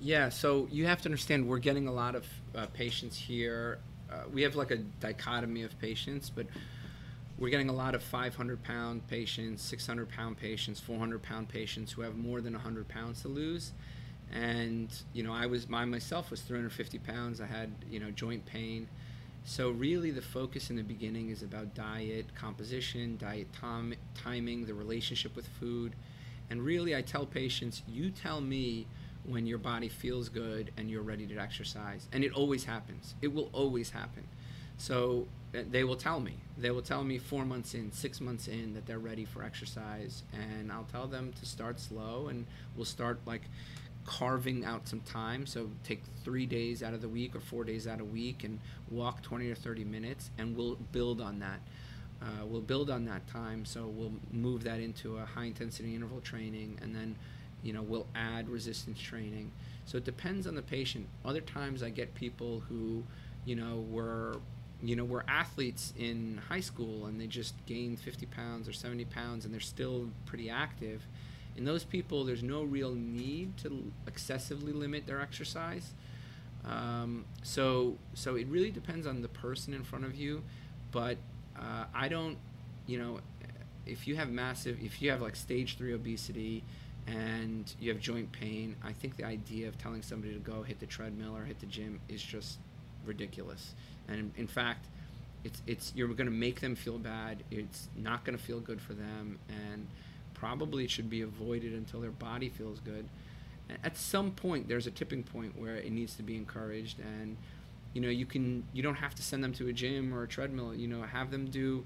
Yeah, 0.00 0.28
so 0.30 0.68
you 0.70 0.86
have 0.86 1.00
to 1.02 1.08
understand 1.08 1.48
we're 1.48 1.58
getting 1.58 1.86
a 1.86 1.92
lot 1.92 2.14
of 2.14 2.26
uh, 2.54 2.66
patients 2.66 3.16
here. 3.16 3.78
Uh, 4.10 4.24
we 4.32 4.42
have 4.42 4.56
like 4.56 4.70
a 4.70 4.76
dichotomy 4.76 5.62
of 5.62 5.78
patients, 5.78 6.28
but 6.28 6.46
we're 7.44 7.50
getting 7.50 7.68
a 7.68 7.74
lot 7.74 7.94
of 7.94 8.02
500 8.02 8.62
pound 8.62 9.06
patients, 9.06 9.62
600 9.64 10.08
pound 10.08 10.38
patients, 10.38 10.80
400 10.80 11.22
pound 11.22 11.46
patients 11.46 11.92
who 11.92 12.00
have 12.00 12.16
more 12.16 12.40
than 12.40 12.54
100 12.54 12.88
pounds 12.88 13.20
to 13.20 13.28
lose. 13.28 13.72
And 14.32 14.88
you 15.12 15.22
know, 15.22 15.34
I 15.34 15.44
was 15.44 15.68
my 15.68 15.84
myself 15.84 16.30
was 16.30 16.40
350 16.40 16.98
pounds. 17.00 17.42
I 17.42 17.46
had 17.46 17.70
you 17.90 18.00
know 18.00 18.10
joint 18.10 18.46
pain. 18.46 18.88
So 19.44 19.68
really, 19.68 20.10
the 20.10 20.22
focus 20.22 20.70
in 20.70 20.76
the 20.76 20.82
beginning 20.82 21.28
is 21.28 21.42
about 21.42 21.74
diet 21.74 22.34
composition, 22.34 23.18
diet 23.18 23.48
tom- 23.52 23.92
timing, 24.14 24.64
the 24.64 24.72
relationship 24.72 25.36
with 25.36 25.46
food, 25.46 25.94
and 26.48 26.62
really, 26.62 26.96
I 26.96 27.02
tell 27.02 27.26
patients, 27.26 27.82
you 27.86 28.10
tell 28.10 28.40
me 28.40 28.86
when 29.22 29.44
your 29.46 29.58
body 29.58 29.90
feels 29.90 30.30
good 30.30 30.70
and 30.78 30.90
you're 30.90 31.02
ready 31.02 31.26
to 31.26 31.36
exercise, 31.36 32.08
and 32.10 32.24
it 32.24 32.32
always 32.32 32.64
happens. 32.64 33.14
It 33.20 33.34
will 33.34 33.50
always 33.52 33.90
happen. 33.90 34.26
So 34.78 35.26
they 35.62 35.84
will 35.84 35.96
tell 35.96 36.20
me. 36.20 36.34
They 36.58 36.70
will 36.70 36.82
tell 36.82 37.04
me 37.04 37.18
four 37.18 37.44
months 37.44 37.74
in, 37.74 37.92
six 37.92 38.20
months 38.20 38.48
in 38.48 38.74
that 38.74 38.86
they're 38.86 38.98
ready 38.98 39.24
for 39.24 39.42
exercise, 39.42 40.22
and 40.32 40.70
I'll 40.72 40.88
tell 40.90 41.06
them 41.06 41.32
to 41.38 41.46
start 41.46 41.80
slow, 41.80 42.28
and 42.28 42.46
we'll 42.76 42.84
start 42.84 43.20
like 43.26 43.42
carving 44.04 44.64
out 44.64 44.86
some 44.88 45.00
time. 45.00 45.46
So 45.46 45.70
take 45.84 46.02
three 46.24 46.46
days 46.46 46.82
out 46.82 46.92
of 46.92 47.00
the 47.00 47.08
week 47.08 47.34
or 47.34 47.40
four 47.40 47.64
days 47.64 47.86
out 47.86 48.00
of 48.00 48.12
week, 48.12 48.44
and 48.44 48.58
walk 48.90 49.22
20 49.22 49.48
or 49.50 49.54
30 49.54 49.84
minutes, 49.84 50.30
and 50.38 50.56
we'll 50.56 50.76
build 50.92 51.20
on 51.20 51.38
that. 51.40 51.60
Uh, 52.22 52.46
we'll 52.46 52.60
build 52.60 52.90
on 52.90 53.04
that 53.04 53.26
time, 53.26 53.64
so 53.64 53.86
we'll 53.86 54.12
move 54.32 54.64
that 54.64 54.80
into 54.80 55.18
a 55.18 55.24
high 55.24 55.44
intensity 55.44 55.94
interval 55.94 56.20
training, 56.20 56.78
and 56.82 56.94
then 56.94 57.16
you 57.62 57.72
know 57.72 57.82
we'll 57.82 58.06
add 58.14 58.48
resistance 58.48 58.98
training. 58.98 59.52
So 59.86 59.98
it 59.98 60.04
depends 60.04 60.46
on 60.46 60.54
the 60.54 60.62
patient. 60.62 61.06
Other 61.24 61.40
times 61.40 61.82
I 61.82 61.90
get 61.90 62.14
people 62.14 62.60
who 62.68 63.04
you 63.44 63.56
know 63.56 63.84
were 63.90 64.36
you 64.88 64.96
know, 64.96 65.04
were 65.04 65.24
athletes 65.28 65.92
in 65.98 66.40
high 66.48 66.60
school 66.60 67.06
and 67.06 67.20
they 67.20 67.26
just 67.26 67.54
gained 67.66 67.98
50 67.98 68.26
pounds 68.26 68.68
or 68.68 68.72
70 68.72 69.04
pounds 69.06 69.44
and 69.44 69.52
they're 69.52 69.60
still 69.60 70.08
pretty 70.26 70.50
active. 70.50 71.06
In 71.56 71.64
those 71.64 71.84
people, 71.84 72.24
there's 72.24 72.42
no 72.42 72.62
real 72.62 72.94
need 72.94 73.56
to 73.58 73.92
excessively 74.06 74.72
limit 74.72 75.06
their 75.06 75.20
exercise. 75.20 75.92
Um, 76.64 77.24
so, 77.42 77.96
so 78.14 78.34
it 78.36 78.46
really 78.48 78.70
depends 78.70 79.06
on 79.06 79.22
the 79.22 79.28
person 79.28 79.74
in 79.74 79.84
front 79.84 80.04
of 80.04 80.14
you. 80.16 80.42
But 80.90 81.18
uh, 81.58 81.84
I 81.94 82.08
don't, 82.08 82.36
you 82.86 82.98
know, 82.98 83.20
if 83.86 84.08
you 84.08 84.16
have 84.16 84.30
massive, 84.30 84.78
if 84.82 85.00
you 85.00 85.10
have 85.10 85.22
like 85.22 85.36
stage 85.36 85.76
three 85.76 85.92
obesity 85.92 86.64
and 87.06 87.72
you 87.78 87.92
have 87.92 88.00
joint 88.00 88.32
pain, 88.32 88.76
I 88.82 88.92
think 88.92 89.16
the 89.16 89.24
idea 89.24 89.68
of 89.68 89.78
telling 89.78 90.02
somebody 90.02 90.32
to 90.32 90.40
go 90.40 90.62
hit 90.62 90.80
the 90.80 90.86
treadmill 90.86 91.36
or 91.36 91.44
hit 91.44 91.60
the 91.60 91.66
gym 91.66 92.00
is 92.08 92.22
just 92.22 92.58
ridiculous. 93.06 93.74
And 94.08 94.32
in, 94.36 94.46
fact 94.46 94.86
it's 95.44 95.62
it's 95.66 95.92
you're 95.94 96.08
going 96.08 96.26
to 96.26 96.32
make 96.32 96.60
them 96.60 96.74
feel 96.74 96.98
bad. 96.98 97.42
It's 97.50 97.88
not 97.96 98.24
going 98.24 98.36
to 98.36 98.42
feel 98.42 98.60
good 98.60 98.80
for 98.80 98.94
them. 98.94 99.38
And 99.48 99.86
probably 100.34 100.84
it 100.84 100.90
should 100.90 101.10
be 101.10 101.22
avoided 101.22 101.72
until 101.72 102.00
their 102.00 102.10
body 102.10 102.48
feels 102.48 102.80
good. 102.80 103.06
At 103.82 103.96
some 103.96 104.30
point 104.32 104.68
there's 104.68 104.86
a 104.86 104.90
tipping 104.90 105.22
point 105.22 105.58
where 105.58 105.76
it 105.76 105.90
needs 105.90 106.14
to 106.16 106.22
be 106.22 106.36
encouraged. 106.36 106.98
And 107.00 107.36
you 107.92 108.00
know 108.00 108.08
you 108.08 108.26
can 108.26 108.64
you 108.72 108.82
don't 108.82 108.96
have 108.96 109.14
to 109.14 109.22
send 109.22 109.42
them 109.42 109.52
to 109.54 109.68
a 109.68 109.72
gym 109.72 110.12
or 110.12 110.24
a 110.24 110.28
treadmill. 110.28 110.74
You 110.74 110.88
know 110.88 111.02
have 111.02 111.30
them 111.30 111.46
do 111.46 111.84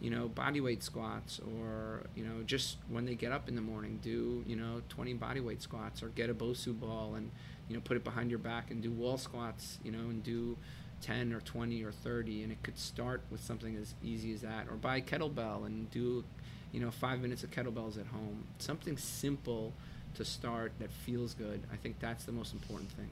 you 0.00 0.10
know 0.10 0.28
body 0.28 0.60
weight 0.60 0.82
squats 0.82 1.40
or 1.56 2.02
you 2.14 2.24
know 2.24 2.42
just 2.46 2.78
when 2.88 3.04
they 3.04 3.14
get 3.14 3.32
up 3.32 3.48
in 3.48 3.54
the 3.54 3.60
morning 3.60 3.98
do 4.02 4.42
you 4.46 4.56
know 4.56 4.80
20 4.88 5.14
body 5.14 5.40
weight 5.40 5.60
squats 5.60 6.02
or 6.02 6.08
get 6.08 6.30
a 6.30 6.34
bosu 6.34 6.78
ball 6.78 7.14
and 7.16 7.30
you 7.70 7.76
know 7.76 7.80
put 7.82 7.96
it 7.96 8.04
behind 8.04 8.28
your 8.28 8.38
back 8.38 8.70
and 8.70 8.82
do 8.82 8.90
wall 8.90 9.16
squats 9.16 9.78
you 9.82 9.90
know 9.90 10.10
and 10.10 10.22
do 10.22 10.58
10 11.00 11.32
or 11.32 11.40
20 11.40 11.82
or 11.82 11.92
30 11.92 12.42
and 12.42 12.52
it 12.52 12.62
could 12.62 12.78
start 12.78 13.22
with 13.30 13.40
something 13.42 13.76
as 13.76 13.94
easy 14.04 14.34
as 14.34 14.42
that 14.42 14.66
or 14.68 14.74
buy 14.74 14.96
a 14.96 15.00
kettlebell 15.00 15.64
and 15.64 15.90
do 15.90 16.24
you 16.72 16.80
know, 16.80 16.90
five 16.90 17.20
minutes 17.20 17.42
of 17.42 17.50
kettlebells 17.50 17.98
at 17.98 18.06
home. 18.06 18.44
Something 18.58 18.96
simple 18.96 19.72
to 20.14 20.24
start 20.24 20.72
that 20.78 20.90
feels 20.90 21.34
good. 21.34 21.62
I 21.72 21.76
think 21.76 21.98
that's 22.00 22.24
the 22.24 22.32
most 22.32 22.52
important 22.52 22.90
thing. 22.92 23.08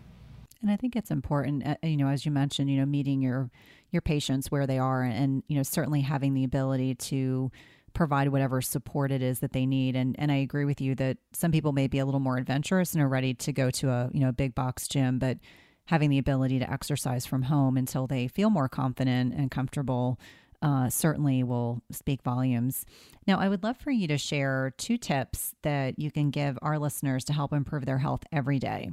And 0.61 0.71
I 0.71 0.77
think 0.77 0.97
it's 0.97 1.11
important, 1.11 1.67
uh, 1.67 1.77
you 1.83 1.97
know, 1.97 2.09
as 2.09 2.27
you 2.27 2.33
mentioned, 2.33 2.71
you 2.71 2.79
know, 2.79 2.87
meeting 2.87 3.21
your 3.21 3.51
your 3.91 4.03
patients 4.03 4.51
where 4.51 4.67
they 4.67 4.79
are, 4.79 5.03
and 5.03 5.43
you 5.47 5.57
know, 5.57 5.63
certainly 5.63 6.03
having 6.03 6.35
the 6.35 6.45
ability 6.45 6.95
to 6.95 7.51
provide 7.99 8.29
whatever 8.29 8.63
support 8.63 9.11
it 9.11 9.23
is 9.23 9.41
that 9.41 9.53
they 9.53 9.67
need. 9.67 9.97
And 9.97 10.15
and 10.21 10.31
I 10.31 10.37
agree 10.37 10.65
with 10.65 10.81
you 10.81 10.95
that 10.95 11.19
some 11.33 11.51
people 11.51 11.73
may 11.73 11.89
be 11.89 11.99
a 11.99 12.05
little 12.05 12.21
more 12.21 12.39
adventurous 12.39 12.95
and 12.95 13.03
are 13.03 13.09
ready 13.09 13.35
to 13.35 13.53
go 13.53 13.71
to 13.73 13.91
a 13.91 14.09
you 14.13 14.21
know 14.21 14.31
big 14.31 14.55
box 14.55 14.87
gym, 14.87 15.19
but 15.19 15.39
having 15.87 16.09
the 16.09 16.19
ability 16.19 16.61
to 16.61 16.71
exercise 16.71 17.27
from 17.27 17.43
home 17.43 17.77
until 17.77 18.07
they 18.07 18.29
feel 18.29 18.51
more 18.51 18.69
confident 18.69 19.35
and 19.35 19.51
comfortable 19.51 20.21
uh, 20.63 20.89
certainly 20.89 21.43
will 21.43 21.83
speak 21.91 22.23
volumes. 22.23 22.87
Now, 23.27 23.41
I 23.41 23.49
would 23.49 23.65
love 23.65 23.77
for 23.77 23.91
you 23.91 24.07
to 24.09 24.19
share 24.19 24.73
two 24.77 24.97
tips 24.97 25.55
that 25.63 25.99
you 25.99 26.11
can 26.13 26.31
give 26.31 26.57
our 26.63 26.79
listeners 26.79 27.25
to 27.25 27.33
help 27.33 27.53
improve 27.53 27.85
their 27.85 27.99
health 27.99 28.23
every 28.31 28.59
day. 28.59 28.91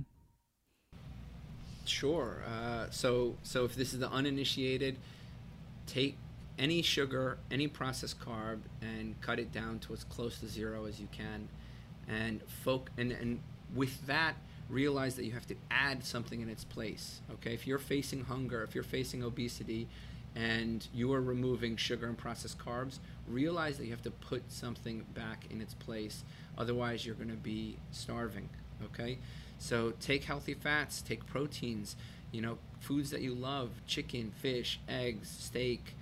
Sure. 1.86 2.42
Uh, 2.48 2.90
so, 2.90 3.36
so 3.44 3.66
if 3.66 3.76
this 3.76 3.94
is 3.94 4.00
the 4.00 4.10
uninitiated, 4.10 4.98
take 5.86 6.18
any 6.58 6.82
sugar, 6.82 7.38
any 7.52 7.68
processed 7.68 8.20
carb, 8.20 8.60
and 8.82 9.20
cut 9.22 9.40
it 9.40 9.52
down 9.52 9.80
to 9.80 9.94
as 9.94 10.04
close 10.06 10.40
to 10.40 10.48
zero 10.48 10.86
as 10.86 11.00
you 11.00 11.08
can, 11.12 11.50
and 12.08 12.42
folk 12.64 12.92
and 12.98 13.12
and 13.12 13.40
with 13.74 14.06
that, 14.08 14.36
realize 14.70 15.16
that 15.16 15.26
you 15.26 15.32
have 15.34 15.48
to 15.48 15.56
add 15.70 16.04
something 16.04 16.42
in 16.42 16.50
its 16.50 16.64
place. 16.64 17.22
Okay, 17.34 17.54
if 17.54 17.68
you're 17.68 17.78
facing 17.78 18.26
hunger, 18.26 18.64
if 18.64 18.74
you're 18.74 18.84
facing 18.84 19.24
obesity, 19.24 19.88
and 20.36 20.88
you 20.94 21.14
are 21.14 21.22
removing 21.22 21.76
sugar 21.78 22.08
and 22.08 22.18
processed 22.18 22.58
carbs, 22.60 23.00
realize 23.28 23.78
that 23.78 23.86
you 23.86 23.92
have 23.92 24.04
to 24.04 24.12
put 24.12 24.52
something 24.52 25.06
back 25.14 25.46
in 25.50 25.62
its 25.62 25.74
place. 25.74 26.24
Otherwise, 26.58 27.06
you're 27.06 27.16
going 27.16 27.30
to 27.30 27.36
be 27.36 27.78
starving. 27.92 28.50
Okay, 28.84 29.18
so 29.58 29.94
take 30.00 30.26
healthy 30.26 30.54
fats, 30.54 31.02
take 31.02 31.26
proteins. 31.26 31.96
You 32.32 32.42
know, 32.42 32.58
foods 32.80 33.12
that 33.12 33.22
you 33.22 33.34
love: 33.34 33.70
chicken, 33.88 34.32
fish, 34.42 34.80
eggs, 34.88 35.30
steak 35.30 35.96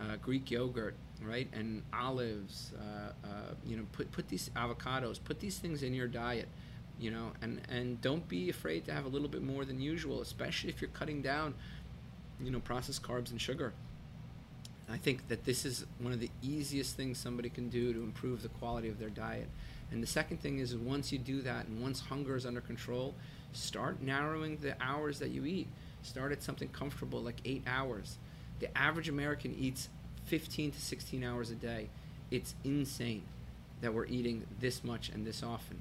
uh, 0.00 0.16
Greek 0.16 0.50
yogurt, 0.50 0.94
right, 1.22 1.48
and 1.52 1.82
olives. 1.92 2.72
Uh, 2.78 3.26
uh, 3.26 3.54
you 3.64 3.76
know, 3.76 3.84
put 3.92 4.10
put 4.12 4.28
these 4.28 4.50
avocados, 4.56 5.18
put 5.22 5.40
these 5.40 5.58
things 5.58 5.82
in 5.82 5.94
your 5.94 6.08
diet. 6.08 6.48
You 6.98 7.10
know, 7.10 7.32
and 7.42 7.60
and 7.68 8.00
don't 8.00 8.26
be 8.28 8.48
afraid 8.48 8.84
to 8.86 8.92
have 8.92 9.04
a 9.04 9.08
little 9.08 9.28
bit 9.28 9.42
more 9.42 9.64
than 9.64 9.80
usual, 9.80 10.22
especially 10.22 10.70
if 10.70 10.80
you're 10.80 10.90
cutting 10.90 11.22
down, 11.22 11.54
you 12.42 12.50
know, 12.50 12.60
processed 12.60 13.02
carbs 13.02 13.30
and 13.30 13.40
sugar. 13.40 13.72
I 14.88 14.96
think 14.96 15.26
that 15.28 15.44
this 15.44 15.64
is 15.64 15.84
one 15.98 16.12
of 16.12 16.20
the 16.20 16.30
easiest 16.42 16.96
things 16.96 17.18
somebody 17.18 17.48
can 17.48 17.68
do 17.68 17.92
to 17.92 18.02
improve 18.02 18.42
the 18.42 18.48
quality 18.48 18.88
of 18.88 19.00
their 19.00 19.10
diet. 19.10 19.48
And 19.90 20.00
the 20.02 20.06
second 20.06 20.40
thing 20.40 20.58
is 20.58 20.76
once 20.76 21.10
you 21.10 21.18
do 21.18 21.42
that 21.42 21.66
and 21.66 21.82
once 21.82 22.00
hunger 22.00 22.36
is 22.36 22.46
under 22.46 22.60
control, 22.60 23.14
start 23.52 24.00
narrowing 24.00 24.58
the 24.58 24.76
hours 24.80 25.18
that 25.18 25.30
you 25.30 25.44
eat. 25.44 25.68
Start 26.02 26.30
at 26.30 26.42
something 26.42 26.68
comfortable 26.68 27.20
like 27.20 27.40
eight 27.44 27.64
hours 27.66 28.18
the 28.60 28.76
average 28.76 29.08
American 29.08 29.54
eats 29.58 29.88
15 30.26 30.72
to 30.72 30.80
16 30.80 31.24
hours 31.24 31.50
a 31.50 31.54
day. 31.54 31.88
It's 32.30 32.54
insane 32.64 33.22
that 33.80 33.94
we're 33.94 34.06
eating 34.06 34.46
this 34.60 34.82
much 34.82 35.08
and 35.10 35.26
this 35.26 35.42
often. 35.42 35.80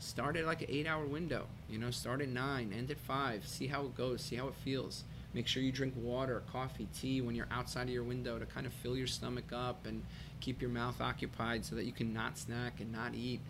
Start 0.00 0.36
at 0.36 0.44
like 0.44 0.62
an 0.62 0.68
eight 0.70 0.86
hour 0.86 1.04
window. 1.04 1.46
You 1.68 1.78
know, 1.78 1.90
start 1.90 2.20
at 2.20 2.28
nine, 2.28 2.72
end 2.76 2.90
at 2.90 2.98
five. 2.98 3.46
See 3.46 3.66
how 3.66 3.82
it 3.82 3.96
goes. 3.96 4.22
See 4.22 4.36
how 4.36 4.48
it 4.48 4.54
feels. 4.54 5.04
Make 5.34 5.46
sure 5.46 5.62
you 5.62 5.72
drink 5.72 5.94
water, 5.96 6.42
coffee, 6.52 6.88
tea 6.98 7.20
when 7.20 7.34
you're 7.34 7.48
outside 7.50 7.82
of 7.82 7.90
your 7.90 8.04
window 8.04 8.38
to 8.38 8.46
kind 8.46 8.66
of 8.66 8.72
fill 8.72 8.96
your 8.96 9.06
stomach 9.06 9.52
up 9.52 9.86
and 9.86 10.02
keep 10.40 10.60
your 10.62 10.70
mouth 10.70 11.00
occupied 11.00 11.64
so 11.64 11.74
that 11.76 11.84
you 11.84 11.92
can 11.92 12.12
not 12.12 12.38
snack 12.38 12.80
and 12.80 12.92
not 12.92 13.14
eat, 13.14 13.40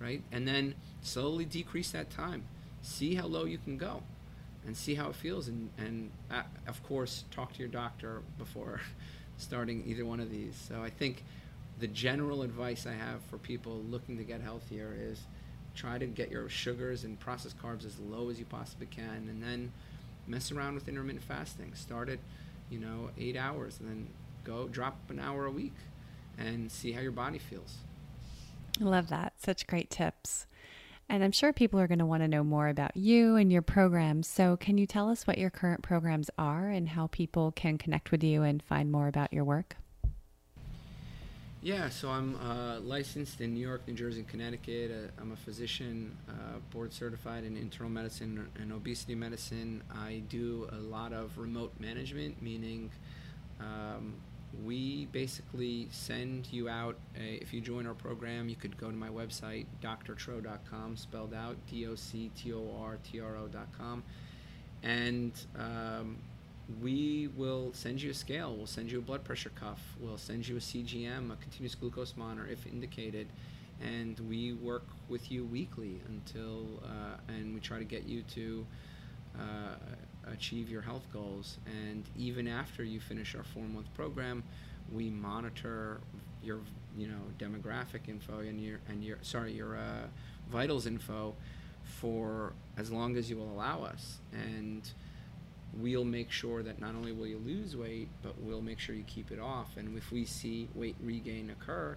right? 0.00 0.22
And 0.32 0.46
then 0.46 0.74
slowly 1.02 1.44
decrease 1.44 1.90
that 1.92 2.10
time. 2.10 2.44
See 2.82 3.14
how 3.14 3.26
low 3.26 3.44
you 3.44 3.58
can 3.58 3.78
go 3.78 4.02
and 4.66 4.76
see 4.76 4.94
how 4.94 5.08
it 5.08 5.14
feels. 5.14 5.48
And, 5.48 5.70
and 5.78 6.10
uh, 6.30 6.42
of 6.66 6.82
course, 6.82 7.24
talk 7.30 7.52
to 7.54 7.58
your 7.58 7.68
doctor 7.68 8.22
before 8.38 8.80
starting 9.36 9.82
either 9.86 10.04
one 10.04 10.20
of 10.20 10.30
these. 10.30 10.54
So 10.68 10.82
I 10.82 10.90
think 10.90 11.22
the 11.78 11.86
general 11.88 12.42
advice 12.42 12.86
I 12.86 12.92
have 12.92 13.22
for 13.28 13.38
people 13.38 13.82
looking 13.88 14.16
to 14.18 14.24
get 14.24 14.40
healthier 14.40 14.94
is 14.98 15.20
try 15.74 15.98
to 15.98 16.06
get 16.06 16.30
your 16.30 16.48
sugars 16.48 17.04
and 17.04 17.18
processed 17.18 17.60
carbs 17.60 17.84
as 17.84 17.98
low 17.98 18.30
as 18.30 18.38
you 18.38 18.44
possibly 18.44 18.86
can, 18.86 19.26
and 19.28 19.42
then 19.42 19.72
mess 20.26 20.52
around 20.52 20.74
with 20.74 20.88
intermittent 20.88 21.24
fasting. 21.24 21.72
Start 21.74 22.08
at, 22.08 22.18
you 22.70 22.78
know, 22.78 23.10
eight 23.18 23.36
hours, 23.36 23.80
and 23.80 23.88
then 23.88 24.08
go 24.44 24.68
drop 24.68 24.98
an 25.10 25.18
hour 25.18 25.46
a 25.46 25.50
week, 25.50 25.74
and 26.38 26.70
see 26.70 26.92
how 26.92 27.00
your 27.00 27.12
body 27.12 27.38
feels. 27.38 27.78
I 28.80 28.84
love 28.84 29.08
that. 29.08 29.34
Such 29.38 29.66
great 29.66 29.90
tips. 29.90 30.46
And 31.08 31.22
I'm 31.22 31.32
sure 31.32 31.52
people 31.52 31.78
are 31.80 31.86
going 31.86 31.98
to 31.98 32.06
want 32.06 32.22
to 32.22 32.28
know 32.28 32.42
more 32.42 32.68
about 32.68 32.96
you 32.96 33.36
and 33.36 33.52
your 33.52 33.62
programs. 33.62 34.26
So, 34.26 34.56
can 34.56 34.78
you 34.78 34.86
tell 34.86 35.10
us 35.10 35.26
what 35.26 35.38
your 35.38 35.50
current 35.50 35.82
programs 35.82 36.30
are 36.38 36.68
and 36.68 36.88
how 36.88 37.08
people 37.08 37.52
can 37.52 37.78
connect 37.78 38.10
with 38.10 38.24
you 38.24 38.42
and 38.42 38.62
find 38.62 38.90
more 38.90 39.08
about 39.08 39.32
your 39.32 39.44
work? 39.44 39.76
Yeah, 41.64 41.88
so 41.88 42.10
I'm 42.10 42.36
uh, 42.36 42.80
licensed 42.80 43.40
in 43.40 43.54
New 43.54 43.66
York, 43.66 43.88
New 43.88 43.94
Jersey, 43.94 44.18
and 44.18 44.28
Connecticut. 44.28 44.90
Uh, 44.90 45.20
I'm 45.22 45.32
a 45.32 45.36
physician, 45.36 46.14
uh, 46.28 46.58
board 46.70 46.92
certified 46.92 47.44
in 47.44 47.56
internal 47.56 47.90
medicine 47.90 48.50
and 48.60 48.70
obesity 48.70 49.14
medicine. 49.14 49.82
I 49.90 50.24
do 50.28 50.68
a 50.72 50.76
lot 50.76 51.14
of 51.14 51.38
remote 51.38 51.72
management, 51.80 52.42
meaning 52.42 52.90
um, 53.60 54.12
we 54.64 55.06
basically 55.06 55.88
send 55.90 56.46
you 56.52 56.68
out 56.68 56.96
a, 57.18 57.40
if 57.42 57.52
you 57.52 57.60
join 57.60 57.84
our 57.86 57.94
program 57.94 58.48
you 58.48 58.56
could 58.56 58.76
go 58.76 58.90
to 58.90 58.96
my 58.96 59.08
website 59.08 59.66
doctortro.com 59.82 60.96
spelled 60.96 61.34
out 61.34 61.56
d-o-c-t-o-r-t-r-o.com 61.70 64.02
and 64.84 65.32
um, 65.58 66.18
we 66.80 67.28
will 67.36 67.70
send 67.72 68.00
you 68.00 68.10
a 68.10 68.14
scale. 68.14 68.54
We'll 68.54 68.66
send 68.66 68.90
you 68.90 68.98
a 68.98 69.02
blood 69.02 69.24
pressure 69.24 69.50
cuff. 69.50 69.80
We'll 70.00 70.18
send 70.18 70.46
you 70.46 70.56
a 70.56 70.60
cgm 70.60 71.32
a 71.32 71.36
continuous 71.36 71.74
glucose 71.74 72.14
monitor 72.16 72.48
if 72.50 72.66
indicated. 72.66 73.26
And 73.82 74.18
we 74.28 74.52
work 74.52 74.86
with 75.08 75.30
you 75.30 75.44
weekly 75.44 76.00
until 76.08 76.64
uh, 76.84 77.16
and 77.28 77.54
we 77.54 77.60
try 77.60 77.78
to 77.78 77.84
get 77.84 78.04
you 78.04 78.22
to 78.34 78.66
uh, 79.38 79.74
achieve 80.32 80.70
your 80.70 80.82
health 80.82 81.06
goals. 81.12 81.58
And 81.66 82.04
even 82.16 82.48
after 82.48 82.84
you 82.84 83.00
finish 83.00 83.34
our 83.34 83.44
four 83.44 83.64
month 83.64 83.92
program, 83.94 84.42
we 84.92 85.10
monitor 85.10 86.00
your 86.42 86.60
you 86.96 87.08
know 87.08 87.20
demographic 87.38 88.08
info 88.08 88.40
and 88.40 88.60
your 88.60 88.78
and 88.88 89.02
your 89.02 89.18
sorry 89.22 89.52
your 89.52 89.76
uh, 89.76 90.06
vitals 90.50 90.86
info 90.86 91.34
for 91.82 92.52
as 92.76 92.90
long 92.90 93.16
as 93.16 93.30
you 93.30 93.36
will 93.36 93.50
allow 93.50 93.82
us. 93.82 94.18
And 94.32 94.88
we'll 95.74 96.04
make 96.04 96.30
sure 96.30 96.62
that 96.62 96.80
not 96.80 96.94
only 96.94 97.10
will 97.10 97.26
you 97.26 97.38
lose 97.38 97.76
weight 97.76 98.08
but 98.22 98.40
we'll 98.40 98.62
make 98.62 98.78
sure 98.78 98.94
you 98.94 99.04
keep 99.04 99.30
it 99.30 99.40
off. 99.40 99.76
And 99.76 99.96
if 99.96 100.12
we 100.12 100.24
see 100.24 100.68
weight 100.74 100.96
regain 101.02 101.50
occur 101.50 101.96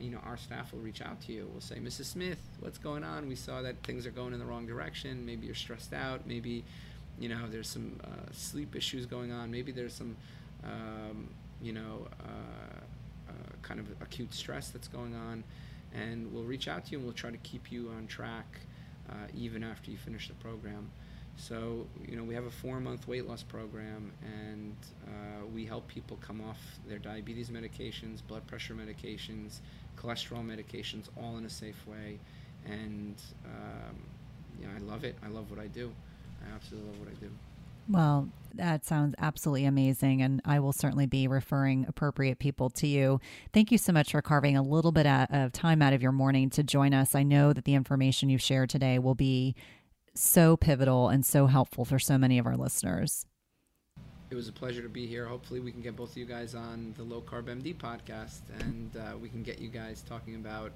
you 0.00 0.10
know 0.10 0.20
our 0.24 0.36
staff 0.36 0.72
will 0.72 0.80
reach 0.80 1.02
out 1.02 1.20
to 1.22 1.32
you. 1.32 1.48
We'll 1.52 1.60
say 1.60 1.76
mrs 1.76 2.06
smith 2.06 2.38
what's 2.60 2.78
going 2.78 3.04
on? 3.04 3.28
We 3.28 3.36
saw 3.36 3.62
that 3.62 3.76
things 3.82 4.06
are 4.06 4.10
going 4.10 4.32
in 4.32 4.38
the 4.38 4.46
wrong 4.46 4.66
direction. 4.66 5.24
Maybe 5.24 5.46
you're 5.46 5.54
stressed 5.54 5.92
out. 5.92 6.26
Maybe 6.26 6.64
you 7.22 7.28
know 7.28 7.46
there's 7.48 7.68
some 7.68 8.00
uh, 8.02 8.32
sleep 8.32 8.74
issues 8.74 9.06
going 9.06 9.30
on. 9.30 9.48
Maybe 9.50 9.70
there's 9.70 9.94
some 9.94 10.16
um, 10.64 11.28
you 11.62 11.72
know 11.72 12.08
uh, 12.20 13.30
uh, 13.30 13.32
kind 13.62 13.78
of 13.78 13.86
acute 14.00 14.34
stress 14.34 14.70
that's 14.70 14.88
going 14.88 15.14
on. 15.14 15.44
And 15.94 16.32
we'll 16.32 16.42
reach 16.42 16.66
out 16.66 16.86
to 16.86 16.92
you 16.92 16.98
and 16.98 17.06
we'll 17.06 17.14
try 17.14 17.30
to 17.30 17.36
keep 17.38 17.70
you 17.70 17.90
on 17.96 18.06
track 18.06 18.60
uh, 19.08 19.14
even 19.36 19.62
after 19.62 19.90
you 19.90 19.98
finish 19.98 20.26
the 20.26 20.34
program. 20.34 20.90
So 21.36 21.86
you 22.04 22.16
know 22.16 22.24
we 22.24 22.34
have 22.34 22.46
a 22.46 22.50
four 22.50 22.80
month 22.80 23.06
weight 23.06 23.28
loss 23.28 23.44
program 23.44 24.10
and 24.24 24.76
uh, 25.06 25.46
we 25.54 25.64
help 25.64 25.86
people 25.86 26.18
come 26.20 26.40
off 26.40 26.58
their 26.88 26.98
diabetes 26.98 27.50
medications 27.50 28.18
blood 28.26 28.44
pressure 28.48 28.74
medications 28.74 29.60
cholesterol 29.96 30.44
medications 30.44 31.04
all 31.16 31.38
in 31.38 31.44
a 31.44 31.50
safe 31.50 31.86
way. 31.86 32.18
And 32.66 33.14
um, 33.44 33.96
yeah 34.60 34.68
i 34.74 34.80
love 34.80 35.04
it. 35.04 35.16
I 35.24 35.28
love 35.28 35.50
what 35.50 35.60
i 35.60 35.68
do 35.68 35.92
I 36.46 36.54
absolutely 36.54 36.90
love 36.90 37.00
what 37.00 37.08
I 37.08 37.14
do. 37.20 37.30
Well, 37.88 38.28
that 38.54 38.84
sounds 38.84 39.14
absolutely 39.18 39.64
amazing. 39.64 40.22
And 40.22 40.40
I 40.44 40.60
will 40.60 40.72
certainly 40.72 41.06
be 41.06 41.26
referring 41.26 41.86
appropriate 41.88 42.38
people 42.38 42.70
to 42.70 42.86
you. 42.86 43.20
Thank 43.52 43.72
you 43.72 43.78
so 43.78 43.92
much 43.92 44.12
for 44.12 44.22
carving 44.22 44.56
a 44.56 44.62
little 44.62 44.92
bit 44.92 45.06
of 45.06 45.52
time 45.52 45.82
out 45.82 45.92
of 45.92 46.02
your 46.02 46.12
morning 46.12 46.50
to 46.50 46.62
join 46.62 46.94
us. 46.94 47.14
I 47.14 47.22
know 47.22 47.52
that 47.52 47.64
the 47.64 47.74
information 47.74 48.28
you've 48.28 48.42
shared 48.42 48.70
today 48.70 48.98
will 48.98 49.14
be 49.14 49.54
so 50.14 50.56
pivotal 50.56 51.08
and 51.08 51.24
so 51.24 51.46
helpful 51.46 51.84
for 51.84 51.98
so 51.98 52.18
many 52.18 52.38
of 52.38 52.46
our 52.46 52.56
listeners. 52.56 53.26
It 54.30 54.34
was 54.34 54.48
a 54.48 54.52
pleasure 54.52 54.82
to 54.82 54.88
be 54.88 55.06
here. 55.06 55.26
Hopefully, 55.26 55.60
we 55.60 55.72
can 55.72 55.82
get 55.82 55.94
both 55.94 56.12
of 56.12 56.16
you 56.16 56.24
guys 56.24 56.54
on 56.54 56.94
the 56.96 57.02
Low 57.02 57.20
Carb 57.20 57.44
MD 57.44 57.76
podcast 57.76 58.40
and 58.60 58.90
uh, 58.96 59.16
we 59.18 59.28
can 59.28 59.42
get 59.42 59.58
you 59.58 59.68
guys 59.68 60.02
talking 60.08 60.36
about 60.36 60.72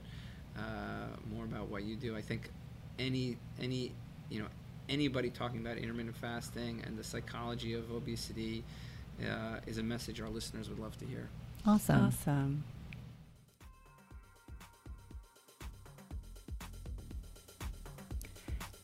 uh, 0.59 1.07
more 1.35 1.45
about 1.45 1.69
what 1.69 1.85
you 1.85 1.97
do. 1.97 2.17
I 2.17 2.21
think 2.21 2.51
any, 2.99 3.37
any, 3.61 3.93
you 4.29 4.41
know, 4.41 4.49
anybody 4.89 5.31
talking 5.31 5.61
about 5.61 5.79
intermittent 5.79 6.17
fasting 6.17 6.83
and 6.87 6.99
the 6.99 7.05
psychology 7.05 7.75
of 7.75 7.91
obesity 7.91 8.65
uh, 9.23 9.61
is 9.67 9.79
a 9.79 9.83
message 9.83 10.21
our 10.21 10.29
listeners 10.29 10.69
would 10.69 10.79
love 10.79 10.97
to 10.99 11.07
hear. 11.07 11.29
Awesome. 11.67 12.07
Awesome. 12.07 12.65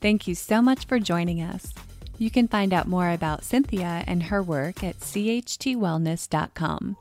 Thank 0.00 0.26
you 0.26 0.34
so 0.34 0.60
much 0.60 0.86
for 0.86 0.98
joining 0.98 1.40
us. 1.40 1.72
You 2.18 2.30
can 2.30 2.48
find 2.48 2.74
out 2.74 2.88
more 2.88 3.10
about 3.10 3.44
Cynthia 3.44 4.02
and 4.06 4.24
her 4.24 4.42
work 4.42 4.82
at 4.82 4.98
chtwellness.com. 4.98 6.96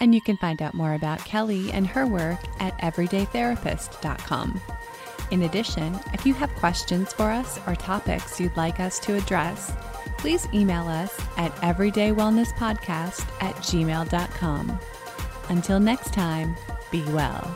And 0.00 0.14
you 0.14 0.20
can 0.20 0.36
find 0.36 0.60
out 0.60 0.74
more 0.74 0.94
about 0.94 1.24
Kelly 1.24 1.70
and 1.72 1.86
her 1.86 2.06
work 2.06 2.38
at 2.60 2.76
everydaytherapist.com. 2.78 4.60
In 5.30 5.42
addition, 5.42 5.98
if 6.12 6.26
you 6.26 6.34
have 6.34 6.50
questions 6.56 7.12
for 7.12 7.30
us 7.30 7.58
or 7.66 7.74
topics 7.74 8.40
you'd 8.40 8.56
like 8.56 8.80
us 8.80 8.98
to 9.00 9.14
address, 9.14 9.72
please 10.18 10.46
email 10.54 10.86
us 10.88 11.18
at 11.36 11.54
everydaywellnesspodcast 11.56 13.42
at 13.42 13.54
gmail.com. 13.56 14.78
Until 15.48 15.80
next 15.80 16.12
time, 16.12 16.56
be 16.90 17.02
well. 17.12 17.54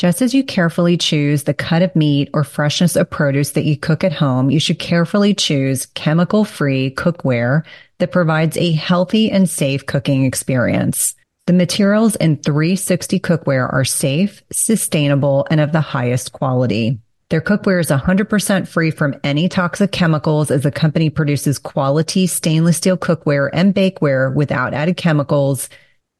Just 0.00 0.22
as 0.22 0.32
you 0.32 0.42
carefully 0.42 0.96
choose 0.96 1.42
the 1.42 1.52
cut 1.52 1.82
of 1.82 1.94
meat 1.94 2.30
or 2.32 2.42
freshness 2.42 2.96
of 2.96 3.10
produce 3.10 3.50
that 3.50 3.66
you 3.66 3.76
cook 3.76 4.02
at 4.02 4.14
home, 4.14 4.50
you 4.50 4.58
should 4.58 4.78
carefully 4.78 5.34
choose 5.34 5.84
chemical 5.84 6.46
free 6.46 6.94
cookware 6.94 7.64
that 7.98 8.10
provides 8.10 8.56
a 8.56 8.72
healthy 8.72 9.30
and 9.30 9.48
safe 9.48 9.84
cooking 9.84 10.24
experience. 10.24 11.14
The 11.50 11.56
materials 11.56 12.14
in 12.14 12.36
360 12.36 13.18
cookware 13.18 13.72
are 13.72 13.84
safe, 13.84 14.40
sustainable, 14.52 15.48
and 15.50 15.60
of 15.60 15.72
the 15.72 15.80
highest 15.80 16.30
quality. 16.30 17.00
Their 17.28 17.40
cookware 17.40 17.80
is 17.80 17.88
100% 17.88 18.68
free 18.68 18.92
from 18.92 19.16
any 19.24 19.48
toxic 19.48 19.90
chemicals 19.90 20.52
as 20.52 20.62
the 20.62 20.70
company 20.70 21.10
produces 21.10 21.58
quality 21.58 22.28
stainless 22.28 22.76
steel 22.76 22.96
cookware 22.96 23.50
and 23.52 23.74
bakeware 23.74 24.32
without 24.32 24.74
added 24.74 24.96
chemicals, 24.96 25.68